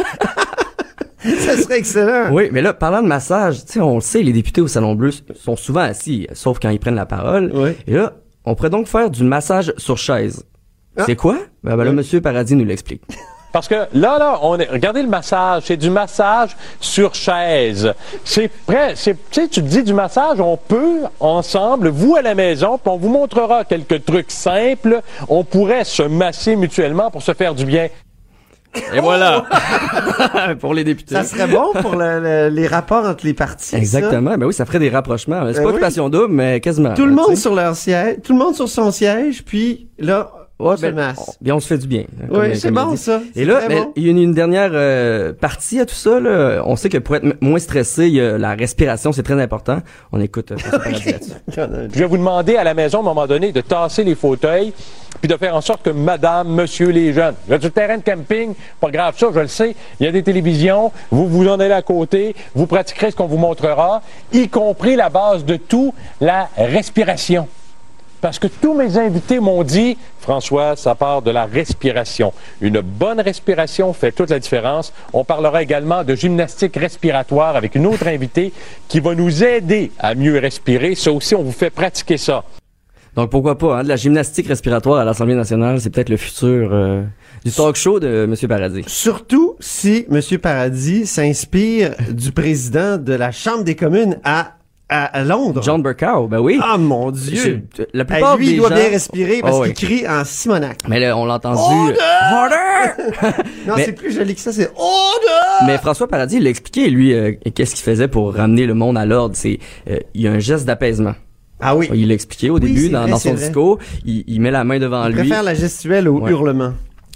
Ça 1.38 1.56
serait 1.56 1.78
excellent. 1.78 2.32
Oui, 2.32 2.48
mais 2.52 2.60
là, 2.60 2.74
parlant 2.74 3.02
de 3.02 3.08
massage, 3.08 3.64
tu 3.64 3.72
sais, 3.72 3.80
on 3.80 3.96
le 3.96 4.00
sait, 4.00 4.22
les 4.22 4.32
députés 4.32 4.60
au 4.60 4.68
Salon 4.68 4.94
Bleu 4.94 5.10
sont 5.34 5.56
souvent 5.56 5.80
assis, 5.80 6.26
sauf 6.32 6.58
quand 6.60 6.70
ils 6.70 6.78
prennent 6.78 6.94
la 6.94 7.06
parole. 7.06 7.50
Oui. 7.54 7.70
Et 7.86 7.94
là, 7.94 8.12
on 8.44 8.54
pourrait 8.54 8.70
donc 8.70 8.86
faire 8.86 9.10
du 9.10 9.24
massage 9.24 9.72
sur 9.78 9.96
chaise. 9.96 10.44
Ah. 10.96 11.04
C'est 11.06 11.16
quoi? 11.16 11.38
Ben, 11.62 11.76
ben 11.76 11.84
là, 11.84 11.92
Monsieur 11.92 12.20
Paradis 12.20 12.54
nous 12.54 12.64
l'explique. 12.64 13.02
Parce 13.54 13.68
que 13.68 13.86
là, 13.94 14.18
là, 14.18 14.40
on 14.42 14.58
est, 14.58 14.68
regardez 14.68 15.00
le 15.00 15.08
massage, 15.08 15.62
c'est 15.66 15.76
du 15.76 15.88
massage 15.88 16.56
sur 16.80 17.14
chaise. 17.14 17.94
C'est 18.24 18.48
prêt, 18.48 18.94
c'est, 18.96 19.14
tu 19.30 19.42
sais, 19.42 19.48
tu 19.48 19.62
te 19.62 19.66
dis 19.68 19.84
du 19.84 19.94
massage, 19.94 20.40
on 20.40 20.56
peut 20.56 21.02
ensemble, 21.20 21.88
vous 21.88 22.16
à 22.16 22.22
la 22.22 22.34
maison, 22.34 22.78
puis 22.78 22.90
on 22.92 22.96
vous 22.96 23.10
montrera 23.10 23.64
quelques 23.64 24.04
trucs 24.04 24.32
simples. 24.32 25.02
On 25.28 25.44
pourrait 25.44 25.84
se 25.84 26.02
masser 26.02 26.56
mutuellement 26.56 27.12
pour 27.12 27.22
se 27.22 27.32
faire 27.32 27.54
du 27.54 27.64
bien. 27.64 27.90
Et 28.94 29.00
voilà! 29.00 29.44
pour 30.60 30.74
les 30.74 30.84
députés. 30.84 31.14
Ça 31.14 31.24
serait 31.24 31.46
bon 31.46 31.72
pour 31.80 31.96
le- 31.96 32.20
le- 32.20 32.48
les 32.48 32.66
rapports 32.66 33.04
entre 33.06 33.24
les 33.26 33.34
partis. 33.34 33.70
ça? 33.70 33.78
Exactement. 33.78 34.36
Ben 34.36 34.46
oui, 34.46 34.54
ça 34.54 34.64
ferait 34.66 34.78
des 34.78 34.90
rapprochements. 34.90 35.40
C'est 35.48 35.54
Ben 35.54 35.62
pas 35.62 35.66
oui. 35.66 35.70
occupation 35.72 36.08
double, 36.08 36.32
mais 36.34 36.60
quasiment. 36.60 36.94
Tout 36.94 37.06
le 37.06 37.12
monde 37.12 37.36
sur 37.36 37.54
leur 37.54 37.76
siège, 37.76 38.18
tout 38.22 38.32
le 38.32 38.38
monde 38.38 38.54
sur 38.54 38.68
son 38.68 38.90
siège, 38.90 39.44
puis 39.44 39.88
là, 39.98 40.30
Ouais, 40.60 40.76
ben, 40.80 40.94
masse. 40.94 41.18
on- 41.18 41.44
bien, 41.44 41.56
on 41.56 41.60
se 41.60 41.66
fait 41.66 41.78
du 41.78 41.88
bien. 41.88 42.04
hein, 42.22 42.26
Oui, 42.30 42.56
c'est 42.56 42.70
bon 42.70 42.92
dit. 42.92 42.96
ça. 42.96 43.20
Et 43.34 43.44
là, 43.44 43.60
ben, 43.68 43.82
bon. 43.84 43.92
il 43.96 44.04
y 44.04 44.08
a 44.08 44.10
une, 44.12 44.18
une 44.18 44.34
dernière 44.34 44.70
euh, 44.72 45.32
partie 45.32 45.80
à 45.80 45.84
tout 45.86 45.96
ça. 45.96 46.20
Là. 46.20 46.62
On 46.64 46.76
sait 46.76 46.88
que 46.88 46.98
pour 46.98 47.16
être 47.16 47.24
moins 47.42 47.58
stressé, 47.58 48.06
il 48.06 48.14
y 48.14 48.20
a 48.20 48.38
la 48.38 48.54
respiration, 48.54 49.10
c'est 49.12 49.24
très 49.24 49.40
important. 49.42 49.78
On 50.12 50.20
écoute 50.20 50.52
euh. 50.52 50.56
Je 51.48 51.98
vais 51.98 52.06
vous 52.06 52.16
demander 52.18 52.56
à 52.56 52.62
la 52.64 52.72
maison, 52.74 52.98
à 52.98 53.00
un 53.00 53.04
moment 53.04 53.26
donné, 53.26 53.50
de 53.50 53.60
tasser 53.60 54.04
les 54.04 54.14
fauteuils, 54.14 54.72
puis 55.20 55.28
de 55.28 55.36
faire 55.36 55.56
en 55.56 55.60
sorte 55.60 55.82
que 55.82 55.90
madame, 55.90 56.48
monsieur, 56.48 56.90
les 56.90 57.12
jeunes. 57.12 57.34
Vous 57.48 57.54
êtes 57.54 57.60
sur 57.62 57.68
le 57.70 57.72
terrain 57.74 57.98
de 57.98 58.02
camping, 58.04 58.54
pas 58.80 58.90
grave 58.90 59.14
ça, 59.18 59.26
je 59.34 59.40
le 59.40 59.48
sais. 59.48 59.74
Il 59.98 60.06
y 60.06 60.08
a 60.08 60.12
des 60.12 60.22
télévisions, 60.22 60.92
vous 61.10 61.26
vous 61.28 61.48
en 61.48 61.58
allez 61.58 61.72
à 61.74 61.82
côté, 61.82 62.34
vous 62.54 62.66
pratiquerez 62.68 63.10
ce 63.10 63.16
qu'on 63.16 63.26
vous 63.26 63.38
montrera, 63.38 64.02
y 64.32 64.48
compris 64.48 64.94
la 64.94 65.08
base 65.08 65.44
de 65.44 65.56
tout, 65.56 65.92
la 66.20 66.48
respiration. 66.56 67.48
Parce 68.24 68.38
que 68.38 68.46
tous 68.46 68.72
mes 68.72 68.96
invités 68.96 69.38
m'ont 69.38 69.62
dit, 69.64 69.98
François, 70.18 70.76
ça 70.76 70.94
part 70.94 71.20
de 71.20 71.30
la 71.30 71.44
respiration. 71.44 72.32
Une 72.62 72.80
bonne 72.80 73.20
respiration 73.20 73.92
fait 73.92 74.12
toute 74.12 74.30
la 74.30 74.38
différence. 74.38 74.94
On 75.12 75.24
parlera 75.24 75.62
également 75.62 76.04
de 76.04 76.14
gymnastique 76.14 76.74
respiratoire 76.74 77.54
avec 77.54 77.74
une 77.74 77.84
autre 77.84 78.08
invitée 78.08 78.54
qui 78.88 79.00
va 79.00 79.14
nous 79.14 79.44
aider 79.44 79.92
à 79.98 80.14
mieux 80.14 80.38
respirer. 80.38 80.94
Ça 80.94 81.12
aussi, 81.12 81.34
on 81.34 81.42
vous 81.42 81.52
fait 81.52 81.68
pratiquer 81.68 82.16
ça. 82.16 82.44
Donc 83.14 83.28
pourquoi 83.28 83.58
pas, 83.58 83.80
hein, 83.80 83.82
de 83.82 83.88
la 83.88 83.96
gymnastique 83.96 84.48
respiratoire 84.48 85.00
à 85.00 85.04
l'Assemblée 85.04 85.34
nationale, 85.34 85.78
c'est 85.78 85.90
peut-être 85.90 86.08
le 86.08 86.16
futur 86.16 86.70
euh, 86.72 87.02
du 87.44 87.52
talk 87.52 87.76
show 87.76 88.00
de 88.00 88.24
M. 88.24 88.48
Paradis. 88.48 88.84
Surtout 88.86 89.56
si 89.60 90.06
M. 90.10 90.38
Paradis 90.38 91.04
s'inspire 91.04 91.94
du 92.10 92.32
président 92.32 92.96
de 92.96 93.12
la 93.12 93.32
Chambre 93.32 93.64
des 93.64 93.74
communes 93.74 94.18
à, 94.24 94.54
à, 95.02 95.24
Londres. 95.24 95.60
John 95.62 95.82
Burkow, 95.82 96.28
ben 96.28 96.38
oui. 96.38 96.58
Ah 96.62 96.78
mon 96.78 97.10
Dieu! 97.10 97.62
Je- 97.76 97.82
La 97.92 98.04
plupart 98.04 98.36
lui, 98.36 98.46
des 98.46 98.52
il 98.52 98.58
doit 98.58 98.68
gens- 98.70 98.74
bien 98.76 98.88
respirer 98.90 99.40
parce 99.42 99.56
Oh, 99.58 99.64
qu'il 99.64 99.74
crie 99.74 100.08
en 100.08 100.24
Simonac. 100.24 100.78
Mais 100.88 101.00
là, 101.00 101.16
on 101.16 101.24
l'a 101.24 101.34
entendu. 101.34 101.58
Order! 101.60 103.12
non, 103.66 103.74
Mais- 103.76 103.84
c'est 103.84 103.92
plus 103.92 104.12
joli 104.12 104.34
que 104.34 104.40
ça, 104.40 104.52
c'est 104.52 104.70
Order! 104.76 105.66
Mais 105.66 105.78
François 105.78 106.08
Paradis, 106.08 106.36
il 106.36 106.44
l'a 106.44 106.50
expliqué, 106.50 106.90
lui, 106.90 107.12
euh, 107.14 107.32
qu'est-ce 107.54 107.74
qu'il 107.74 107.84
faisait 107.84 108.08
pour 108.08 108.34
ramener 108.34 108.66
le 108.66 108.74
monde 108.74 108.96
à 108.98 109.04
l'ordre. 109.06 109.34
C'est, 109.36 109.58
euh, 109.90 109.98
il 110.14 110.22
y 110.22 110.28
a 110.28 110.32
un 110.32 110.38
geste 110.38 110.64
d'apaisement. 110.66 111.14
Ah 111.60 111.76
oui. 111.76 111.88
Il 111.94 112.08
l'a 112.08 112.14
expliqué 112.14 112.50
au 112.50 112.54
Oui, 112.54 112.60
début 112.60 112.88
dans, 112.90 113.02
vrai, 113.02 113.10
dans 113.12 113.16
c'est 113.18 113.28
son 113.30 113.34
discours. 113.36 113.78
Il, 114.04 114.24
il 114.26 114.40
met 114.40 114.50
la 114.50 114.64
main 114.64 114.78
devant 114.78 115.04
Il 115.06 115.12
lui. 115.12 115.20
préfère 115.20 115.42
la 115.42 115.54
gestuelle 115.54 116.08
au 116.08 116.20
Ouais. 116.20 116.30
hurlement. 116.30 116.72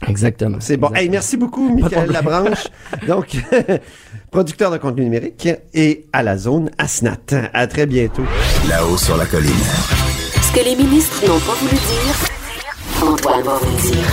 Exactement. 0.07 0.59
C'est 0.61 0.77
bon. 0.77 0.91
Hey, 0.95 1.09
merci 1.09 1.37
beaucoup, 1.37 1.69
Michael. 1.75 2.11
Labranche. 2.11 2.69
Donc, 3.07 3.37
producteur 4.31 4.71
de 4.71 4.79
contenu 4.79 5.05
numérique 5.05 5.49
et 5.75 6.07
à 6.13 6.23
la 6.23 6.37
zone 6.39 6.71
Asnat. 6.79 7.17
À 7.53 7.67
très 7.67 7.87
bientôt. 7.87 8.25
Là-haut 8.69 8.97
sur 8.97 9.17
la 9.17 9.27
colline. 9.27 9.51
Ce 10.43 10.53
que 10.53 10.65
les 10.65 10.77
ministres 10.77 11.21
n'ont 11.27 11.41
pas 11.41 11.55
voulu 11.55 11.73
dire, 11.73 13.03
Antoine 13.03 13.43
va 13.43 13.59
vous 13.59 13.77
le 13.77 13.93
dire. 13.93 14.07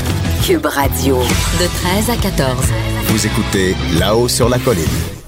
Cube 0.45 0.65
Radio, 0.65 1.17
de 1.17 2.04
13 2.06 2.10
à 2.10 2.21
14. 2.21 2.58
Vous 3.08 3.26
écoutez 3.26 3.76
Là-haut 4.00 4.28
sur 4.28 4.50
la 4.50 4.60
colline. 4.60 5.24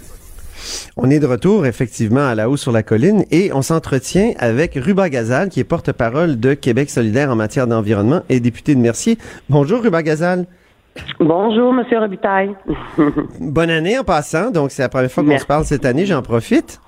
On 1.00 1.12
est 1.12 1.20
de 1.20 1.28
retour, 1.28 1.68
effectivement, 1.68 2.26
à 2.28 2.34
la 2.34 2.50
haut 2.50 2.58
sur 2.58 2.72
la 2.72 2.82
colline 2.82 3.24
et 3.30 3.52
on 3.54 3.62
s'entretient 3.62 4.32
avec 4.40 4.74
Ruba 4.74 5.10
Gazal, 5.10 5.50
qui 5.50 5.60
est 5.60 5.64
porte-parole 5.64 6.40
de 6.40 6.56
Québec 6.56 6.90
solidaire 6.90 7.30
en 7.30 7.36
matière 7.36 7.68
d'environnement 7.68 8.22
et 8.30 8.40
député 8.40 8.74
de 8.74 8.80
Mercier. 8.80 9.20
Bonjour, 9.48 9.84
Ruba 9.84 10.02
Gazal. 10.02 10.48
Bonjour, 11.20 11.72
Monsieur 11.72 12.00
Robitaille. 12.00 12.56
Bonne 13.40 13.70
année 13.70 14.00
en 14.00 14.04
passant. 14.04 14.50
Donc, 14.50 14.72
c'est 14.72 14.82
la 14.82 14.90
première 14.90 15.12
fois 15.12 15.24
qu'on 15.24 15.38
se 15.38 15.46
parle 15.46 15.66
cette 15.66 15.86
année. 15.86 16.08
J'en 16.08 16.24
profite. 16.24 16.82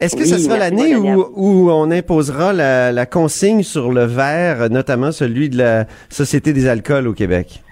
Est-ce 0.00 0.16
que 0.16 0.22
Oui, 0.22 0.28
ce 0.28 0.38
sera 0.38 0.58
l'année 0.58 0.96
où, 0.96 1.24
où 1.36 1.70
on 1.70 1.88
imposera 1.92 2.52
la, 2.52 2.90
la 2.90 3.06
consigne 3.06 3.62
sur 3.62 3.92
le 3.92 4.02
verre, 4.02 4.70
notamment 4.70 5.12
celui 5.12 5.48
de 5.48 5.58
la 5.58 5.84
Société 6.08 6.52
des 6.52 6.66
alcools 6.66 7.06
au 7.06 7.12
Québec? 7.12 7.62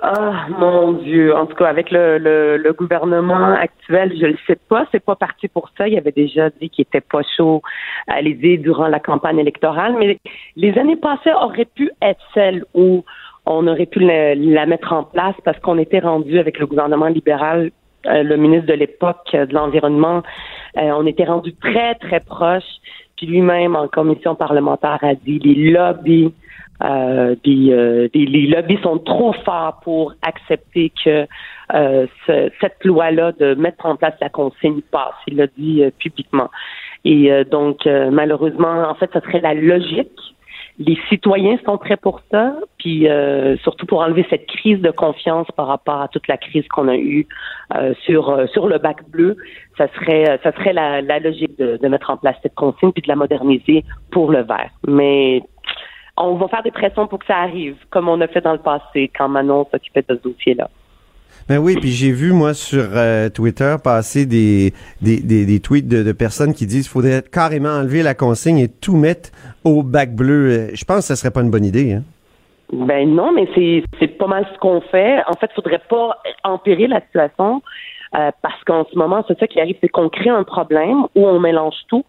Ah, 0.00 0.46
mon 0.56 0.92
Dieu. 0.92 1.34
En 1.34 1.46
tout 1.46 1.56
cas, 1.56 1.66
avec 1.66 1.90
le, 1.90 2.18
le, 2.18 2.72
gouvernement 2.72 3.54
actuel, 3.54 4.12
je 4.18 4.26
le 4.26 4.36
sais 4.46 4.56
pas. 4.68 4.86
C'est 4.92 5.04
pas 5.04 5.16
parti 5.16 5.48
pour 5.48 5.70
ça. 5.76 5.88
Il 5.88 5.98
avait 5.98 6.12
déjà 6.12 6.50
dit 6.50 6.70
qu'il 6.70 6.82
était 6.82 7.00
pas 7.00 7.22
chaud 7.36 7.62
à 8.06 8.20
l'idée 8.22 8.58
durant 8.58 8.86
la 8.86 9.00
campagne 9.00 9.40
électorale. 9.40 9.96
Mais 9.98 10.18
les 10.54 10.78
années 10.78 10.96
passées 10.96 11.32
auraient 11.32 11.64
pu 11.64 11.90
être 12.00 12.20
celles 12.32 12.64
où 12.74 13.04
on 13.44 13.66
aurait 13.66 13.86
pu 13.86 13.98
la, 13.98 14.34
la 14.34 14.66
mettre 14.66 14.92
en 14.92 15.02
place 15.02 15.34
parce 15.44 15.58
qu'on 15.58 15.78
était 15.78 16.00
rendu 16.00 16.38
avec 16.38 16.58
le 16.58 16.66
gouvernement 16.66 17.08
libéral, 17.08 17.70
euh, 18.06 18.22
le 18.22 18.36
ministre 18.36 18.66
de 18.66 18.74
l'époque 18.74 19.28
euh, 19.34 19.46
de 19.46 19.54
l'environnement, 19.54 20.22
euh, 20.76 20.90
on 20.94 21.06
était 21.06 21.24
rendu 21.24 21.54
très 21.54 21.96
très 21.96 22.20
proche. 22.20 22.62
Puis 23.16 23.26
lui-même 23.26 23.74
en 23.74 23.88
commission 23.88 24.36
parlementaire 24.36 24.98
a 25.02 25.14
dit 25.14 25.40
les 25.40 25.70
lobbies 25.72 26.32
euh, 26.82 27.34
des, 27.44 27.72
euh, 27.72 28.08
des- 28.14 28.26
les 28.26 28.46
lobbies 28.46 28.78
sont 28.82 28.98
trop 28.98 29.32
forts 29.44 29.80
pour 29.82 30.14
accepter 30.22 30.92
que 31.04 31.26
euh, 31.74 32.06
ce- 32.26 32.50
cette 32.60 32.84
loi-là 32.84 33.32
de 33.32 33.54
mettre 33.54 33.84
en 33.86 33.96
place 33.96 34.14
la 34.20 34.28
consigne 34.28 34.80
passe. 34.90 35.14
Il 35.26 35.36
l'a 35.36 35.46
dit 35.58 35.82
euh, 35.82 35.90
publiquement. 35.98 36.50
Et 37.04 37.30
euh, 37.32 37.44
donc, 37.44 37.86
euh, 37.86 38.10
malheureusement, 38.10 38.88
en 38.88 38.94
fait, 38.94 39.10
ce 39.12 39.20
serait 39.20 39.40
la 39.40 39.54
logique. 39.54 40.10
Les 40.80 40.96
citoyens 41.08 41.58
sont 41.64 41.76
prêts 41.76 41.96
pour 41.96 42.20
ça, 42.30 42.54
puis 42.78 43.08
surtout 43.64 43.84
pour 43.84 43.98
enlever 44.00 44.24
cette 44.30 44.46
crise 44.46 44.80
de 44.80 44.92
confiance 44.92 45.48
par 45.56 45.66
rapport 45.66 46.02
à 46.02 46.06
toute 46.06 46.28
la 46.28 46.36
crise 46.36 46.68
qu'on 46.68 46.86
a 46.86 46.94
eue 46.94 47.26
sur 48.04 48.48
sur 48.52 48.68
le 48.68 48.78
bac 48.78 48.98
bleu. 49.10 49.36
Ça 49.76 49.88
serait 49.96 50.38
ça 50.44 50.52
serait 50.52 50.72
la, 50.72 51.02
la 51.02 51.18
logique 51.18 51.58
de, 51.58 51.78
de 51.78 51.88
mettre 51.88 52.10
en 52.10 52.16
place 52.16 52.36
cette 52.44 52.54
consigne 52.54 52.92
puis 52.92 53.02
de 53.02 53.08
la 53.08 53.16
moderniser 53.16 53.84
pour 54.12 54.30
le 54.30 54.42
vert. 54.42 54.70
Mais 54.86 55.42
on 56.20 56.34
va 56.36 56.48
faire 56.48 56.62
des 56.62 56.70
pressions 56.70 57.06
pour 57.06 57.18
que 57.18 57.26
ça 57.26 57.36
arrive, 57.36 57.76
comme 57.90 58.08
on 58.08 58.20
a 58.20 58.28
fait 58.28 58.40
dans 58.40 58.52
le 58.52 58.58
passé 58.58 59.10
quand 59.16 59.28
Manon 59.28 59.66
s'occupait 59.70 60.04
de 60.08 60.16
ce 60.16 60.22
dossier-là. 60.28 60.68
Ben 61.48 61.58
oui, 61.58 61.76
puis 61.80 61.90
j'ai 61.90 62.12
vu, 62.12 62.32
moi, 62.32 62.52
sur 62.52 62.84
euh, 62.94 63.30
Twitter 63.30 63.76
passer 63.82 64.26
des, 64.26 64.74
des, 65.00 65.20
des, 65.20 65.46
des 65.46 65.60
tweets 65.60 65.88
de, 65.88 66.02
de 66.02 66.12
personnes 66.12 66.52
qui 66.52 66.66
disent 66.66 66.88
qu'il 66.88 66.92
faudrait 66.92 67.22
carrément 67.22 67.70
enlever 67.70 68.02
la 68.02 68.14
consigne 68.14 68.58
et 68.58 68.68
tout 68.68 68.96
mettre 68.96 69.30
au 69.64 69.82
bac 69.82 70.14
bleu. 70.14 70.50
Euh, 70.50 70.70
Je 70.74 70.84
pense 70.84 70.98
que 71.08 71.14
ce 71.14 71.14
serait 71.14 71.30
pas 71.30 71.40
une 71.40 71.50
bonne 71.50 71.64
idée. 71.64 71.94
Hein? 71.94 72.02
Ben 72.70 73.08
non, 73.08 73.32
mais 73.32 73.48
c'est 73.54 73.82
c'est 73.98 74.08
pas 74.08 74.26
mal 74.26 74.46
ce 74.52 74.58
qu'on 74.58 74.82
fait. 74.82 75.22
En 75.26 75.32
fait, 75.34 75.46
il 75.50 75.54
faudrait 75.54 75.80
pas 75.88 76.18
empirer 76.44 76.86
la 76.86 77.00
situation 77.00 77.62
euh, 78.14 78.30
parce 78.42 78.62
qu'en 78.64 78.84
ce 78.92 78.98
moment, 78.98 79.24
c'est 79.26 79.38
ça 79.38 79.46
qui 79.46 79.58
arrive, 79.58 79.76
c'est 79.80 79.88
qu'on 79.88 80.10
crée 80.10 80.28
un 80.28 80.44
problème 80.44 81.04
où 81.14 81.26
on 81.26 81.40
mélange 81.40 81.76
tout. 81.88 82.04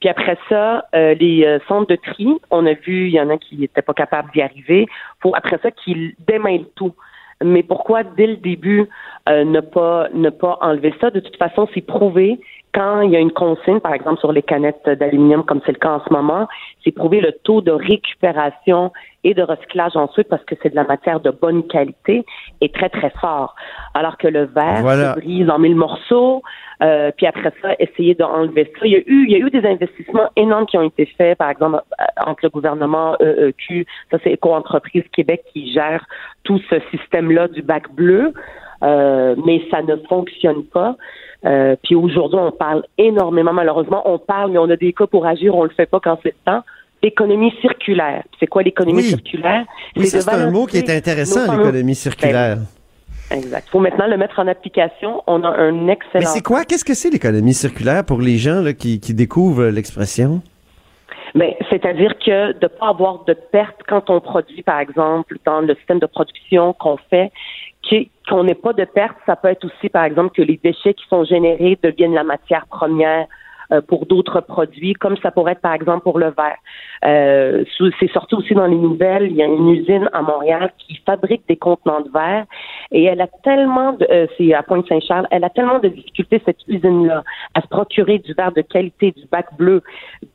Puis 0.00 0.08
après 0.08 0.36
ça, 0.48 0.84
euh, 0.94 1.14
les 1.14 1.44
euh, 1.44 1.58
centres 1.68 1.88
de 1.88 1.96
tri, 1.96 2.28
on 2.50 2.66
a 2.66 2.74
vu, 2.74 3.08
il 3.08 3.14
y 3.14 3.20
en 3.20 3.30
a 3.30 3.38
qui 3.38 3.56
n'étaient 3.56 3.82
pas 3.82 3.94
capables 3.94 4.30
d'y 4.32 4.42
arriver. 4.42 4.86
Faut 5.20 5.34
après 5.34 5.58
ça 5.62 5.70
qu'ils 5.70 6.14
démêlent 6.26 6.68
tout. 6.74 6.94
Mais 7.44 7.62
pourquoi 7.62 8.02
dès 8.02 8.26
le 8.26 8.36
début 8.36 8.88
euh, 9.28 9.44
ne 9.44 9.60
pas 9.60 10.08
ne 10.14 10.30
pas 10.30 10.58
enlever 10.60 10.94
ça? 11.00 11.10
De 11.10 11.20
toute 11.20 11.36
façon, 11.36 11.68
c'est 11.74 11.84
prouvé 11.86 12.40
quand 12.76 13.00
il 13.00 13.10
y 13.10 13.16
a 13.16 13.20
une 13.20 13.32
consigne, 13.32 13.80
par 13.80 13.94
exemple 13.94 14.20
sur 14.20 14.32
les 14.32 14.42
canettes 14.42 14.86
d'aluminium, 14.86 15.42
comme 15.44 15.62
c'est 15.64 15.72
le 15.72 15.78
cas 15.78 15.92
en 15.92 16.04
ce 16.06 16.12
moment, 16.12 16.46
c'est 16.84 16.92
prouvé 16.92 17.22
le 17.22 17.32
taux 17.32 17.62
de 17.62 17.70
récupération 17.70 18.92
et 19.24 19.32
de 19.32 19.42
recyclage 19.42 19.96
ensuite 19.96 20.28
parce 20.28 20.44
que 20.44 20.54
c'est 20.62 20.68
de 20.68 20.76
la 20.76 20.84
matière 20.84 21.20
de 21.20 21.30
bonne 21.30 21.66
qualité 21.66 22.26
est 22.60 22.74
très 22.74 22.90
très 22.90 23.08
fort. 23.18 23.56
Alors 23.94 24.18
que 24.18 24.28
le 24.28 24.44
verre 24.44 24.82
Voilà. 24.82 25.14
se 25.14 25.20
brise 25.20 25.48
en 25.48 25.58
mille 25.58 25.74
morceaux, 25.74 26.42
euh, 26.82 27.10
puis 27.16 27.26
après 27.26 27.50
ça, 27.62 27.70
essayer 27.78 28.14
d'enlever 28.14 28.70
ça. 28.78 28.84
Il 28.84 28.92
y 28.92 28.96
a 28.96 29.00
eu 29.06 29.24
il 29.24 29.30
y 29.30 29.36
a 29.36 29.38
eu 29.38 29.50
des 29.50 29.66
investissements 29.66 30.28
énormes 30.36 30.66
qui 30.66 30.76
ont 30.76 30.82
été 30.82 31.06
faits, 31.06 31.38
par 31.38 31.48
exemple 31.48 31.80
euh, 31.98 32.04
entre 32.26 32.40
le 32.42 32.50
gouvernement 32.50 33.16
EEQ, 33.20 33.86
ça 34.10 34.18
c'est 34.22 34.32
Éco-entreprise 34.32 35.04
Québec 35.12 35.44
qui 35.50 35.72
gère 35.72 36.04
tout 36.44 36.60
ce 36.68 36.76
système-là 36.90 37.48
du 37.48 37.62
bac 37.62 37.90
bleu. 37.90 38.34
Euh, 38.82 39.34
mais 39.46 39.62
ça 39.70 39.82
ne 39.82 39.96
fonctionne 40.08 40.64
pas. 40.64 40.96
Euh, 41.44 41.76
puis 41.82 41.94
aujourd'hui, 41.94 42.38
on 42.40 42.50
parle 42.50 42.84
énormément, 42.98 43.52
malheureusement, 43.52 44.02
on 44.06 44.18
parle, 44.18 44.52
mais 44.52 44.58
on 44.58 44.70
a 44.70 44.76
des 44.76 44.92
cas 44.92 45.06
pour 45.06 45.26
agir, 45.26 45.54
on 45.54 45.64
le 45.64 45.70
fait 45.70 45.86
pas 45.86 46.00
quand 46.00 46.18
c'est 46.22 46.30
le 46.30 46.52
temps. 46.52 46.62
L'économie 47.02 47.52
circulaire. 47.60 48.24
C'est 48.40 48.46
quoi 48.46 48.62
l'économie 48.62 48.98
Oui. 48.98 49.08
circulaire? 49.08 49.64
Oui, 49.96 50.06
c'est 50.06 50.28
un 50.28 50.50
mot 50.50 50.66
qui 50.66 50.78
est 50.78 50.90
intéressant, 50.90 51.56
l'économie 51.56 51.94
circulaire. 51.94 52.58
Ben, 53.30 53.38
exact. 53.38 53.68
faut 53.70 53.80
maintenant 53.80 54.06
le 54.06 54.16
mettre 54.16 54.38
en 54.38 54.46
application. 54.46 55.22
On 55.26 55.42
a 55.44 55.48
un 55.48 55.88
excellent... 55.88 56.20
Mais 56.20 56.26
c'est 56.26 56.42
quoi? 56.42 56.64
Qu'est-ce 56.64 56.84
que 56.84 56.94
c'est 56.94 57.10
l'économie 57.10 57.54
circulaire 57.54 58.04
pour 58.04 58.20
les 58.20 58.38
gens 58.38 58.60
là, 58.62 58.72
qui, 58.72 58.98
qui 59.00 59.14
découvrent 59.14 59.66
l'expression? 59.66 60.40
Ben, 61.34 61.52
c'est-à-dire 61.68 62.14
que 62.18 62.52
de 62.52 62.58
ne 62.62 62.66
pas 62.68 62.88
avoir 62.88 63.24
de 63.24 63.34
perte 63.34 63.80
quand 63.86 64.08
on 64.10 64.20
produit, 64.20 64.62
par 64.62 64.80
exemple, 64.80 65.36
dans 65.44 65.60
le 65.60 65.74
système 65.74 65.98
de 65.98 66.06
production 66.06 66.72
qu'on 66.72 66.96
fait, 67.10 67.30
qu'on 68.28 68.44
n'ait 68.44 68.54
pas 68.54 68.72
de 68.72 68.84
perte, 68.84 69.16
ça 69.26 69.36
peut 69.36 69.48
être 69.48 69.64
aussi, 69.64 69.88
par 69.88 70.04
exemple, 70.04 70.34
que 70.34 70.42
les 70.42 70.58
déchets 70.62 70.94
qui 70.94 71.06
sont 71.08 71.24
générés 71.24 71.78
deviennent 71.82 72.14
la 72.14 72.24
matière 72.24 72.66
première 72.66 73.26
pour 73.88 74.06
d'autres 74.06 74.40
produits, 74.40 74.94
comme 74.94 75.16
ça 75.18 75.30
pourrait 75.30 75.52
être, 75.52 75.60
par 75.60 75.74
exemple, 75.74 76.02
pour 76.02 76.18
le 76.18 76.26
verre. 76.26 76.58
Euh, 77.04 77.64
c'est 78.00 78.10
sorti 78.12 78.34
aussi 78.34 78.54
dans 78.54 78.66
les 78.66 78.76
nouvelles, 78.76 79.26
il 79.30 79.36
y 79.36 79.42
a 79.42 79.46
une 79.46 79.68
usine 79.70 80.08
à 80.12 80.22
Montréal 80.22 80.72
qui 80.78 80.96
fabrique 81.04 81.42
des 81.48 81.56
contenants 81.56 82.00
de 82.00 82.10
verre 82.10 82.44
et 82.90 83.04
elle 83.04 83.20
a 83.20 83.26
tellement 83.42 83.92
de, 83.92 84.06
euh, 84.10 84.26
c'est 84.36 84.54
à 84.54 84.62
Pointe-Saint-Charles, 84.62 85.26
elle 85.30 85.44
a 85.44 85.50
tellement 85.50 85.78
de 85.78 85.88
difficultés, 85.88 86.40
cette 86.44 86.66
usine-là, 86.68 87.22
à 87.54 87.60
se 87.60 87.68
procurer 87.68 88.18
du 88.18 88.32
verre 88.34 88.52
de 88.52 88.62
qualité, 88.62 89.12
du 89.12 89.26
bac 89.30 89.46
bleu, 89.56 89.82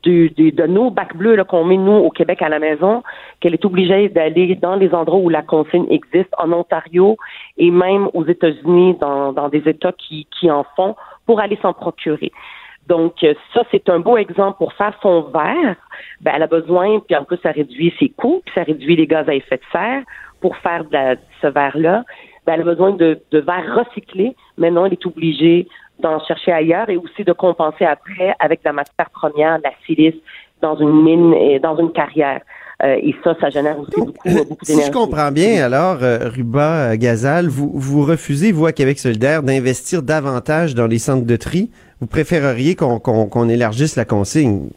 du, 0.02 0.30
du- 0.30 0.52
de 0.52 0.66
nos 0.66 0.90
bacs 0.90 1.16
bleus 1.16 1.42
qu'on 1.44 1.64
met, 1.64 1.76
nous, 1.76 1.92
au 1.92 2.10
Québec 2.10 2.42
à 2.42 2.48
la 2.48 2.58
maison, 2.58 3.02
qu'elle 3.40 3.54
est 3.54 3.64
obligée 3.64 4.08
d'aller 4.08 4.54
dans 4.56 4.76
les 4.76 4.94
endroits 4.94 5.18
où 5.18 5.28
la 5.28 5.42
consigne 5.42 5.86
existe, 5.90 6.32
en 6.38 6.52
Ontario 6.52 7.16
et 7.56 7.70
même 7.70 8.08
aux 8.14 8.24
États-Unis, 8.26 8.96
dans, 9.00 9.32
dans 9.32 9.48
des 9.48 9.62
États 9.68 9.92
qui, 9.92 10.26
qui 10.38 10.50
en 10.50 10.64
font, 10.76 10.94
pour 11.26 11.40
aller 11.40 11.58
s'en 11.62 11.72
procurer. 11.72 12.32
Donc, 12.88 13.22
euh, 13.22 13.34
ça, 13.54 13.62
c'est 13.70 13.88
un 13.88 14.00
beau 14.00 14.16
exemple 14.16 14.58
pour 14.58 14.72
faire 14.72 14.94
son 15.02 15.22
verre. 15.22 15.76
Ben, 16.20 16.32
elle 16.34 16.42
a 16.42 16.46
besoin, 16.46 17.00
puis 17.00 17.16
en 17.16 17.24
plus, 17.24 17.38
ça 17.42 17.52
réduit 17.52 17.94
ses 17.98 18.08
coûts, 18.08 18.42
puis 18.44 18.54
ça 18.54 18.64
réduit 18.64 18.96
les 18.96 19.06
gaz 19.06 19.28
à 19.28 19.34
effet 19.34 19.56
de 19.56 19.62
serre 19.70 20.02
pour 20.40 20.56
faire 20.56 20.84
de 20.84 20.92
la- 20.92 21.16
ce 21.40 21.46
verre-là. 21.46 22.04
Ben, 22.44 22.54
elle 22.54 22.62
a 22.62 22.64
besoin 22.64 22.90
de, 22.90 23.20
de 23.30 23.38
verre 23.38 23.74
recyclé. 23.76 24.34
Maintenant, 24.58 24.86
elle 24.86 24.94
est 24.94 25.06
obligée 25.06 25.68
d'en 26.00 26.18
chercher 26.24 26.50
ailleurs 26.52 26.88
et 26.90 26.96
aussi 26.96 27.22
de 27.22 27.32
compenser 27.32 27.84
après 27.84 28.34
avec 28.40 28.60
la 28.64 28.72
matière 28.72 29.10
première, 29.10 29.58
la 29.62 29.70
silice, 29.86 30.16
dans 30.60 30.76
une 30.76 31.02
mine 31.02 31.34
et 31.34 31.60
dans 31.60 31.76
une 31.76 31.92
carrière. 31.92 32.40
Euh, 32.84 32.96
et 33.00 33.14
ça, 33.22 33.36
ça 33.40 33.48
génère 33.48 33.78
aussi 33.78 33.92
beaucoup, 33.96 34.12
beaucoup 34.28 34.56
Si 34.62 34.72
d'énergie. 34.72 34.88
je 34.88 34.92
comprends 34.92 35.30
bien, 35.30 35.64
alors, 35.64 35.98
euh, 36.02 36.28
Ruba 36.28 36.90
euh, 36.92 36.96
Gazal, 36.96 37.46
vous, 37.46 37.70
vous 37.74 38.04
refusez, 38.04 38.50
vous, 38.50 38.66
à 38.66 38.72
Québec 38.72 38.98
solidaire, 38.98 39.44
d'investir 39.44 40.02
davantage 40.02 40.74
dans 40.74 40.88
les 40.88 40.98
centres 40.98 41.24
de 41.26 41.36
tri. 41.36 41.70
Vous 42.00 42.08
préféreriez 42.08 42.74
qu'on 42.74 42.98
qu'on- 42.98 43.26
qu'on 43.26 43.48
élargisse 43.48 43.94
la 43.96 44.04
consigne? 44.04 44.68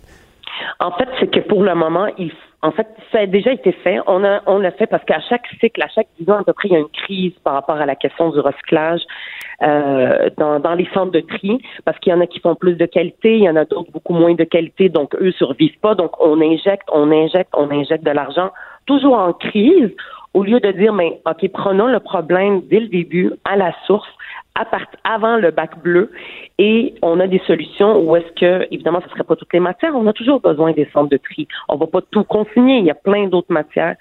En 0.79 0.91
fait, 0.91 1.07
c'est 1.19 1.31
que 1.31 1.39
pour 1.47 1.63
le 1.63 1.73
moment, 1.73 2.05
il, 2.19 2.31
en 2.65 2.71
fait, 2.71 2.87
ça 3.11 3.19
a 3.19 3.25
déjà 3.27 3.51
été 3.51 3.71
fait. 3.71 3.99
On 4.07 4.19
l'a 4.19 4.71
fait 4.71 4.87
parce 4.87 5.03
qu'à 5.05 5.19
chaque 5.19 5.45
cycle, 5.59 5.83
à 5.83 5.87
chaque 5.87 6.07
10 6.19 6.31
ans 6.31 6.39
à 6.39 6.43
peu 6.43 6.53
près, 6.53 6.67
il 6.69 6.73
y 6.73 6.75
a 6.75 6.79
une 6.79 6.89
crise 6.89 7.33
par 7.43 7.53
rapport 7.53 7.75
à 7.75 7.85
la 7.85 7.95
question 7.95 8.31
du 8.31 8.39
recyclage 8.39 9.01
euh, 9.61 10.31
dans, 10.37 10.59
dans 10.59 10.73
les 10.73 10.87
centres 10.91 11.11
de 11.11 11.19
tri, 11.19 11.61
parce 11.85 11.99
qu'il 11.99 12.11
y 12.11 12.15
en 12.15 12.21
a 12.21 12.25
qui 12.25 12.39
font 12.39 12.55
plus 12.55 12.73
de 12.73 12.87
qualité, 12.87 13.37
il 13.37 13.43
y 13.43 13.49
en 13.49 13.55
a 13.55 13.65
d'autres 13.65 13.91
beaucoup 13.91 14.13
moins 14.13 14.33
de 14.33 14.43
qualité, 14.43 14.89
donc 14.89 15.13
eux 15.21 15.31
survivent 15.33 15.77
pas. 15.79 15.93
Donc 15.93 16.19
on 16.19 16.41
injecte, 16.41 16.87
on 16.91 17.11
injecte, 17.11 17.51
on 17.55 17.69
injecte 17.69 18.03
de 18.03 18.11
l'argent, 18.11 18.49
toujours 18.87 19.19
en 19.19 19.33
crise, 19.33 19.91
au 20.33 20.43
lieu 20.43 20.59
de 20.59 20.71
dire, 20.71 20.91
mais 20.91 21.21
ok, 21.27 21.47
prenons 21.53 21.87
le 21.87 21.99
problème 21.99 22.61
dès 22.67 22.79
le 22.79 22.87
début, 22.87 23.31
à 23.45 23.55
la 23.57 23.73
source, 23.85 24.09
avant 25.03 25.37
le 25.37 25.51
bac 25.51 25.77
bleu 25.81 26.11
et 26.57 26.95
on 27.01 27.19
a 27.19 27.27
des 27.27 27.41
solutions 27.45 27.99
où 27.99 28.15
est-ce 28.15 28.31
que, 28.39 28.67
évidemment, 28.71 28.99
ce 29.01 29.05
ne 29.05 29.11
serait 29.11 29.23
pas 29.23 29.35
toutes 29.35 29.53
les 29.53 29.59
matières, 29.59 29.95
on 29.95 30.07
a 30.07 30.13
toujours 30.13 30.39
besoin 30.39 30.71
des 30.71 30.89
centres 30.93 31.09
de 31.09 31.17
tri. 31.17 31.47
On 31.67 31.75
va 31.75 31.87
pas 31.87 32.01
tout 32.11 32.23
consigner, 32.23 32.77
il 32.77 32.85
y 32.85 32.91
a 32.91 32.95
plein 32.95 33.27
d'autres 33.27 33.51
matières 33.51 33.95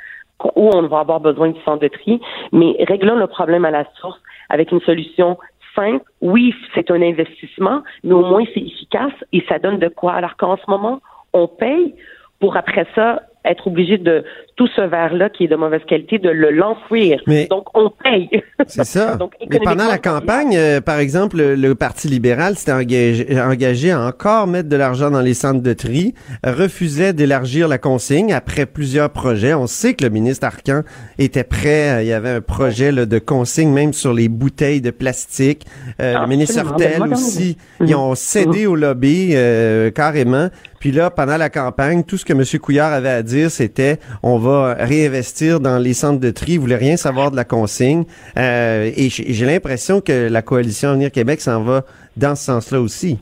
où 0.55 0.70
on 0.74 0.82
va 0.82 1.00
avoir 1.00 1.20
besoin 1.20 1.48
du 1.48 1.61
centre 1.62 1.80
de 1.80 1.88
tri, 1.88 2.20
mais 2.52 2.76
réglons 2.86 3.16
le 3.16 3.26
problème 3.26 3.64
à 3.64 3.70
la 3.70 3.84
source 4.00 4.20
avec 4.48 4.70
une 4.72 4.80
solution 4.80 5.38
simple. 5.74 6.05
Oui, 6.20 6.55
c'est 6.74 6.90
un 6.90 7.02
investissement, 7.02 7.82
mais 8.05 8.12
au 8.12 8.24
moins 8.24 8.44
c'est 8.55 8.61
efficace 8.61 9.12
et 9.32 9.44
ça 9.48 9.59
donne 9.59 9.78
de 9.78 9.88
quoi. 9.88 10.12
Alors 10.12 10.36
qu'en 10.36 10.57
ce 10.57 10.68
moment, 10.68 11.00
on 11.32 11.48
paye 11.48 11.94
pour 12.40 12.57
après 12.57 12.86
ça 12.94 13.22
être 13.45 13.66
obligé 13.66 13.99
de 13.99 14.24
tout 14.57 14.68
ce 14.74 14.80
verre-là 14.80 15.28
qui 15.28 15.45
est 15.45 15.49
de 15.49 15.57
mauvaise 15.57 15.80
qualité, 15.86 16.18
de 16.18 16.30
le 16.30 16.51
l'enfouir. 16.51 17.20
Donc 17.51 17.66
on 17.74 17.90
paye. 17.90 18.30
C'est 18.66 18.84
ça. 18.84 19.16
Donc, 19.16 19.32
Mais 19.51 19.59
pendant 19.59 19.88
la 19.88 19.99
campagne, 19.99 20.57
euh, 20.57 20.80
par 20.80 20.99
exemple, 20.99 21.36
le, 21.36 21.55
le 21.57 21.74
Parti 21.74 22.09
libéral 22.09 22.57
s'était 22.57 22.72
engagé, 22.72 23.40
engagé 23.40 23.90
à 23.90 24.01
encore 24.07 24.47
mettre 24.47 24.68
de 24.68 24.76
l'argent 24.76 25.11
dans 25.11 25.20
les 25.20 25.34
centres 25.34 25.62
de 25.62 25.72
tri, 25.72 26.14
refusait 26.45 27.12
d'élargir 27.12 27.68
la 27.68 27.78
consigne 27.78 28.32
après 28.32 28.66
plusieurs 28.66 29.11
projets. 29.11 29.55
On 29.55 29.66
sait 29.66 29.95
que 29.95 30.05
le 30.05 30.11
ministre 30.11 30.47
Arcan 30.47 30.82
était 31.18 31.45
prêt. 31.45 31.97
euh, 31.97 32.03
Il 32.03 32.09
y 32.09 32.12
avait 32.12 32.30
un 32.30 32.40
projet 32.40 32.92
là, 32.92 33.07
de 33.07 33.18
consigne 33.18 33.70
même 33.72 33.92
sur 33.92 34.12
les 34.12 34.28
bouteilles 34.28 34.80
de 34.80 34.90
plastique. 34.90 35.66
Euh, 36.01 36.20
le 36.20 36.26
ministre. 36.26 36.55
Hurtel 36.64 37.01
Ben, 37.01 37.12
aussi. 37.12 37.57
Ils 37.80 37.95
ont 37.97 38.14
cédé 38.14 38.66
au 38.66 38.76
lobby 38.76 39.30
euh, 39.32 39.90
carrément. 39.90 40.49
Puis 40.85 40.93
là, 40.93 41.09
pendant 41.09 41.39
la 41.39 41.49
campagne, 41.49 42.05
tout 42.05 42.18
ce 42.18 42.26
que 42.26 42.35
M. 42.35 42.43
Couillard 42.61 42.93
avait 42.93 43.09
à 43.09 43.22
dire, 43.22 43.49
c'était 43.49 43.97
on 44.22 44.37
va 44.37 44.74
réinvestir 44.74 45.59
dans 45.59 45.78
les 45.78 45.95
centres 45.95 46.20
de 46.20 46.30
tri. 46.30 46.53
Il 46.53 46.61
voulait 46.61 46.76
rien 46.76 46.99
savoir 46.99 47.30
de 47.30 47.37
la 47.37 47.45
consigne. 47.45 48.05
Euh, 48.37 48.91
et 48.95 49.09
j'ai 49.09 49.47
l'impression 49.47 50.03
que 50.03 50.30
la 50.30 50.43
coalition 50.43 50.91
Avenir 50.91 51.11
Québec 51.11 51.41
s'en 51.41 51.62
va 51.62 51.85
dans 52.18 52.35
ce 52.35 52.45
sens-là 52.45 52.82
aussi. 52.82 53.18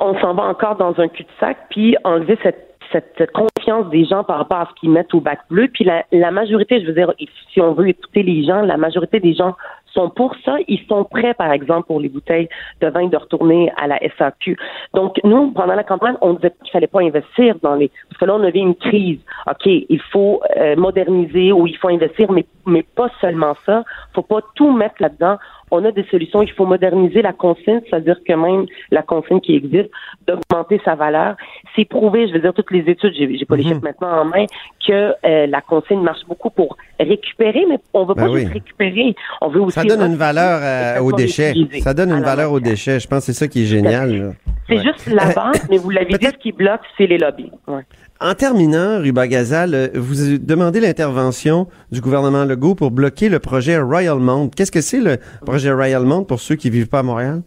on 0.00 0.18
s'en 0.18 0.34
va 0.34 0.42
encore 0.42 0.78
dans 0.78 0.98
un 0.98 1.06
cul-de-sac, 1.06 1.58
puis 1.70 1.96
enlever 2.02 2.36
cette 2.42 2.66
cette 2.90 3.30
confiance 3.30 3.88
des 3.90 4.04
gens 4.04 4.24
par 4.24 4.38
rapport 4.38 4.58
à 4.58 4.68
ce 4.68 4.80
qu'ils 4.80 4.90
mettent 4.90 5.14
au 5.14 5.20
bac 5.20 5.38
bleu. 5.48 5.68
Puis 5.72 5.84
la 5.84 6.30
majorité, 6.32 6.80
je 6.80 6.86
veux 6.86 6.92
dire, 6.92 7.12
si 7.52 7.60
on 7.60 7.72
veut 7.72 7.88
écouter 7.88 8.24
les 8.24 8.44
gens, 8.44 8.62
la 8.62 8.76
majorité 8.76 9.20
des 9.20 9.32
gens 9.32 9.54
sont 9.92 10.10
pour 10.10 10.34
ça. 10.44 10.56
Ils 10.68 10.84
sont 10.88 11.04
prêts, 11.04 11.34
par 11.34 11.52
exemple, 11.52 11.86
pour 11.86 12.00
les 12.00 12.08
bouteilles 12.08 12.48
de 12.80 12.88
vin 12.88 13.06
de 13.06 13.16
retourner 13.16 13.72
à 13.76 13.86
la 13.86 13.98
SAQ. 14.18 14.56
Donc, 14.94 15.20
nous, 15.24 15.50
pendant 15.52 15.74
la 15.74 15.84
campagne, 15.84 16.16
on 16.20 16.34
disait 16.34 16.52
qu'il 16.62 16.72
fallait 16.72 16.86
pas 16.86 17.00
investir 17.00 17.56
dans 17.62 17.74
les... 17.74 17.90
Parce 18.08 18.18
que 18.18 18.24
là, 18.24 18.34
on 18.34 18.42
avait 18.42 18.58
une 18.58 18.74
crise. 18.74 19.20
OK, 19.48 19.66
il 19.66 20.00
faut 20.12 20.40
euh, 20.56 20.76
moderniser 20.76 21.52
ou 21.52 21.66
il 21.66 21.76
faut 21.76 21.88
investir, 21.88 22.30
mais, 22.32 22.46
mais 22.66 22.82
pas 22.82 23.10
seulement 23.20 23.54
ça. 23.66 23.84
faut 24.14 24.22
pas 24.22 24.40
tout 24.54 24.72
mettre 24.72 24.96
là-dedans. 25.00 25.36
On 25.70 25.84
a 25.84 25.92
des 25.92 26.04
solutions. 26.10 26.42
Il 26.42 26.50
faut 26.52 26.66
moderniser 26.66 27.22
la 27.22 27.32
consigne, 27.32 27.80
c'est-à-dire 27.88 28.16
que 28.26 28.32
même 28.32 28.66
la 28.90 29.02
consigne 29.02 29.40
qui 29.40 29.54
existe, 29.56 29.90
d'augmenter 30.26 30.80
sa 30.84 30.94
valeur. 30.94 31.36
C'est 31.76 31.84
prouvé, 31.84 32.28
je 32.28 32.32
veux 32.34 32.40
dire, 32.40 32.52
toutes 32.54 32.70
les 32.70 32.80
études, 32.90 33.14
j'ai 33.16 33.36
j'ai 33.38 33.44
pas 33.44 33.56
les 33.56 33.62
Mhm. 33.64 33.68
chiffres 33.70 33.82
maintenant 33.84 34.20
en 34.22 34.24
main, 34.24 34.44
que 34.86 35.14
euh, 35.24 35.46
la 35.46 35.60
consigne 35.60 36.00
marche 36.00 36.24
beaucoup 36.28 36.50
pour 36.50 36.76
récupérer, 36.98 37.64
mais 37.68 37.78
on 37.94 38.04
veut 38.04 38.14
Ben 38.14 38.24
pas 38.26 38.30
oui. 38.30 38.40
juste 38.40 38.52
récupérer. 38.52 39.14
On 39.40 39.48
veut 39.48 39.60
aussi 39.60 39.78
Ça 39.78 39.84
donne 39.84 40.02
une 40.12 40.16
valeur 40.16 40.60
euh, 40.62 41.00
aux 41.02 41.12
déchets. 41.12 41.54
Ça 41.80 41.94
donne 41.94 42.10
une 42.12 42.22
valeur 42.24 42.52
aux 42.52 42.60
déchets. 42.60 43.00
Je 43.00 43.08
pense 43.08 43.20
que 43.26 43.32
c'est 43.32 43.38
ça 43.38 43.48
qui 43.48 43.62
est 43.62 43.66
génial. 43.66 44.34
C'est 44.68 44.76
Ouais. 44.76 44.82
juste 44.82 45.06
la 45.12 45.26
base, 45.34 45.66
mais 45.70 45.78
vous 45.78 45.90
l'avez 45.90 46.14
dit, 46.14 46.26
ce 46.26 46.36
qui 46.36 46.52
bloque, 46.52 46.80
c'est 46.96 47.06
les 47.06 47.18
lobbies. 47.18 47.50
Ouais. 47.66 47.82
En 48.22 48.34
terminant, 48.34 48.98
Ruba 48.98 49.26
Gazal, 49.26 49.74
euh, 49.74 49.88
vous 49.94 50.36
demandez 50.38 50.78
l'intervention 50.78 51.68
du 51.90 52.02
gouvernement 52.02 52.44
Legault 52.44 52.74
pour 52.74 52.90
bloquer 52.90 53.30
le 53.30 53.38
projet 53.38 53.78
Royal 53.78 54.18
Mount. 54.18 54.50
Qu'est-ce 54.54 54.70
que 54.70 54.82
c'est 54.82 55.00
le 55.00 55.16
projet 55.46 55.72
Royal 55.72 56.04
Mount 56.04 56.24
pour 56.24 56.38
ceux 56.38 56.54
qui 56.54 56.68
vivent 56.68 56.90
pas 56.90 56.98
à 56.98 57.02
Montréal? 57.02 57.40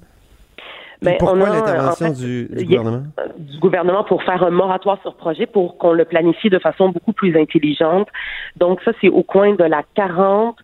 Ben, 1.03 1.15
pourquoi 1.19 1.49
l'intervention 1.49 2.07
en 2.07 2.13
fait, 2.15 2.26
du, 2.26 2.65
gouvernement? 2.65 3.03
du 3.38 3.59
gouvernement 3.59 4.03
pour 4.03 4.24
faire 4.24 4.41
un 4.41 4.49
moratoire 4.49 4.99
sur 5.03 5.13
projet 5.15 5.45
pour 5.45 5.78
qu'on 5.78 5.93
le 5.93 6.05
planifie 6.05 6.49
de 6.49 6.57
façon 6.57 6.89
beaucoup 6.89 7.13
plus 7.13 7.38
intelligente. 7.39 8.07
Donc 8.55 8.82
ça, 8.84 8.93
c'est 8.99 9.09
au 9.09 9.21
coin 9.21 9.53
de 9.53 9.65
la 9.65 9.84
40 9.93 10.55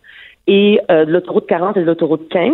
et 0.50 0.80
euh, 0.90 1.04
l'autoroute 1.04 1.46
40 1.46 1.76
et 1.76 1.84
l'autoroute 1.84 2.28
15. 2.28 2.52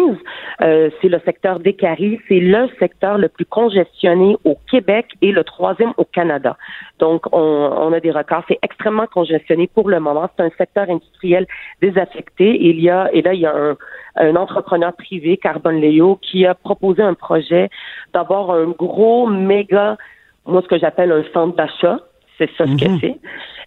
Euh, 0.60 0.90
c'est 1.00 1.08
le 1.08 1.18
secteur 1.24 1.60
des 1.60 1.72
Caries. 1.72 2.20
C'est 2.28 2.40
le 2.40 2.68
secteur 2.78 3.16
le 3.16 3.30
plus 3.30 3.46
congestionné 3.46 4.36
au 4.44 4.54
Québec 4.70 5.06
et 5.22 5.32
le 5.32 5.42
troisième 5.44 5.94
au 5.96 6.04
Canada. 6.04 6.58
Donc, 6.98 7.22
on, 7.32 7.38
on 7.38 7.92
a 7.94 8.00
des 8.00 8.10
records. 8.10 8.44
C'est 8.48 8.58
extrêmement 8.62 9.06
congestionné 9.06 9.66
pour 9.66 9.88
le 9.88 9.98
moment. 9.98 10.28
C'est 10.36 10.44
un 10.44 10.50
secteur 10.58 10.90
industriel 10.90 11.46
désaffecté. 11.80 12.58
Il 12.60 12.80
y 12.80 12.90
a, 12.90 13.08
et 13.14 13.22
là, 13.22 13.32
il 13.32 13.40
y 13.40 13.46
a 13.46 13.56
un, 13.56 13.76
un 14.16 14.36
entrepreneur 14.36 14.92
privé, 14.92 15.38
Carbon 15.38 15.70
Léo, 15.70 16.18
qui 16.20 16.44
a 16.44 16.54
proposé 16.54 17.00
un 17.00 17.14
projet 17.14 17.70
d'avoir 18.12 18.50
un 18.50 18.66
gros 18.66 19.26
méga, 19.26 19.96
moi, 20.44 20.60
ce 20.60 20.68
que 20.68 20.78
j'appelle 20.78 21.12
un 21.12 21.24
centre 21.32 21.56
d'achat. 21.56 22.00
C'est 22.38 22.50
ça 22.58 22.64
ce 22.66 22.76
que 22.76 22.88
Mhm. 22.90 22.98
c'est. 23.00 23.16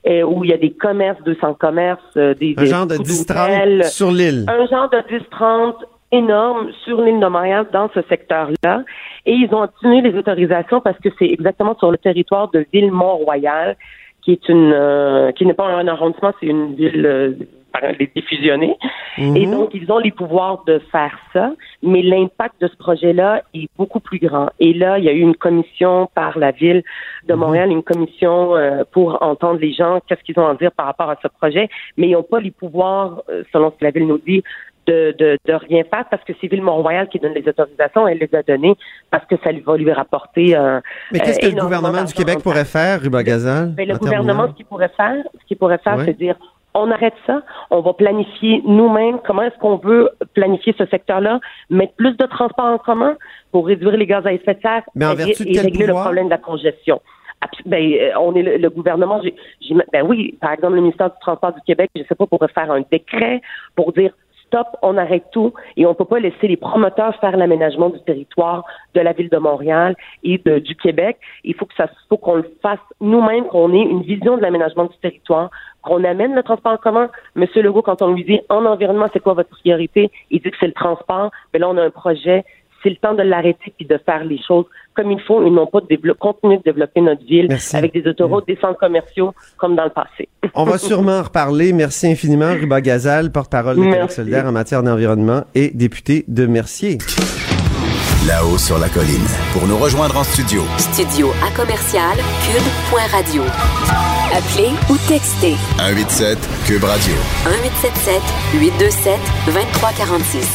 Et 0.06 0.24
où 0.24 0.44
il 0.46 0.52
y 0.52 0.54
a 0.54 0.58
des 0.58 0.72
commerces, 0.72 1.22
200 1.24 1.56
commerces, 1.56 2.00
euh, 2.18 2.34
des, 2.34 2.54
Un 2.58 2.62
des 2.62 2.68
genre 2.68 2.86
de 2.88 2.96
beaucoup 2.98 3.10
10-30 3.10 3.50
d'hôtels. 3.50 3.84
sur 3.86 4.12
l'île. 4.12 4.46
Un 4.48 4.66
genre 4.68 4.90
de 4.90 4.98
10-30 5.10 5.76
énorme 6.12 6.72
sur 6.86 7.02
l'île 7.02 7.20
de 7.20 7.28
Montréal 7.28 7.68
dans 7.74 7.90
ce 7.94 8.02
secteur-là. 8.10 8.84
Et 9.26 9.34
ils 9.34 9.54
ont 9.54 9.62
obtenu 9.64 10.02
les 10.02 10.18
autorisations 10.18 10.82
parce 10.82 10.98
que 11.00 11.10
c'est 11.20 11.26
exactement 11.30 11.76
sur 11.78 11.92
le 11.92 11.98
territoire 11.98 12.50
de 12.52 12.66
Ville-Mont-Royal, 12.74 13.76
qui 14.24 14.32
est 14.34 14.50
une 14.50 14.72
euh, 14.74 15.32
qui 15.34 15.46
n'est 15.46 15.54
pas 15.54 15.68
un 15.68 15.88
arrondissement, 15.88 16.32
c'est 16.40 16.48
une 16.48 16.76
ville 16.76 17.38
euh, 17.76 17.80
par- 17.82 17.92
diffusionnée. 18.16 18.76
Mhm. 19.18 19.36
Et 19.38 19.46
donc, 19.46 19.70
ils 19.74 19.92
ont 19.92 19.98
les 20.00 20.12
pouvoirs 20.12 20.64
de 20.66 20.80
faire 20.92 21.18
ça, 21.34 21.52
mais 21.84 22.02
l'impact 22.02 22.56
de 22.62 22.68
ce 22.68 22.76
projet-là 22.78 23.44
est 23.54 23.70
beaucoup 23.78 24.00
plus 24.00 24.20
grand. 24.20 24.50
Et 24.60 24.74
là, 24.74 24.98
il 24.98 25.06
y 25.06 25.10
a 25.10 25.14
eu 25.14 25.20
une 25.22 25.36
commission 25.36 26.10
par 26.16 26.38
la 26.38 26.52
ville 26.52 26.84
de 27.28 27.34
Mhm. 27.34 27.40
Montréal, 27.40 27.72
une 27.72 27.84
commission 27.84 28.56
euh, 28.56 28.84
pour 28.92 29.22
entendre 29.22 29.60
les 29.60 29.74
gens, 29.74 30.00
qu'est-ce 30.08 30.24
qu'ils 30.24 30.40
ont 30.40 30.48
à 30.48 30.56
dire 30.56 30.72
par 30.72 30.86
rapport 30.86 31.10
à 31.10 31.18
ce 31.22 31.28
projet, 31.28 31.70
mais 31.98 32.08
ils 32.08 32.14
n'ont 32.14 32.24
pas 32.24 32.40
les 32.40 32.52
pouvoirs, 32.52 33.22
euh, 33.30 33.44
selon 33.52 33.72
ce 33.72 33.78
que 33.78 33.86
la 33.86 33.92
ville 33.92 34.08
nous 34.08 34.18
dit, 34.20 34.44
de, 34.88 35.14
de, 35.20 35.38
de 35.46 35.54
rien 35.54 35.84
faire 35.84 36.06
parce 36.10 36.24
que 36.24 36.34
c'est 36.42 36.48
Ville-Mont-Royal 36.48 37.10
qui 37.10 37.20
donne 37.20 37.34
les 37.36 37.48
autorisations, 37.48 38.08
elle 38.08 38.18
les 38.18 38.34
a 38.36 38.42
données 38.42 38.76
parce 39.12 39.24
que 39.28 39.36
ça 39.44 39.52
lui 39.52 39.60
va 39.60 39.78
lui 39.78 39.92
rapporter 39.92 40.56
un. 40.56 40.82
Mais 41.12 41.20
qu'est-ce 41.20 41.38
que 41.40 41.46
euh, 41.46 41.50
le 41.50 41.54
énormément 41.58 41.82
gouvernement 41.82 42.06
du 42.08 42.14
Québec 42.14 42.40
pourrait 42.42 42.66
faire, 42.66 43.00
Ruba 43.00 43.22
Gazal? 43.22 43.74
mais 43.78 43.86
le 43.86 43.94
en 43.94 43.98
gouvernement, 43.98 44.48
ce 44.48 44.54
qu'il 44.54 44.66
pourrait 44.66 44.90
faire, 44.98 45.24
ce 45.40 45.46
qu'il 45.46 45.58
pourrait 45.58 45.78
faire, 45.78 46.00
c'est 46.06 46.18
dire 46.18 46.36
on 46.74 46.92
arrête 46.92 47.14
ça, 47.26 47.42
on 47.72 47.82
va 47.82 47.94
planifier 47.94 48.62
nous-mêmes 48.66 49.20
comment 49.26 49.42
est-ce 49.44 49.58
qu'on 49.58 49.78
veut 49.78 50.10
planifier 50.34 50.74
ce 50.78 50.86
secteur-là, 50.86 51.40
mettre 51.70 51.94
plus 51.96 52.16
de 52.16 52.26
transports 52.26 52.66
en 52.66 52.78
commun 52.78 53.16
pour 53.52 53.68
réduire 53.68 53.98
les 53.98 54.06
gaz 54.06 54.26
à 54.26 54.34
effet 54.34 54.54
de 54.56 54.62
serre 54.62 54.84
Mais 54.96 55.06
en 55.06 55.14
et, 55.14 55.16
vertu 55.16 55.44
de 55.46 55.50
et 55.50 55.54
quel 55.54 55.66
régler 55.66 55.86
pouvoir? 55.88 56.04
le 56.04 56.08
problème 56.08 56.26
de 56.26 56.32
la 56.32 56.38
congestion. 56.38 57.02
Ben, 57.66 57.82
euh, 57.94 58.12
on 58.20 58.36
est 58.36 58.44
le, 58.44 58.58
le 58.58 58.70
gouvernement. 58.70 59.22
ben 59.94 60.06
oui, 60.06 60.38
par 60.42 60.52
exemple, 60.52 60.74
le 60.76 60.82
ministère 60.82 61.10
du 61.10 61.16
Transport 61.22 61.54
du 61.54 61.62
Québec, 61.66 61.90
je 61.96 62.04
sais 62.04 62.16
pas, 62.16 62.26
pourrait 62.28 62.50
faire 62.50 62.70
un 62.72 62.82
décret 62.92 63.42
pour 63.76 63.94
dire 63.94 64.12
stop, 64.46 64.68
on 64.82 64.98
arrête 64.98 65.26
tout 65.32 65.54
et 65.78 65.86
on 65.86 65.94
peut 65.94 66.06
pas 66.06 66.20
laisser 66.20 66.48
les 66.48 66.58
promoteurs 66.58 67.16
faire 67.22 67.38
l'aménagement 67.38 67.90
du 67.90 68.00
territoire 68.02 68.66
de 68.96 69.00
la 69.00 69.14
ville 69.14 69.30
de 69.30 69.38
Montréal 69.38 69.96
et 70.24 70.40
de- 70.40 70.58
du 70.58 70.76
Québec. 70.76 71.18
Il 71.44 71.54
faut 71.54 71.66
que 71.66 71.76
ça, 71.78 71.88
faut 72.10 72.18
qu'on 72.18 72.36
le 72.38 72.52
fasse 72.62 72.80
nous-mêmes, 73.00 73.46
qu'on 73.46 73.72
ait 73.74 73.84
une 73.84 74.02
vision 74.02 74.38
de 74.38 74.42
l'aménagement 74.42 74.86
du 74.86 74.98
territoire, 75.04 75.52
qu'on 75.90 76.04
amène 76.04 76.36
le 76.36 76.44
transport 76.44 76.74
en 76.74 76.78
commun. 76.78 77.10
Monsieur 77.36 77.62
Legault, 77.62 77.82
quand 77.82 78.02
on 78.02 78.14
lui 78.14 78.24
dit 78.24 78.40
en 78.50 78.66
environnement, 78.66 79.08
c'est 79.12 79.20
quoi 79.20 79.34
votre 79.34 79.50
priorité, 79.50 80.12
il 80.30 80.42
dit 80.42 80.52
que 80.52 80.58
c'est 80.60 80.68
le 80.68 80.74
transport. 80.74 81.32
Mais 81.52 81.60
là, 81.60 81.68
on 81.68 81.78
a 81.78 81.84
un 81.84 81.90
projet. 81.90 82.46
C'est 82.82 82.90
le 82.90 82.96
temps 82.96 83.14
de 83.14 83.24
l'arrêter 83.24 83.74
puis 83.76 83.86
de 83.86 84.00
faire 84.06 84.24
les 84.24 84.40
choses 84.42 84.66
comme 84.96 85.12
il 85.12 85.20
faut 85.20 85.46
et 85.46 85.50
non 85.50 85.68
pas 85.68 85.82
de 85.82 86.12
continuer 86.14 86.58
de 86.58 86.64
développer 86.64 87.02
notre 87.02 87.26
ville 87.26 87.48
Merci. 87.50 87.76
avec 87.76 87.94
des 87.94 88.08
autoroutes, 88.08 88.48
des 88.48 88.58
centres 88.62 88.80
commerciaux 88.80 89.34
comme 89.58 89.76
dans 89.76 89.84
le 89.84 89.90
passé. 89.90 90.30
On 90.56 90.64
va 90.64 90.78
sûrement 90.78 91.20
en 91.20 91.24
reparler. 91.24 91.74
Merci 91.74 92.08
infiniment, 92.08 92.54
Ruba 92.54 92.80
Gazal, 92.80 93.34
porte-parole 93.34 93.76
de 93.78 93.84
Québec 93.84 94.12
solidaire 94.12 94.46
en 94.46 94.54
matière 94.54 94.82
d'environnement 94.82 95.42
et 95.56 95.72
député 95.72 96.24
de 96.30 96.46
Mercier. 96.46 97.00
Là-haut 98.30 98.60
sur 98.60 98.78
la 98.78 98.90
colline. 98.90 99.26
Pour 99.54 99.66
nous 99.66 99.76
rejoindre 99.80 100.16
en 100.16 100.24
studio, 100.24 100.62
Studio 100.78 101.32
à 101.44 101.50
commercial 101.60 102.16
cube.radio. 102.46 103.42
Appelez 104.32 104.70
ou 104.88 104.98
textez 105.08 105.56
187 105.80 106.38
Cube 106.68 106.84
Radio. 106.84 107.14
1877 107.48 108.22
827 108.54 109.20
2346. 109.48 110.48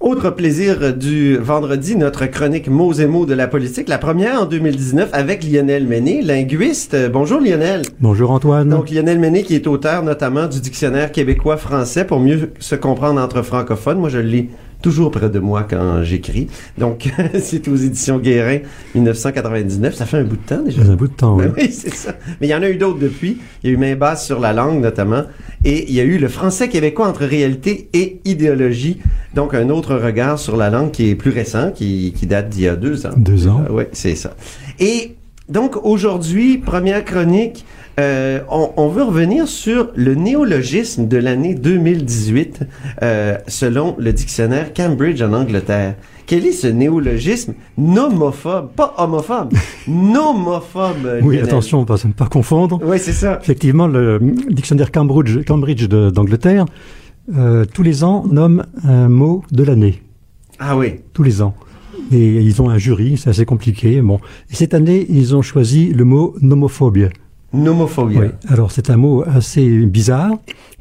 Autre 0.00 0.30
plaisir 0.30 0.96
du 0.96 1.36
vendredi, 1.36 1.96
notre 1.96 2.24
chronique 2.24 2.68
mots 2.68 2.94
et 2.94 3.06
mots 3.06 3.26
de 3.26 3.34
la 3.34 3.46
politique. 3.46 3.86
La 3.86 3.98
première 3.98 4.40
en 4.40 4.46
2019 4.46 5.10
avec 5.12 5.44
Lionel 5.44 5.86
Méné, 5.86 6.22
linguiste. 6.22 6.96
Bonjour 7.12 7.42
Lionel. 7.42 7.82
Bonjour 8.00 8.30
Antoine. 8.30 8.70
Donc 8.70 8.88
Lionel 8.88 9.18
Méné 9.18 9.42
qui 9.42 9.54
est 9.54 9.66
auteur 9.66 10.02
notamment 10.02 10.46
du 10.46 10.60
dictionnaire 10.62 11.12
québécois-français 11.12 12.06
pour 12.06 12.20
mieux 12.20 12.52
se 12.58 12.74
comprendre 12.74 13.20
entre 13.20 13.42
francophones. 13.42 13.98
Moi 13.98 14.08
je 14.08 14.16
le 14.16 14.24
lis 14.24 14.48
toujours 14.82 15.10
près 15.10 15.30
de 15.30 15.38
moi 15.38 15.66
quand 15.68 16.02
j'écris. 16.02 16.48
Donc 16.78 17.10
c'est 17.40 17.66
aux 17.68 17.76
éditions 17.76 18.18
Guérin 18.18 18.58
1999. 18.94 19.94
Ça 19.94 20.06
fait 20.06 20.18
un 20.18 20.24
bout 20.24 20.36
de 20.36 20.42
temps 20.46 20.62
déjà. 20.62 20.82
Un 20.82 20.94
bout 20.94 21.08
de 21.08 21.12
temps, 21.12 21.36
Ben 21.36 21.52
oui. 21.56 21.64
oui, 21.64 21.72
c'est 21.72 21.94
ça. 21.94 22.14
Mais 22.40 22.46
il 22.46 22.50
y 22.50 22.54
en 22.54 22.62
a 22.62 22.68
eu 22.68 22.76
d'autres 22.76 22.98
depuis. 22.98 23.38
Il 23.62 23.70
y 23.70 23.72
a 23.72 23.74
eu 23.74 23.76
Main 23.76 23.96
basse 23.96 24.24
sur 24.26 24.40
la 24.40 24.52
langue, 24.52 24.80
notamment. 24.80 25.24
Et 25.64 25.88
il 25.88 25.94
y 25.94 26.00
a 26.00 26.04
eu 26.04 26.18
le 26.18 26.28
français 26.28 26.68
québécois 26.68 27.06
entre 27.08 27.24
réalité 27.24 27.88
et 27.92 28.20
idéologie. 28.24 28.98
Donc, 29.34 29.54
un 29.54 29.68
autre 29.68 29.94
regard 29.96 30.38
sur 30.38 30.56
la 30.56 30.70
langue 30.70 30.90
qui 30.90 31.10
est 31.10 31.14
plus 31.14 31.30
récent, 31.30 31.70
qui, 31.70 32.14
qui 32.16 32.26
date 32.26 32.48
d'il 32.48 32.62
y 32.62 32.68
a 32.68 32.76
deux 32.76 33.06
ans. 33.06 33.10
Deux 33.16 33.46
ans. 33.46 33.64
oui, 33.70 33.84
c'est 33.92 34.14
ça. 34.14 34.34
Et 34.78 35.16
donc, 35.48 35.76
aujourd'hui, 35.84 36.58
première 36.58 37.04
chronique, 37.04 37.64
euh, 37.98 38.40
on, 38.50 38.70
on 38.76 38.88
veut 38.88 39.02
revenir 39.02 39.48
sur 39.48 39.90
le 39.94 40.14
néologisme 40.14 41.08
de 41.08 41.16
l'année 41.16 41.54
2018, 41.54 42.60
euh, 43.02 43.36
selon 43.46 43.96
le 43.98 44.12
dictionnaire 44.12 44.72
Cambridge 44.72 45.20
en 45.22 45.32
Angleterre. 45.32 45.94
Quel 46.26 46.46
est 46.46 46.52
ce 46.52 46.68
néologisme 46.68 47.54
nomophobe, 47.76 48.70
pas 48.76 48.94
homophobe, 48.98 49.52
nomophobe. 49.88 51.18
Oui, 51.22 51.34
Lionel? 51.36 51.48
attention, 51.48 51.84
pas, 51.84 51.96
ne 52.04 52.12
pas 52.12 52.28
confondre. 52.28 52.80
Oui, 52.84 52.98
c'est 53.00 53.12
ça. 53.12 53.38
Effectivement, 53.42 53.88
le 53.88 54.20
dictionnaire 54.48 54.92
Cambridge, 54.92 55.44
Cambridge 55.44 55.88
d'Angleterre, 55.88 56.66
euh, 57.36 57.64
tous 57.64 57.82
les 57.82 58.04
ans, 58.04 58.24
nomme 58.30 58.64
un 58.84 59.08
mot 59.08 59.42
de 59.50 59.64
l'année. 59.64 60.02
Ah 60.58 60.76
oui. 60.76 61.00
Tous 61.12 61.22
les 61.22 61.42
ans. 61.42 61.54
Et 62.12 62.40
ils 62.42 62.60
ont 62.60 62.70
un 62.70 62.78
jury, 62.78 63.16
c'est 63.16 63.30
assez 63.30 63.44
compliqué. 63.44 64.00
Bon. 64.00 64.20
Et 64.50 64.54
cette 64.54 64.74
année, 64.74 65.06
ils 65.08 65.34
ont 65.34 65.42
choisi 65.42 65.92
le 65.92 66.04
mot 66.04 66.34
nomophobie. 66.40 67.06
Nomophobie. 67.52 68.18
Oui. 68.18 68.26
Alors, 68.48 68.70
c'est 68.70 68.90
un 68.90 68.96
mot 68.96 69.24
assez 69.26 69.84
bizarre 69.86 70.32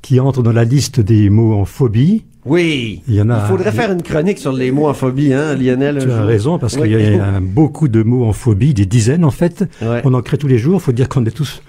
qui 0.01 0.19
entre 0.19 0.43
dans 0.43 0.51
la 0.53 0.63
liste 0.63 0.99
des 0.99 1.29
mots 1.29 1.53
en 1.53 1.65
phobie. 1.65 2.23
Oui. 2.45 3.01
Il 3.07 3.15
y 3.15 3.21
en 3.21 3.29
a. 3.29 3.41
Il 3.43 3.47
faudrait 3.49 3.71
faire 3.71 3.91
une 3.91 4.01
chronique 4.01 4.37
sur 4.37 4.53
les 4.53 4.71
mots 4.71 4.87
en 4.87 4.93
phobie, 4.93 5.33
hein, 5.33 5.55
Lionel. 5.55 5.99
Tu 6.01 6.11
as 6.11 6.23
raison, 6.23 6.57
parce 6.57 6.75
Oui. 6.75 6.83
qu'il 6.83 6.91
y 6.91 7.19
a 7.19 7.39
beaucoup 7.41 7.87
de 7.87 8.01
mots 8.01 8.25
en 8.25 8.33
phobie, 8.33 8.73
des 8.73 8.85
dizaines 8.85 9.25
en 9.25 9.31
fait. 9.31 9.65
Ouais. 9.81 10.01
On 10.05 10.13
en 10.13 10.21
crée 10.21 10.37
tous 10.37 10.47
les 10.47 10.57
jours. 10.57 10.75
Il 10.75 10.83
faut 10.83 10.91
dire 10.93 11.09
qu'on 11.09 11.25
est 11.25 11.31
tous 11.31 11.61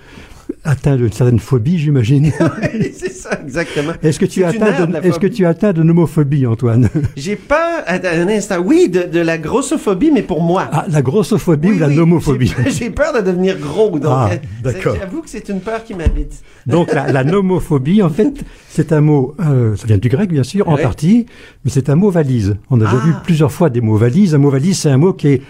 atteints 0.65 0.97
d'une 0.97 1.13
certaine 1.13 1.39
phobie, 1.39 1.79
j'imagine. 1.79 2.33
Oui, 2.73 2.93
c'est 2.97 3.13
ça, 3.13 3.39
exactement. 3.43 3.93
Est-ce 4.03 4.19
que 4.19 4.25
tu 4.27 4.45
atteint 4.45 4.67
ère 4.67 4.81
de, 4.83 4.87
de 4.87 4.93
la 4.99 5.05
est-ce 5.07 5.19
que 5.19 5.27
tu 5.27 5.45
as 5.45 5.51
atteint 5.51 5.73
de 5.73 5.83
nomophobie, 5.83 6.47
Antoine? 6.47 6.89
J'ai 7.17 7.39
attends, 7.87 8.09
un 8.13 8.29
instant, 8.29 8.59
oui, 8.65 8.89
de, 8.89 9.03
de 9.05 9.21
la 9.21 9.39
grossophobie, 9.39 10.11
mais 10.13 10.23
pour 10.23 10.43
moi. 10.43 10.69
Ah, 10.73 10.87
la 10.89 11.03
grossophobie 11.03 11.69
Oui, 11.71 11.77
ou 11.77 11.79
la 11.79 11.89
oui, 11.89 11.97
nomophobie 11.97 12.55
j'ai- 12.67 12.91
peur 12.91 13.13
de 13.13 13.21
devenir 13.21 13.59
gros, 13.59 13.91
donc 13.99 14.03
Ah, 14.07 14.31
euh, 14.33 14.37
d'accord. 14.63 14.97
j'avoue 14.99 15.23
que 15.23 15.31
c'est 15.31 15.49
une 15.49 15.61
peur 15.61 15.85
qui 15.85 15.95
m'habite. 15.95 16.43
Donc 16.67 16.93
la, 16.93 17.11
la 17.11 17.25
nomophobie, 17.25 18.03
en 18.03 18.11
fait, 18.11 18.33
c'est 18.69 18.93
un 18.93 19.01
mot, 19.01 19.35
euh, 19.41 19.77
ça 19.77 19.87
vient 19.87 19.99
du 19.99 20.09
grec 20.09 20.31
bien 20.31 20.43
sûr, 20.45 20.69
en 20.69 20.77
partie, 20.77 21.27
mais 21.65 21.71
c'est 21.71 21.89
un 21.91 21.97
mot 21.97 22.11
valise. 22.11 22.57
On 22.71 22.81
a 22.81 22.85
déjà 22.85 22.99
Ah. 23.03 23.07
vu 23.07 23.13
plusieurs 23.25 23.53
fois 23.53 23.71
des 23.71 23.81
mots 23.81 23.97
valises. 23.97 24.35
Un 24.35 24.39
mot 24.39 24.51
valise, 24.51 24.79
c'est 24.81 24.91
un 24.91 24.97
mot 24.99 25.13
qui 25.13 25.29
est 25.29 25.43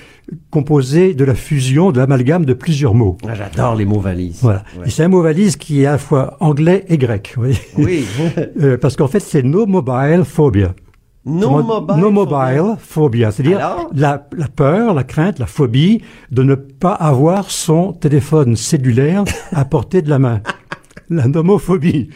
composé 0.51 1.15
de 1.15 1.25
la 1.25 1.35
fusion, 1.35 1.93
de 1.93 1.99
l'amalgame 1.99 2.45
de 2.45 2.53
plusieurs 2.55 2.95
mots. 2.95 3.17
Ah, 3.27 3.35
J'adore 3.35 3.75
les 3.75 3.85
mots 3.85 4.01
valises. 4.01 4.39
Voilà. 4.43 4.65
Ouais. 4.79 4.87
Et 4.87 4.91
c'est 4.91 5.05
un 5.05 5.09
mot 5.09 5.23
valise 5.23 5.57
qui 5.57 5.83
est 5.83 5.87
à 5.87 5.93
la 5.93 5.99
fois 5.99 6.37
anglais 6.41 6.85
et 6.89 6.99
grec. 6.99 7.33
vous 7.37 7.43
voyez. 7.43 7.59
Oui. 7.77 8.05
Euh, 8.63 8.77
parce 8.77 8.97
qu'en 8.97 9.09
fait, 9.09 9.21
c'est 9.21 9.43
no 9.43 9.65
mobile 9.67 10.23
phobia. 10.25 10.75
No 11.25 11.63
mobile. 11.63 11.97
No 11.97 12.11
mobile 12.11 12.77
phobia. 12.79 13.31
C'est-à-dire 13.31 13.89
la 13.95 14.19
peur, 14.55 14.95
la 14.95 15.05
crainte, 15.05 15.39
la 15.39 15.47
phobie 15.47 16.03
de 16.31 16.43
ne 16.43 16.55
pas 16.55 16.93
avoir 16.93 17.51
son 17.51 17.93
téléphone 17.93 18.57
cellulaire 18.57 19.25
à 19.53 19.65
portée 19.65 20.03
de 20.03 20.11
la 20.11 20.19
main. 20.19 20.41
La 21.09 21.27
nomophobie. 21.27 22.09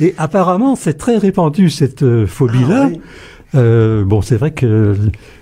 Et 0.00 0.14
apparemment, 0.18 0.76
c'est 0.76 0.94
très 0.94 1.16
répandu, 1.16 1.70
cette 1.70 2.02
euh, 2.02 2.26
phobie-là. 2.26 2.84
Ah, 2.84 2.88
oui. 2.90 3.00
Euh, 3.54 4.04
bon, 4.04 4.20
c'est 4.22 4.36
vrai 4.36 4.50
que 4.52 4.96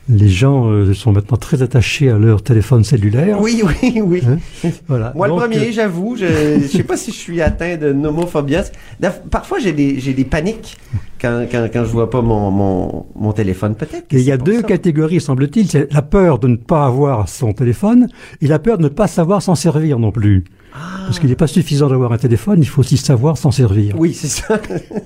les 0.09 0.29
gens 0.29 0.67
euh, 0.71 0.93
sont 0.95 1.13
maintenant 1.13 1.37
très 1.37 1.63
attachés 1.63 2.11
à 2.11 2.19
leur 2.19 2.43
téléphone 2.43 2.85
cellulaire. 2.85 3.41
Oui, 3.41 3.63
oui, 3.65 4.01
oui. 4.05 4.23
Hein? 4.29 4.69
Voilà. 4.89 5.13
Moi, 5.15 5.29
Donc, 5.29 5.41
le 5.43 5.49
premier, 5.49 5.69
euh, 5.69 5.73
j'avoue, 5.73 6.17
je 6.17 6.27
je 6.63 6.67
sais 6.67 6.83
pas 6.83 6.97
si 6.97 7.11
je 7.11 7.17
suis 7.17 7.41
atteint 7.41 7.77
de 7.77 7.93
nomophobie. 7.93 8.57
Daf- 9.01 9.23
Parfois, 9.31 9.59
j'ai 9.61 9.73
des, 9.73 9.99
j'ai 10.01 10.13
des 10.13 10.25
paniques 10.25 10.77
quand, 11.21 11.47
quand, 11.51 11.69
quand 11.73 11.85
je 11.85 11.91
vois 11.91 12.11
pas 12.11 12.21
mon, 12.21 12.51
mon, 12.51 13.07
mon 13.15 13.33
téléphone. 13.33 13.75
Peut-être 13.77 14.07
il 14.11 14.21
y 14.21 14.33
a 14.33 14.37
deux 14.37 14.57
ça. 14.61 14.63
catégories, 14.65 15.21
semble-t-il. 15.21 15.69
C'est 15.69 15.93
la 15.93 16.03
peur 16.03 16.39
de 16.39 16.49
ne 16.49 16.57
pas 16.57 16.85
avoir 16.87 17.29
son 17.29 17.53
téléphone 17.53 18.09
et 18.41 18.47
la 18.47 18.59
peur 18.59 18.79
de 18.79 18.83
ne 18.85 18.89
pas 18.89 19.07
savoir 19.07 19.41
s'en 19.41 19.55
servir 19.55 19.99
non 19.99 20.11
plus. 20.11 20.45
Parce 20.73 21.19
qu'il 21.19 21.29
n'est 21.29 21.37
pas 21.37 21.47
suffisant 21.47 21.89
d'avoir 21.89 22.13
un 22.13 22.19
téléphone, 22.19 22.59
il 22.61 22.67
faut 22.67 22.81
aussi 22.81 22.97
savoir 22.97 23.37
s'en 23.37 23.51
servir. 23.51 23.95
Oui, 23.99 24.15
c'est 24.15 24.29
ça. 24.29 24.59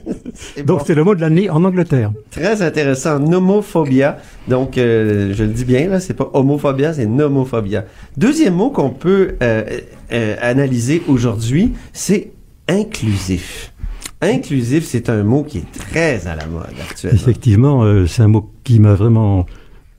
Donc 0.59 0.79
bon. 0.79 0.85
c'est 0.87 0.95
le 0.95 1.03
mot 1.03 1.15
de 1.15 1.21
l'année 1.21 1.51
en 1.51 1.65
Angleterre. 1.65 2.13
Très 2.31 2.63
intéressant. 2.63 3.19
Nomophobia. 3.19 4.19
Donc, 4.49 4.79
euh, 4.79 5.35
je 5.35 5.43
le 5.43 5.51
dis 5.51 5.65
bien, 5.65 5.89
là, 5.89 5.99
c'est 5.99 6.15
pas 6.15 6.31
homophobia, 6.33 6.93
c'est 6.93 7.07
nomophobia. 7.07 7.85
Deuxième 8.17 8.55
mot 8.55 8.71
qu'on 8.71 8.91
peut 8.91 9.37
euh, 9.43 9.65
euh, 10.13 10.37
analyser 10.41 11.03
aujourd'hui, 11.09 11.73
c'est 11.93 12.31
inclusif. 12.69 13.73
Inclusif, 14.21 14.85
c'est 14.87 15.11
un 15.11 15.25
mot 15.25 15.43
qui 15.43 15.59
est 15.59 15.73
très 15.73 16.27
à 16.27 16.37
la 16.37 16.47
mode 16.47 16.67
actuellement. 16.89 17.19
Effectivement, 17.21 18.07
c'est 18.07 18.23
un 18.23 18.29
mot 18.29 18.51
qui 18.65 18.81
m'a 18.81 18.95
vraiment 18.95 19.47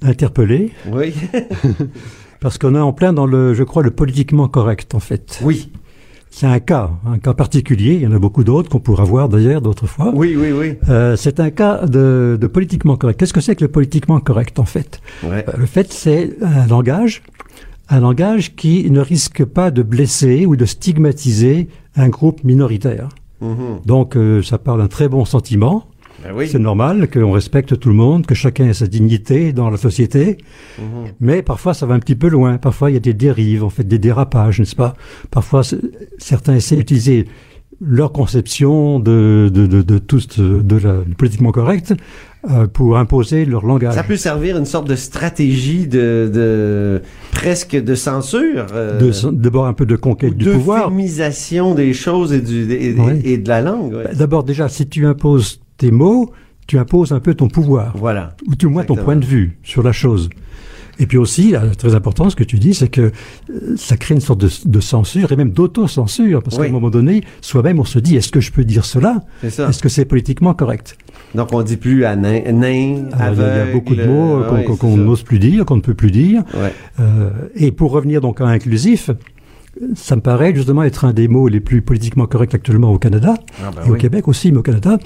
interpellé 0.01 0.71
Oui. 0.91 1.13
parce 2.39 2.57
qu'on 2.57 2.75
est 2.75 2.79
en 2.79 2.93
plein 2.93 3.13
dans 3.13 3.25
le, 3.25 3.53
je 3.53 3.63
crois, 3.63 3.83
le 3.83 3.91
politiquement 3.91 4.47
correct 4.47 4.95
en 4.95 4.99
fait. 4.99 5.39
oui. 5.43 5.69
C'est 6.29 6.45
un 6.45 6.59
cas, 6.59 6.91
un 7.07 7.17
cas 7.17 7.33
particulier. 7.33 7.95
Il 7.95 8.01
y 8.01 8.05
en 8.05 8.11
a 8.11 8.19
beaucoup 8.19 8.43
d'autres 8.43 8.69
qu'on 8.69 8.79
pourra 8.81 9.03
voir 9.05 9.27
d'ailleurs 9.27 9.59
d'autres 9.61 9.87
fois. 9.87 10.11
Oui, 10.13 10.35
oui, 10.37 10.51
oui. 10.51 10.75
Euh, 10.87 11.15
c'est 11.15 11.39
un 11.39 11.49
cas 11.49 11.85
de, 11.87 12.37
de 12.39 12.47
politiquement 12.47 12.95
correct. 12.95 13.17
Qu'est-ce 13.19 13.33
que 13.33 13.41
c'est 13.41 13.55
que 13.55 13.63
le 13.63 13.71
politiquement 13.71 14.19
correct 14.19 14.59
en 14.59 14.65
fait? 14.65 15.01
Ouais. 15.23 15.45
Euh, 15.47 15.53
Le 15.57 15.65
fait, 15.65 15.91
c'est 15.91 16.35
un 16.43 16.67
langage, 16.67 17.23
un 17.89 18.01
langage 18.01 18.55
qui 18.55 18.91
ne 18.91 18.99
risque 18.99 19.45
pas 19.45 19.71
de 19.71 19.81
blesser 19.81 20.45
ou 20.45 20.55
de 20.55 20.65
stigmatiser 20.65 21.69
un 21.95 22.09
groupe 22.09 22.43
minoritaire. 22.43 23.09
Mhm. 23.41 23.79
Donc, 23.85 24.15
euh, 24.15 24.43
ça 24.43 24.59
part 24.59 24.77
d'un 24.77 24.87
très 24.89 25.07
bon 25.07 25.25
sentiment. 25.25 25.85
Ben 26.27 26.33
oui. 26.35 26.47
C'est 26.47 26.59
normal 26.59 27.09
qu'on 27.09 27.31
respecte 27.31 27.79
tout 27.79 27.89
le 27.89 27.95
monde, 27.95 28.25
que 28.25 28.35
chacun 28.35 28.67
ait 28.67 28.73
sa 28.73 28.87
dignité 28.87 29.53
dans 29.53 29.69
la 29.69 29.77
société. 29.77 30.37
Mhm. 30.79 30.85
Mais 31.21 31.41
parfois, 31.41 31.73
ça 31.73 31.85
va 31.85 31.93
un 31.95 31.99
petit 31.99 32.15
peu 32.15 32.27
loin. 32.27 32.57
Parfois, 32.57 32.91
il 32.91 32.93
y 32.93 32.97
a 32.97 33.01
des 33.01 33.13
dérives, 33.13 33.63
en 33.63 33.69
fait, 33.69 33.83
des 33.87 33.99
dérapages, 33.99 34.59
n'est-ce 34.59 34.75
pas? 34.75 34.93
Parfois, 35.31 35.61
certains 36.17 36.55
essaient 36.55 36.75
d'utiliser 36.75 37.25
leur 37.79 38.11
conception 38.11 38.99
de, 38.99 39.51
de, 39.53 39.67
de, 39.67 39.83
de 39.83 39.97
tout 39.99 40.19
ce- 40.19 40.41
de 40.63 40.77
la 40.77 40.95
politiquement 41.15 41.51
correct 41.51 41.93
euh, 42.49 42.65
pour 42.65 42.97
imposer 42.97 43.45
leur 43.45 43.65
langage. 43.67 43.93
Ça 43.93 44.01
peut 44.01 44.15
servir 44.17 44.57
une 44.57 44.65
sorte 44.65 44.87
de 44.89 44.95
stratégie 44.95 45.85
de, 45.85 46.31
de 46.33 47.01
presque 47.31 47.75
de 47.75 47.93
censure. 47.93 48.65
euh, 48.73 48.99
De- 48.99 49.29
D'abord 49.31 49.67
un 49.67 49.73
peu 49.73 49.85
de 49.85 49.95
conquête 49.95 50.35
du 50.35 50.45
pouvoir. 50.49 50.89
d'euphémisation 50.89 51.75
des 51.75 51.93
choses 51.93 52.33
et, 52.33 52.41
du, 52.41 52.71
et, 52.73 52.95
Oui. 52.97 53.21
et 53.23 53.37
de 53.37 53.47
la 53.47 53.61
langue. 53.61 53.93
ouais. 53.93 54.03
Bah, 54.05 54.09
D'abord, 54.15 54.43
déjà, 54.43 54.69
si 54.69 54.87
tu 54.87 55.05
imposes 55.05 55.61
tes 55.77 55.91
mots, 55.91 56.31
tu 56.67 56.77
imposes 56.77 57.11
un 57.11 57.19
peu 57.19 57.33
ton 57.33 57.47
pouvoir. 57.47 57.93
Voilà. 57.95 58.35
Ou 58.47 58.55
du 58.55 58.67
moins 58.67 58.83
ton 58.83 58.95
point 58.95 59.15
de 59.15 59.25
vue 59.25 59.57
sur 59.63 59.83
la 59.83 59.91
chose. 59.91 60.29
Et 60.99 61.05
puis 61.05 61.19
aussi, 61.19 61.51
là, 61.51 61.61
très 61.77 61.93
important, 61.93 62.27
ce 62.31 62.35
que 62.35 62.43
tu 62.43 62.57
dis, 62.57 62.73
c'est 62.73 62.87
que 62.87 63.11
euh, 63.51 63.75
ça 63.77 63.97
crée 63.97 64.15
une 64.15 64.19
sorte 64.19 64.41
de, 64.41 64.49
de 64.65 64.79
censure 64.79 65.31
et 65.31 65.35
même 65.35 65.51
d'auto-censure. 65.51 66.41
Parce 66.41 66.57
Oui. 66.57 66.63
qu'à 66.63 66.69
un 66.69 66.73
moment 66.73 66.89
donné, 66.89 67.21
soi-même, 67.41 67.79
on 67.79 67.83
se 67.85 67.99
dit, 67.99 68.15
est-ce 68.15 68.31
que 68.31 68.39
je 68.39 68.51
peux 68.51 68.63
dire 68.65 68.83
cela? 68.83 69.21
Est-ce 69.43 69.79
que 69.81 69.89
c'est 69.89 70.05
politiquement 70.05 70.55
correct? 70.55 70.97
Donc 71.35 71.49
on 71.53 71.61
dit 71.61 71.77
plus 71.77 72.03
à 72.05 72.15
nain, 72.15 72.41
nain 72.51 73.09
Alors, 73.13 73.33
il 73.35 73.39
y 73.39 73.43
a- 73.43 73.63
il 73.63 73.67
y 73.67 73.69
a 73.69 73.73
beaucoup 73.73 73.93
de 73.95 74.01
aveugle, 74.01 74.17
mots 74.17 74.39
euh, 74.39 74.75
qu'on 74.75 74.97
n'ose 74.97 75.21
plus 75.21 75.37
dire, 75.37 75.65
qu'on 75.65 75.75
ne 75.75 75.81
peut 75.81 75.93
plus 75.93 76.09
dire. 76.09 76.41
Ouais. 76.55 76.73
Euh, 76.99 77.29
et 77.53 77.71
pour 77.71 77.91
revenir 77.91 78.19
donc 78.19 78.41
à 78.41 78.45
inclusif, 78.47 79.11
ça 79.93 80.15
me 80.15 80.21
paraît 80.21 80.55
justement 80.55 80.81
être 80.81 81.05
un 81.05 81.13
des 81.13 81.27
mots 81.27 81.47
les 81.47 81.59
plus 81.59 81.83
politiquement 81.83 82.25
corrects 82.25 82.55
actuellement 82.55 82.91
au 82.91 82.97
Canada, 82.97 83.35
Ah, 83.63 83.69
ben 83.75 83.83
et 83.85 83.91
au. 83.91 83.95
Québec 83.95 84.27
aussi, 84.27 84.51
mais 84.51 84.57
au 84.57 84.63
Canada, 84.63 84.97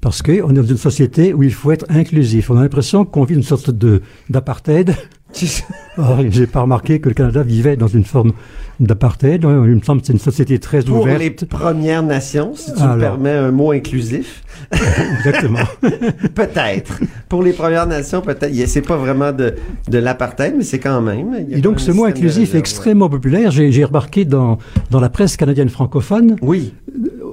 parce 0.00 0.22
qu'on 0.22 0.50
est 0.50 0.54
dans 0.54 0.62
une 0.62 0.76
société 0.76 1.34
où 1.34 1.42
il 1.42 1.52
faut 1.52 1.72
être 1.72 1.84
inclusif. 1.88 2.50
On 2.50 2.56
a 2.56 2.62
l'impression 2.62 3.04
qu'on 3.04 3.24
vit 3.24 3.34
une 3.34 3.42
sorte 3.42 3.70
de 3.70 4.02
d'apartheid, 4.28 4.96
Or, 5.98 6.18
j'ai 6.30 6.46
pas 6.46 6.60
remarqué 6.62 7.00
que 7.00 7.08
le 7.08 7.14
Canada 7.14 7.42
vivait 7.42 7.76
dans 7.76 7.88
une 7.88 8.04
forme 8.04 8.32
d'apartheid. 8.78 9.42
Il 9.42 9.48
me 9.48 9.80
semble 9.82 10.00
que 10.00 10.06
c'est 10.06 10.12
une 10.12 10.18
société 10.18 10.58
très 10.58 10.82
Pour 10.82 11.00
ouverte. 11.02 11.18
les 11.20 11.30
Premières 11.30 12.02
Nations, 12.02 12.52
si 12.54 12.72
tu 12.72 12.82
me 12.82 12.98
permets 12.98 13.32
un 13.32 13.50
mot 13.50 13.72
inclusif. 13.72 14.42
Exactement. 15.18 15.58
peut-être. 16.34 17.00
Pour 17.28 17.42
les 17.42 17.52
Premières 17.52 17.86
Nations, 17.86 18.20
peut-être. 18.20 18.54
C'est 18.66 18.82
pas 18.86 18.96
vraiment 18.96 19.32
de, 19.32 19.54
de 19.88 19.98
l'apartheid, 19.98 20.54
mais 20.56 20.64
c'est 20.64 20.78
quand 20.78 21.00
même. 21.02 21.36
il 21.40 21.50
y 21.50 21.54
a 21.54 21.58
Et 21.58 21.60
donc 21.60 21.80
ce 21.80 21.90
mot 21.90 22.04
inclusif 22.04 22.54
est 22.54 22.58
extrêmement 22.58 23.08
populaire. 23.08 23.50
J'ai 23.50 23.72
j'ai 23.72 23.84
remarqué 23.84 24.24
dans, 24.24 24.58
dans 24.90 25.00
la 25.00 25.08
presse 25.08 25.36
canadienne 25.36 25.68
francophone, 25.68 26.36
oui. 26.42 26.72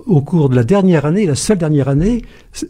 au 0.05 0.22
cours 0.22 0.49
de 0.49 0.55
la 0.55 0.64
dernière 0.64 1.05
année, 1.05 1.26
la 1.26 1.36
seule 1.36 1.58
dernière 1.58 1.88
année, 1.89 2.24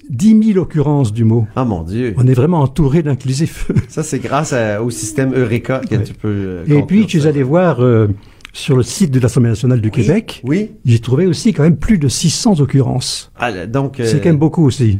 10 0.10 0.44
000 0.54 0.60
occurrences 0.60 1.14
du 1.14 1.24
mot. 1.24 1.48
Ah 1.56 1.66
mon 1.66 1.82
Dieu. 1.84 2.14
On 2.18 2.28
est 2.28 2.34
vraiment 2.34 2.62
entouré 2.62 3.04
d'inclusifs. 3.04 3.72
Ça, 3.88 4.04
c'est 4.04 4.20
grâce 4.20 4.54
à- 4.54 4.82
au 4.84 4.90
système 4.90 5.34
Eureka 5.34 5.77
euh, 6.26 6.66
Et 6.68 6.82
puis, 6.84 7.06
tu 7.06 7.22
allé 7.28 7.44
voir 7.44 7.82
euh, 7.82 8.08
sur 8.54 8.76
le 8.76 8.84
site 8.84 9.12
de 9.12 9.20
l'Assemblée 9.20 9.50
nationale 9.50 9.82
du 9.82 9.92
Québec, 9.92 10.42
Oui. 10.46 10.72
j'ai 10.86 11.00
trouvé 11.00 11.26
aussi 11.28 11.54
quand 11.54 11.64
même 11.64 11.78
plus 11.78 11.98
de 11.98 12.08
600 12.08 12.60
occurrences. 12.60 13.32
Ah, 13.36 13.66
donc. 13.66 14.00
euh, 14.00 14.06
C'est 14.06 14.20
quand 14.20 14.30
même 14.30 14.38
beaucoup 14.38 14.66
aussi. 14.66 15.00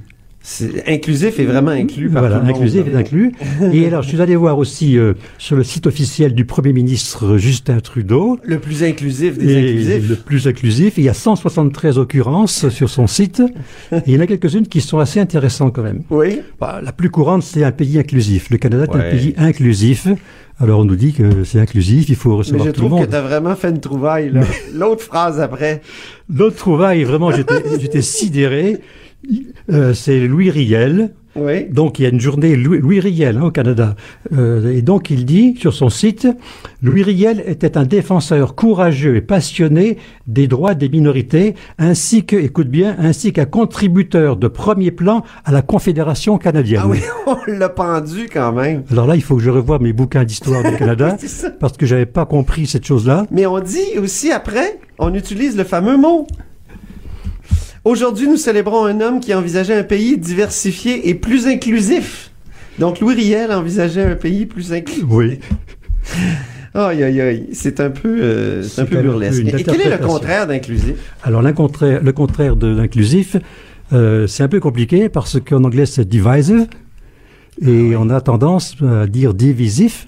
C'est- 0.50 0.90
inclusif 0.90 1.40
est 1.40 1.44
vraiment 1.46 1.72
inclus 1.72 2.10
par 2.10 2.22
Voilà, 2.22 2.38
tout 2.38 2.42
le 2.42 2.48
monde, 2.48 2.56
inclusif 2.56 2.84
est 2.88 2.96
inclus. 2.96 3.34
Et 3.74 3.86
alors, 3.86 4.02
je 4.02 4.08
suis 4.08 4.22
allé 4.22 4.36
voir 4.38 4.58
aussi 4.58 4.98
euh, 4.98 5.14
sur 5.38 5.58
le 5.58 5.64
site 5.64 5.88
officiel 5.88 6.34
du 6.34 6.46
Premier 6.46 6.72
ministre 6.72 7.38
Justin 7.38 7.80
Trudeau. 7.82 8.40
Le 8.44 8.58
plus 8.60 8.82
inclusif 8.84 9.38
des 9.38 9.52
Et 9.54 9.58
inclusifs. 9.60 10.10
le 10.10 10.16
plus 10.16 10.48
inclusif. 10.48 10.94
Il 10.98 11.04
y 11.04 11.10
a 11.10 11.14
173 11.14 11.98
occurrences 11.98 12.70
sur 12.70 12.90
son 12.90 13.08
site. 13.08 13.42
Et 13.92 13.98
il 14.08 14.14
y 14.14 14.18
en 14.18 14.22
a 14.22 14.28
quelques-unes 14.28 14.68
qui 14.68 14.80
sont 14.80 15.00
assez 15.00 15.20
intéressantes 15.20 15.74
quand 15.76 15.84
même. 15.84 16.04
Oui. 16.10 16.40
Bah, 16.60 16.80
la 16.82 16.94
plus 16.94 17.10
courante, 17.10 17.44
c'est 17.44 17.64
un 17.66 17.72
pays 17.72 18.00
inclusif. 18.00 18.50
Le 18.50 18.58
Canada 18.58 18.86
est 18.86 18.96
un 18.96 19.12
pays 19.12 19.34
inclusif. 19.38 20.08
Alors 20.60 20.80
on 20.80 20.86
nous 20.86 20.96
dit 20.96 21.14
que 21.14 21.44
c'est 21.44 21.60
inclusif, 21.60 22.10
il 22.10 22.16
faut 22.16 22.32
Mais 22.32 22.36
recevoir 22.38 22.66
je 22.66 22.72
tout 22.72 22.82
le 22.82 22.88
trouve 22.88 22.98
que 23.00 23.04
monde. 23.04 23.10
tu 23.12 23.16
as 23.16 23.22
vraiment 23.22 23.56
fait 23.56 23.70
une 23.70 23.80
trouvaille. 23.80 24.32
là. 24.32 24.42
L'autre 24.74 25.04
phrase 25.04 25.40
après. 25.40 25.82
L'autre 26.34 26.56
trouvaille, 26.56 27.04
vraiment, 27.04 27.32
j'étais 27.32 27.54
j'étais 27.80 28.02
sidéré. 28.02 28.78
Euh, 29.72 29.94
c'est 29.94 30.28
Louis 30.28 30.50
Riel. 30.50 31.14
Oui. 31.36 31.66
Donc 31.70 32.00
il 32.00 32.04
y 32.04 32.06
a 32.06 32.10
une 32.10 32.20
journée 32.20 32.56
Louis, 32.56 32.80
Louis 32.80 33.00
Riel 33.00 33.38
hein, 33.38 33.44
au 33.44 33.52
Canada. 33.52 33.96
Euh, 34.34 34.74
et 34.74 34.82
donc 34.82 35.12
il 35.12 35.26
dit 35.26 35.56
sur 35.60 35.74
son 35.74 35.90
site, 35.90 36.28
Louis 36.82 37.04
Riel 37.04 37.44
était 37.46 37.78
un 37.78 37.84
défenseur 37.84 38.56
courageux 38.56 39.16
et 39.18 39.22
passionné 39.22 39.98
des 40.26 40.48
droits 40.48 40.74
des 40.74 40.90
minorités, 40.90 41.54
ainsi 41.78 42.26
que, 42.26 42.36
écoute 42.36 42.70
bien, 42.70 42.96
ainsi 42.98 43.34
qu'un 43.34 43.46
contributeur 43.46 44.36
de 44.38 44.48
premier 44.48 44.90
plan 44.90 45.24
à 45.46 45.52
la 45.52 45.62
Confédération 45.62 46.38
canadienne. 46.38 46.82
Ah 46.84 46.88
oui, 46.88 47.02
on 47.28 47.38
l'a 47.52 47.70
pendu 47.70 48.28
quand 48.32 48.54
même. 48.54 48.84
Alors 48.92 49.06
là, 49.06 49.16
il 49.16 49.22
faut 49.22 49.36
que 49.36 49.44
je 49.44 49.52
revoie 49.52 49.78
mes 49.80 49.94
bouquins 49.94 50.24
d'histoire 50.24 50.64
du 50.64 50.76
Canada, 50.76 51.18
parce 51.60 51.78
que 51.78 51.86
j'avais 51.86 52.08
pas 52.08 52.26
compris 52.26 52.66
cette 52.66 52.86
chose-là. 52.86 53.28
Mais 53.30 53.46
on 53.46 53.60
dit 53.60 54.00
aussi 54.02 54.32
après, 54.32 54.80
on 54.98 55.14
utilise 55.14 55.56
le 55.56 55.64
fameux 55.64 55.98
mot. 55.98 56.26
Aujourd'hui, 57.88 58.28
nous 58.28 58.36
célébrons 58.36 58.84
un 58.84 59.00
homme 59.00 59.22
qui 59.22 59.34
envisageait 59.34 59.78
un 59.78 59.84
pays 59.84 60.18
diversifié 60.18 61.08
et 61.08 61.16
plus 61.16 61.48
inclusif. 61.48 62.32
Donc, 62.80 63.00
Louis 63.00 63.14
Riel 63.14 63.50
envisageait 63.54 64.04
un 64.04 64.16
pays 64.16 64.46
plus 64.46 64.74
inclusif. 64.74 65.06
Oui. 65.08 65.40
Aïe, 66.74 67.02
aïe, 67.02 67.22
aïe. 67.22 67.48
C'est 67.54 67.80
un 67.80 67.90
peu, 67.90 68.22
euh, 68.22 68.62
c'est 68.62 68.82
un 68.82 68.86
peu 68.86 68.98
un 68.98 69.02
peu 69.04 69.08
burlesque. 69.08 69.42
Et 69.42 69.64
quel 69.64 69.80
est 69.80 69.90
le 69.90 70.06
contraire 70.06 70.48
d'inclusif? 70.48 70.96
Alors 71.24 71.42
le 71.42 71.54
contraire, 71.54 72.04
le 72.04 72.12
contraire 72.12 72.58
de 72.58 72.68
l'inclusif, 72.68 73.38
euh, 73.94 74.28
c'est 74.28 74.44
un 74.44 74.50
peu 74.50 74.60
compliqué 74.60 75.08
parce 75.08 75.40
qu'en 75.40 75.64
anglais 75.64 75.86
c'est 75.86 76.06
divisive 76.06 76.68
et 77.66 77.96
on 77.96 78.10
a 78.10 78.20
tendance 78.20 78.76
à 78.84 79.08
dire 79.08 79.34
divisif. 79.34 80.08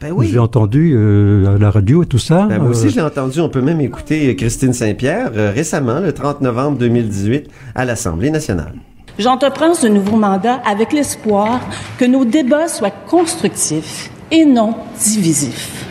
Ben 0.00 0.12
oui. 0.12 0.28
J'ai 0.32 0.38
entendu 0.38 0.92
euh, 0.94 1.54
à 1.54 1.58
la 1.58 1.70
radio 1.70 2.02
et 2.02 2.06
tout 2.06 2.18
ça. 2.18 2.46
Ben, 2.48 2.58
moi 2.58 2.70
aussi, 2.70 2.86
Euh, 2.86 2.90
je 2.90 2.96
l'ai 2.96 3.02
entendu. 3.02 3.40
On 3.40 3.48
peut 3.48 3.60
même 3.62 3.80
écouter 3.80 4.34
Christine 4.36 4.72
Saint-Pierre 4.72 5.32
euh, 5.36 5.50
récemment, 5.54 6.00
le 6.00 6.12
30 6.12 6.40
novembre 6.40 6.78
2018, 6.78 7.48
à 7.74 7.84
l'Assemblée 7.84 8.30
nationale. 8.30 8.74
J'entreprends 9.18 9.74
ce 9.74 9.86
nouveau 9.86 10.16
mandat 10.16 10.54
avec 10.66 10.92
l'espoir 10.92 11.60
que 11.98 12.04
nos 12.06 12.24
débats 12.24 12.68
soient 12.68 12.90
constructifs 12.90 14.10
et 14.30 14.44
non 14.46 14.74
divisifs. 15.04 15.86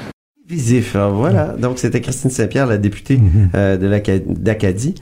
Visif, 0.47 0.95
alors 0.95 1.14
voilà. 1.14 1.56
Donc, 1.60 1.78
c'était 1.78 2.02
Christine 2.02 2.32
Saint-Pierre, 2.32 2.66
la 2.66 2.80
députée 2.80 3.18
Mhm. 3.18 3.50
euh, 3.54 3.78
de 3.78 3.86
l'Aca- 3.86 4.18
d'Acadie, 4.26 4.95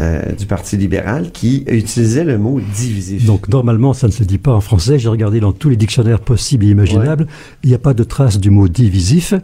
euh, 0.00 0.32
du 0.32 0.46
Parti 0.46 0.76
libéral, 0.76 1.30
qui 1.32 1.64
utilisait 1.68 2.24
le 2.24 2.38
mot 2.38 2.60
divisif. 2.76 3.24
donc 3.26 3.48
normalement 3.48 3.92
ça 3.92 4.06
ne 4.06 4.12
se 4.12 4.24
dit 4.24 4.38
pas 4.38 4.52
en 4.52 4.60
français. 4.60 4.98
J'ai 4.98 5.08
regardé 5.08 5.40
dans 5.40 5.52
tous 5.52 5.68
les 5.70 5.76
dictionnaires 5.76 6.20
possibles 6.20 6.64
et 6.64 6.68
imaginables. 6.70 7.26
Il 7.62 7.68
n'y 7.70 7.74
a 7.74 7.78
pas 7.78 7.94
de 7.94 8.04
trace 8.04 8.38
du 8.38 8.50
mot 8.50 8.68
divisif. 8.68 9.34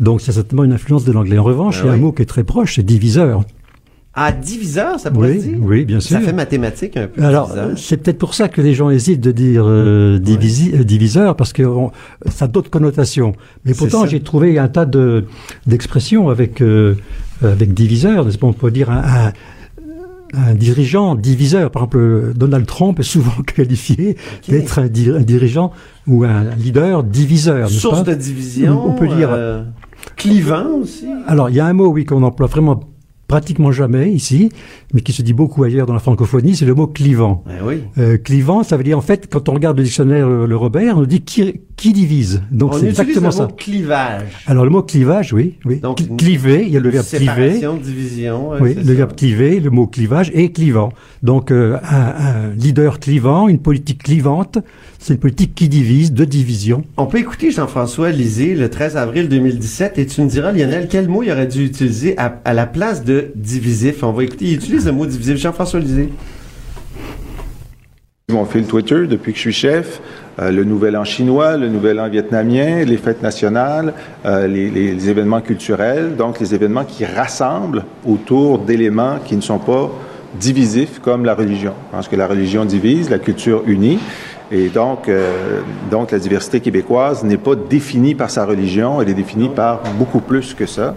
Donc 0.00 0.20
c'est 0.20 0.32
certainement 0.32 0.64
une 0.64 0.72
influence 0.72 1.04
de 1.04 1.12
l'anglais. 1.12 1.38
En 1.38 1.44
revanche, 1.44 1.78
Ah 1.80 1.84
il 1.84 1.86
y 1.86 1.88
a 1.88 1.92
oui. 1.94 1.98
un 1.98 2.02
mot 2.02 2.12
qui 2.12 2.22
est 2.22 2.26
très 2.26 2.44
proche, 2.44 2.76
c'est 2.76 2.82
diviseur. 2.84 3.42
Ah, 4.20 4.32
diviseur, 4.32 4.98
ça 4.98 5.12
pourrait 5.12 5.32
Oui, 5.32 5.38
dire? 5.38 5.58
oui, 5.60 5.84
bien 5.84 6.00
sûr. 6.00 6.16
Ça 6.18 6.20
fait 6.20 6.32
mathématique 6.32 6.96
un 6.96 7.06
peu. 7.06 7.22
Alors, 7.22 7.52
c'est 7.76 7.98
peut-être 7.98 8.18
pour 8.18 8.34
ça 8.34 8.48
que 8.48 8.60
les 8.60 8.74
gens 8.74 8.90
hésitent 8.90 9.20
de 9.20 9.30
dire 9.30 9.62
euh, 9.66 10.18
divisi- 10.18 10.74
euh, 10.74 10.82
diviseur, 10.82 11.36
parce 11.36 11.52
que 11.52 11.62
on- 11.62 11.92
ça 12.28 12.46
a 12.46 12.48
d'autres 12.48 12.70
connotations. 12.70 13.34
Mais 13.64 13.74
pourtant, 13.74 14.06
j'ai 14.06 14.18
trouvé 14.20 14.58
un 14.58 14.66
tas 14.66 14.86
de 14.86 15.26
d'expressions 15.68 16.30
avec 16.30 16.60
euh, 16.62 16.96
avec 17.42 17.74
diviseur. 17.74 18.24
n'est-ce 18.24 18.38
pas? 18.38 18.48
On 18.48 18.52
peut 18.52 18.72
dire 18.72 18.90
un, 18.90 19.02
un- 19.04 19.32
un 20.34 20.54
dirigeant 20.54 21.14
diviseur. 21.14 21.70
Par 21.70 21.82
exemple, 21.82 22.32
Donald 22.36 22.66
Trump 22.66 23.00
est 23.00 23.04
souvent 23.04 23.42
qualifié 23.54 24.16
d'être 24.48 24.78
un, 24.78 24.86
di- 24.88 25.10
un 25.10 25.20
dirigeant 25.22 25.72
ou 26.06 26.24
un 26.24 26.44
leader 26.56 27.04
diviseur. 27.04 27.68
Source 27.70 28.04
pas 28.04 28.14
de 28.14 28.20
division. 28.20 28.86
On 28.86 28.94
peut 28.94 29.08
dire. 29.08 29.30
euh, 29.32 29.64
clivant 30.16 30.66
aussi. 30.82 31.06
Alors, 31.26 31.50
il 31.50 31.56
y 31.56 31.60
a 31.60 31.66
un 31.66 31.72
mot, 31.72 31.88
oui, 31.88 32.04
qu'on 32.04 32.22
emploie 32.22 32.46
vraiment 32.46 32.80
pratiquement 33.26 33.72
jamais 33.72 34.10
ici, 34.10 34.48
mais 34.94 35.02
qui 35.02 35.12
se 35.12 35.20
dit 35.20 35.34
beaucoup 35.34 35.62
ailleurs 35.62 35.84
dans 35.86 35.92
la 35.92 35.98
francophonie, 35.98 36.56
c'est 36.56 36.64
le 36.64 36.74
mot 36.74 36.86
clivant. 36.86 37.44
Ben 37.46 37.56
oui. 37.62 37.82
Euh, 37.98 38.16
clivant, 38.16 38.62
ça 38.62 38.78
veut 38.78 38.84
dire 38.84 38.96
en 38.96 39.02
fait, 39.02 39.28
quand 39.30 39.50
on 39.50 39.54
regarde 39.54 39.76
le 39.76 39.82
dictionnaire 39.84 40.26
le 40.28 40.56
Robert, 40.56 40.96
on 40.96 41.00
nous 41.00 41.06
dit 41.06 41.20
qui, 41.20 41.60
qui 41.78 41.92
divise. 41.94 42.42
Donc 42.50 42.70
On 42.74 42.78
c'est 42.78 42.88
utilise 42.90 43.00
exactement 43.00 43.28
le 43.28 43.32
ça. 43.32 43.42
mot 43.44 43.52
clivage. 43.56 44.22
Alors 44.46 44.64
le 44.64 44.70
mot 44.70 44.82
clivage, 44.82 45.32
oui, 45.32 45.54
oui. 45.64 45.76
Donc, 45.78 46.02
cliver, 46.18 46.64
il 46.66 46.70
y 46.72 46.76
a 46.76 46.80
le 46.80 46.90
verbe 46.90 47.06
cliver. 47.06 47.26
Séparation, 47.54 47.76
division. 47.76 48.50
Oui, 48.60 48.74
le 48.74 48.84
ça. 48.84 48.92
verbe 48.92 49.14
cliver, 49.14 49.60
le 49.60 49.70
mot 49.70 49.86
clivage 49.86 50.30
et 50.34 50.50
clivant. 50.52 50.92
Donc 51.22 51.50
euh, 51.50 51.78
un, 51.88 51.96
un 51.96 52.50
leader 52.56 52.98
clivant, 53.00 53.48
une 53.48 53.60
politique 53.60 54.02
clivante, 54.02 54.58
c'est 54.98 55.14
une 55.14 55.20
politique 55.20 55.54
qui 55.54 55.68
divise, 55.68 56.12
de 56.12 56.24
division. 56.24 56.82
On 56.96 57.06
peut 57.06 57.18
écouter 57.18 57.50
Jean-François 57.52 58.10
Lisée 58.10 58.54
le 58.54 58.68
13 58.68 58.96
avril 58.96 59.28
2017 59.28 59.98
et 59.98 60.06
tu 60.06 60.20
me 60.20 60.28
diras, 60.28 60.50
Lionel, 60.52 60.88
quel 60.90 61.08
mot 61.08 61.22
il 61.22 61.30
aurait 61.30 61.46
dû 61.46 61.64
utiliser 61.64 62.18
à, 62.18 62.40
à 62.44 62.52
la 62.54 62.66
place 62.66 63.04
de 63.04 63.30
divisif? 63.36 64.02
On 64.02 64.12
va 64.12 64.24
écouter. 64.24 64.46
Il 64.46 64.54
utilise 64.56 64.84
le 64.86 64.92
mot 64.92 65.06
divisif. 65.06 65.36
Jean-François 65.36 65.78
Lisée. 65.78 66.08
Mon 68.30 68.44
fil 68.44 68.64
Twitter 68.64 69.06
depuis 69.08 69.32
que 69.32 69.38
je 69.38 69.42
suis 69.42 69.52
chef, 69.54 70.02
le 70.38 70.62
nouvel 70.64 70.96
an 70.96 71.04
chinois, 71.04 71.56
le 71.56 71.68
nouvel 71.68 71.98
an 72.00 72.08
vietnamien, 72.08 72.84
les 72.84 72.96
fêtes 72.96 73.22
nationales, 73.22 73.92
euh, 74.24 74.46
les, 74.46 74.70
les- 74.70 74.94
les 74.94 75.08
événements 75.10 75.40
culturels, 75.40 76.14
donc 76.16 76.38
les 76.40 76.54
événements 76.54 76.84
qui 76.84 77.04
rassemblent 77.04 77.84
autour 78.06 78.58
d'éléments 78.60 79.16
qui 79.24 79.34
ne 79.36 79.40
sont 79.40 79.58
pas 79.58 79.90
divisifs 80.40 81.00
comme 81.00 81.24
la 81.24 81.34
religion. 81.34 81.72
Je 81.90 81.96
pense 81.96 82.08
que 82.08 82.16
la 82.16 82.26
religion 82.28 82.64
divise, 82.64 83.10
la 83.10 83.18
culture 83.18 83.62
unit. 83.66 83.98
Et 84.50 84.68
donc, 84.68 85.08
euh, 85.08 85.60
donc 85.90 86.10
la 86.12 86.18
diversité 86.18 86.60
québécoise 86.60 87.22
n'est 87.24 87.36
pas 87.36 87.54
définie 87.54 88.14
par 88.14 88.30
sa 88.30 88.46
religion, 88.46 89.02
elle 89.02 89.08
est 89.10 89.14
définie 89.14 89.48
par 89.50 89.82
beaucoup 89.98 90.20
plus 90.20 90.54
que 90.54 90.64
ça. 90.66 90.96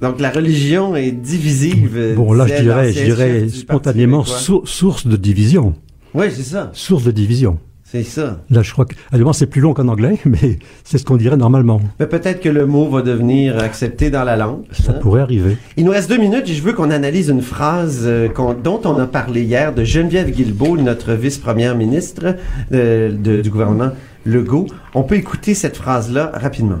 Donc 0.00 0.20
la 0.20 0.30
religion 0.30 0.94
est 0.94 1.10
divisive. 1.10 1.94
euh, 1.96 2.14
Bon, 2.14 2.32
là, 2.32 2.46
je 2.46 2.54
dirais, 2.62 2.92
je 2.92 3.04
dirais 3.04 3.48
spontanément 3.48 4.24
source 4.24 5.06
de 5.06 5.16
division. 5.16 5.74
Oui, 6.14 6.26
c'est 6.30 6.44
ça. 6.44 6.70
Source 6.72 7.02
de 7.04 7.10
division. 7.10 7.58
C'est 7.88 8.02
ça. 8.02 8.38
Là, 8.50 8.62
je 8.62 8.72
crois 8.72 8.84
que, 8.84 8.94
allemand, 9.12 9.32
c'est 9.32 9.46
plus 9.46 9.60
long 9.60 9.72
qu'en 9.72 9.86
anglais, 9.86 10.18
mais 10.24 10.58
c'est 10.82 10.98
ce 10.98 11.04
qu'on 11.04 11.16
dirait 11.16 11.36
normalement. 11.36 11.80
Mais 12.00 12.06
peut-être 12.06 12.40
que 12.40 12.48
le 12.48 12.66
mot 12.66 12.88
va 12.88 13.02
devenir 13.02 13.58
accepté 13.58 14.10
dans 14.10 14.24
la 14.24 14.36
langue. 14.36 14.64
Ça 14.72 14.90
hein. 14.90 14.94
pourrait 15.00 15.20
arriver. 15.22 15.56
Il 15.76 15.84
nous 15.84 15.92
reste 15.92 16.10
deux 16.10 16.18
minutes 16.18 16.48
et 16.48 16.54
je 16.54 16.62
veux 16.62 16.72
qu'on 16.72 16.90
analyse 16.90 17.28
une 17.28 17.42
phrase 17.42 18.02
euh, 18.04 18.28
dont 18.62 18.80
on 18.84 18.98
a 18.98 19.06
parlé 19.06 19.42
hier 19.42 19.72
de 19.72 19.84
Geneviève 19.84 20.30
Guilbeault, 20.30 20.76
notre 20.78 21.12
vice-première 21.12 21.76
ministre 21.76 22.34
euh, 22.72 23.12
de- 23.12 23.40
du 23.40 23.50
gouvernement 23.50 23.90
Legault. 24.24 24.66
On 24.94 25.04
peut 25.04 25.14
écouter 25.14 25.54
cette 25.54 25.76
phrase-là 25.76 26.32
rapidement. 26.34 26.80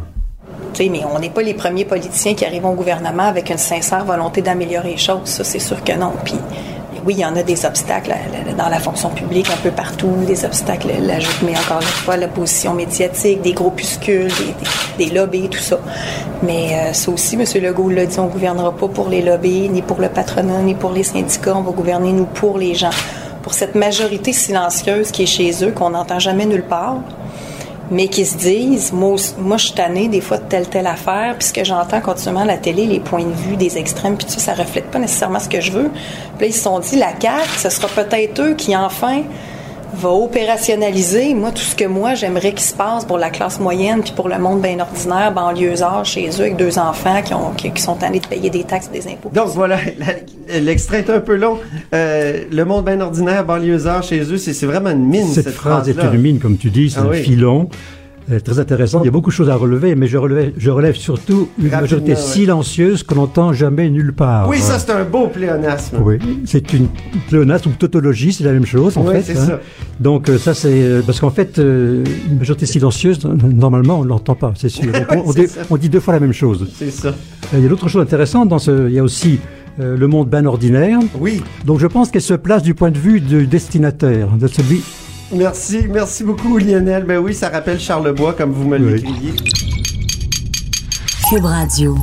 Tu 0.74 0.82
sais, 0.84 0.88
mais 0.90 1.02
on 1.14 1.20
n'est 1.20 1.30
pas 1.30 1.42
les 1.42 1.54
premiers 1.54 1.84
politiciens 1.84 2.34
qui 2.34 2.44
arrivent 2.44 2.66
au 2.66 2.74
gouvernement 2.74 3.22
avec 3.22 3.48
une 3.50 3.58
sincère 3.58 4.04
volonté 4.04 4.42
d'améliorer 4.42 4.90
les 4.90 4.96
choses. 4.96 5.20
Ça, 5.24 5.44
c'est 5.44 5.60
sûr 5.60 5.82
que 5.84 5.96
non. 5.96 6.12
Puis, 6.24 6.34
oui, 7.06 7.14
il 7.14 7.20
y 7.20 7.24
en 7.24 7.36
a 7.36 7.44
des 7.44 7.64
obstacles 7.64 8.10
là, 8.10 8.52
dans 8.58 8.68
la 8.68 8.80
fonction 8.80 9.10
publique 9.10 9.48
un 9.50 9.56
peu 9.62 9.70
partout, 9.70 10.12
des 10.26 10.44
obstacles, 10.44 10.88
là, 11.00 11.20
je 11.20 11.46
mets 11.46 11.56
encore 11.56 11.80
une 11.80 11.86
fois 11.86 12.16
la 12.16 12.26
position 12.26 12.74
médiatique, 12.74 13.42
des 13.42 13.52
groupuscules, 13.52 14.26
des, 14.26 14.54
des, 14.98 15.06
des 15.06 15.14
lobbies, 15.14 15.48
tout 15.48 15.60
ça. 15.60 15.78
Mais 16.42 16.74
euh, 16.74 16.92
ça 16.92 17.12
aussi, 17.12 17.36
M. 17.36 17.44
Legault 17.62 17.90
l'a 17.90 18.06
dit, 18.06 18.18
on 18.18 18.24
ne 18.26 18.30
gouvernera 18.30 18.72
pas 18.72 18.88
pour 18.88 19.08
les 19.08 19.22
lobbies, 19.22 19.68
ni 19.68 19.82
pour 19.82 20.00
le 20.00 20.08
patronat, 20.08 20.62
ni 20.62 20.74
pour 20.74 20.90
les 20.90 21.04
syndicats. 21.04 21.56
On 21.56 21.62
va 21.62 21.70
gouverner, 21.70 22.12
nous, 22.12 22.26
pour 22.26 22.58
les 22.58 22.74
gens. 22.74 22.90
Pour 23.42 23.54
cette 23.54 23.76
majorité 23.76 24.32
silencieuse 24.32 25.12
qui 25.12 25.22
est 25.22 25.26
chez 25.26 25.64
eux, 25.64 25.70
qu'on 25.70 25.90
n'entend 25.90 26.18
jamais 26.18 26.46
nulle 26.46 26.64
part. 26.64 26.96
Mais 27.90 28.08
qui 28.08 28.26
se 28.26 28.36
disent, 28.36 28.92
moi, 28.92 29.16
moi 29.38 29.56
je 29.56 29.66
suis 29.66 29.74
tannée 29.74 30.08
des 30.08 30.20
fois 30.20 30.38
de 30.38 30.44
telle, 30.44 30.68
telle 30.68 30.86
affaire, 30.86 31.36
puis 31.38 31.48
ce 31.48 31.52
que 31.52 31.64
j'entends 31.64 32.00
continuellement 32.00 32.42
à 32.42 32.46
la 32.46 32.58
télé, 32.58 32.86
les 32.86 33.00
points 33.00 33.24
de 33.24 33.32
vue 33.32 33.56
des 33.56 33.78
extrêmes, 33.78 34.16
puis 34.16 34.26
tout 34.26 34.32
ça, 34.32 34.54
ça 34.54 34.54
reflète 34.54 34.90
pas 34.90 34.98
nécessairement 34.98 35.40
ce 35.40 35.48
que 35.48 35.60
je 35.60 35.72
veux. 35.72 35.90
Puis 36.38 36.40
là, 36.40 36.46
ils 36.46 36.54
se 36.54 36.62
sont 36.62 36.78
dit, 36.80 36.96
la 36.96 37.12
CAQ, 37.20 37.48
ce 37.58 37.68
sera 37.68 37.88
peut-être 37.88 38.40
eux 38.40 38.54
qui, 38.54 38.76
enfin, 38.76 39.22
va 39.94 40.10
opérationnaliser, 40.10 41.34
moi, 41.34 41.50
tout 41.50 41.62
ce 41.62 41.74
que 41.74 41.84
moi, 41.84 42.14
j'aimerais 42.14 42.52
qu'il 42.52 42.60
se 42.66 42.74
passe 42.74 43.04
pour 43.04 43.18
la 43.18 43.30
classe 43.30 43.60
moyenne, 43.60 44.02
puis 44.02 44.12
pour 44.14 44.28
le 44.28 44.38
monde 44.38 44.60
bien 44.60 44.78
ordinaire, 44.80 45.32
banlieusard, 45.32 46.04
chez 46.04 46.28
eux, 46.28 46.40
avec 46.40 46.56
deux 46.56 46.78
enfants 46.78 47.22
qui, 47.22 47.34
ont, 47.34 47.50
qui, 47.56 47.70
qui 47.70 47.82
sont 47.82 47.94
tannés 47.94 48.20
de 48.20 48.26
payer 48.26 48.50
des 48.50 48.64
taxes 48.64 48.90
et 48.92 48.98
des 49.00 49.06
impôts. 49.08 49.30
Donc 49.32 49.48
voilà, 49.48 49.78
l'extrait 50.60 50.98
est 50.98 51.10
un 51.10 51.20
peu 51.20 51.36
long. 51.36 51.58
Euh, 51.94 52.44
le 52.50 52.64
monde 52.64 52.84
bien 52.84 53.00
ordinaire, 53.00 53.44
banlieusard, 53.44 54.02
chez 54.02 54.20
eux, 54.20 54.36
c'est 54.38 54.52
c'est 54.52 54.66
vraiment 54.66 54.90
une 54.90 55.06
mine, 55.06 55.28
Cette, 55.28 55.44
cette, 55.44 55.54
phrase 55.54 55.88
est 55.88 55.92
une 56.02 56.20
mine, 56.20 56.38
comme 56.38 56.56
tu 56.56 56.70
dis, 56.70 56.90
c'est 56.90 57.00
Ah 57.00 57.04
un 57.04 57.08
oui. 57.08 57.22
filon. 57.22 57.68
Euh, 58.30 58.40
très 58.40 58.58
intéressant. 58.58 59.00
Il 59.02 59.06
y 59.06 59.08
a 59.08 59.12
beaucoup 59.12 59.30
de 59.30 59.34
choses 59.34 59.48
à 59.50 59.54
relever, 59.56 59.94
mais 59.94 60.06
je 60.06 60.16
relève, 60.18 60.52
je 60.56 60.70
relève 60.70 60.96
surtout 60.96 61.48
une 61.58 61.64
Rapidement, 61.64 61.80
majorité 61.82 62.10
ouais. 62.12 62.16
silencieuse 62.16 63.02
qu'on 63.02 63.14
n'entend 63.16 63.52
jamais 63.52 63.88
nulle 63.90 64.12
part. 64.12 64.48
Oui, 64.48 64.58
ça, 64.58 64.78
c'est 64.78 64.90
un 64.90 65.04
beau 65.04 65.28
pléonasme. 65.28 65.98
Oui, 66.02 66.18
c'est 66.44 66.72
une 66.72 66.88
pléonasme 67.28 67.70
ou 67.70 67.72
tautologie, 67.72 68.32
c'est 68.32 68.44
la 68.44 68.52
même 68.52 68.66
chose 68.66 68.96
en 68.98 69.06
Oui, 69.06 69.14
fait. 69.14 69.22
c'est 69.22 69.34
ça. 69.36 69.60
Donc 70.00 70.28
euh, 70.28 70.36
ça 70.38 70.52
c'est 70.54 70.68
euh, 70.82 71.02
parce 71.06 71.20
qu'en 71.20 71.30
fait 71.30 71.56
une 71.58 72.38
majorité 72.38 72.66
silencieuse 72.66 73.18
normalement 73.24 74.00
on 74.00 74.04
ne 74.04 74.08
l'entend 74.08 74.34
pas, 74.34 74.52
c'est 74.56 74.68
sûr. 74.68 74.92
Donc, 74.92 75.06
on, 75.10 75.28
on 75.30 75.32
dit, 75.32 75.46
ça. 75.48 75.60
on 75.70 75.76
dit 75.76 75.88
deux 75.88 76.00
fois 76.00 76.12
la 76.14 76.20
même 76.20 76.32
chose. 76.34 76.68
C'est 76.76 76.90
ça. 76.90 77.14
Il 77.54 77.62
y 77.62 77.66
a 77.66 77.68
d'autres 77.68 77.88
choses 77.88 78.02
intéressantes 78.02 78.48
dans 78.48 78.58
ce. 78.58 78.88
Il 78.88 78.94
y 78.94 78.98
a 78.98 79.02
aussi 79.02 79.38
euh, 79.78 79.96
le 79.96 80.06
monde 80.08 80.28
bien 80.28 80.44
ordinaire. 80.46 80.98
Oui. 81.20 81.42
Donc 81.64 81.78
je 81.80 81.86
pense 81.86 82.10
qu'elle 82.10 82.22
se 82.22 82.34
place 82.34 82.62
du 82.62 82.74
point 82.74 82.90
de 82.90 82.98
vue 82.98 83.20
du 83.20 83.46
destinataire, 83.46 84.28
de 84.36 84.46
celui. 84.48 84.82
Merci, 85.32 85.86
merci 85.88 86.22
beaucoup, 86.22 86.56
Lionel. 86.58 87.04
Ben 87.04 87.18
oui, 87.18 87.34
ça 87.34 87.48
rappelle 87.48 87.80
Charlebois, 87.80 88.32
comme 88.34 88.52
vous 88.52 88.68
me 88.68 88.76
l'écriviez. 88.76 89.34
Cube 91.28 91.44
Radio. 91.44 91.96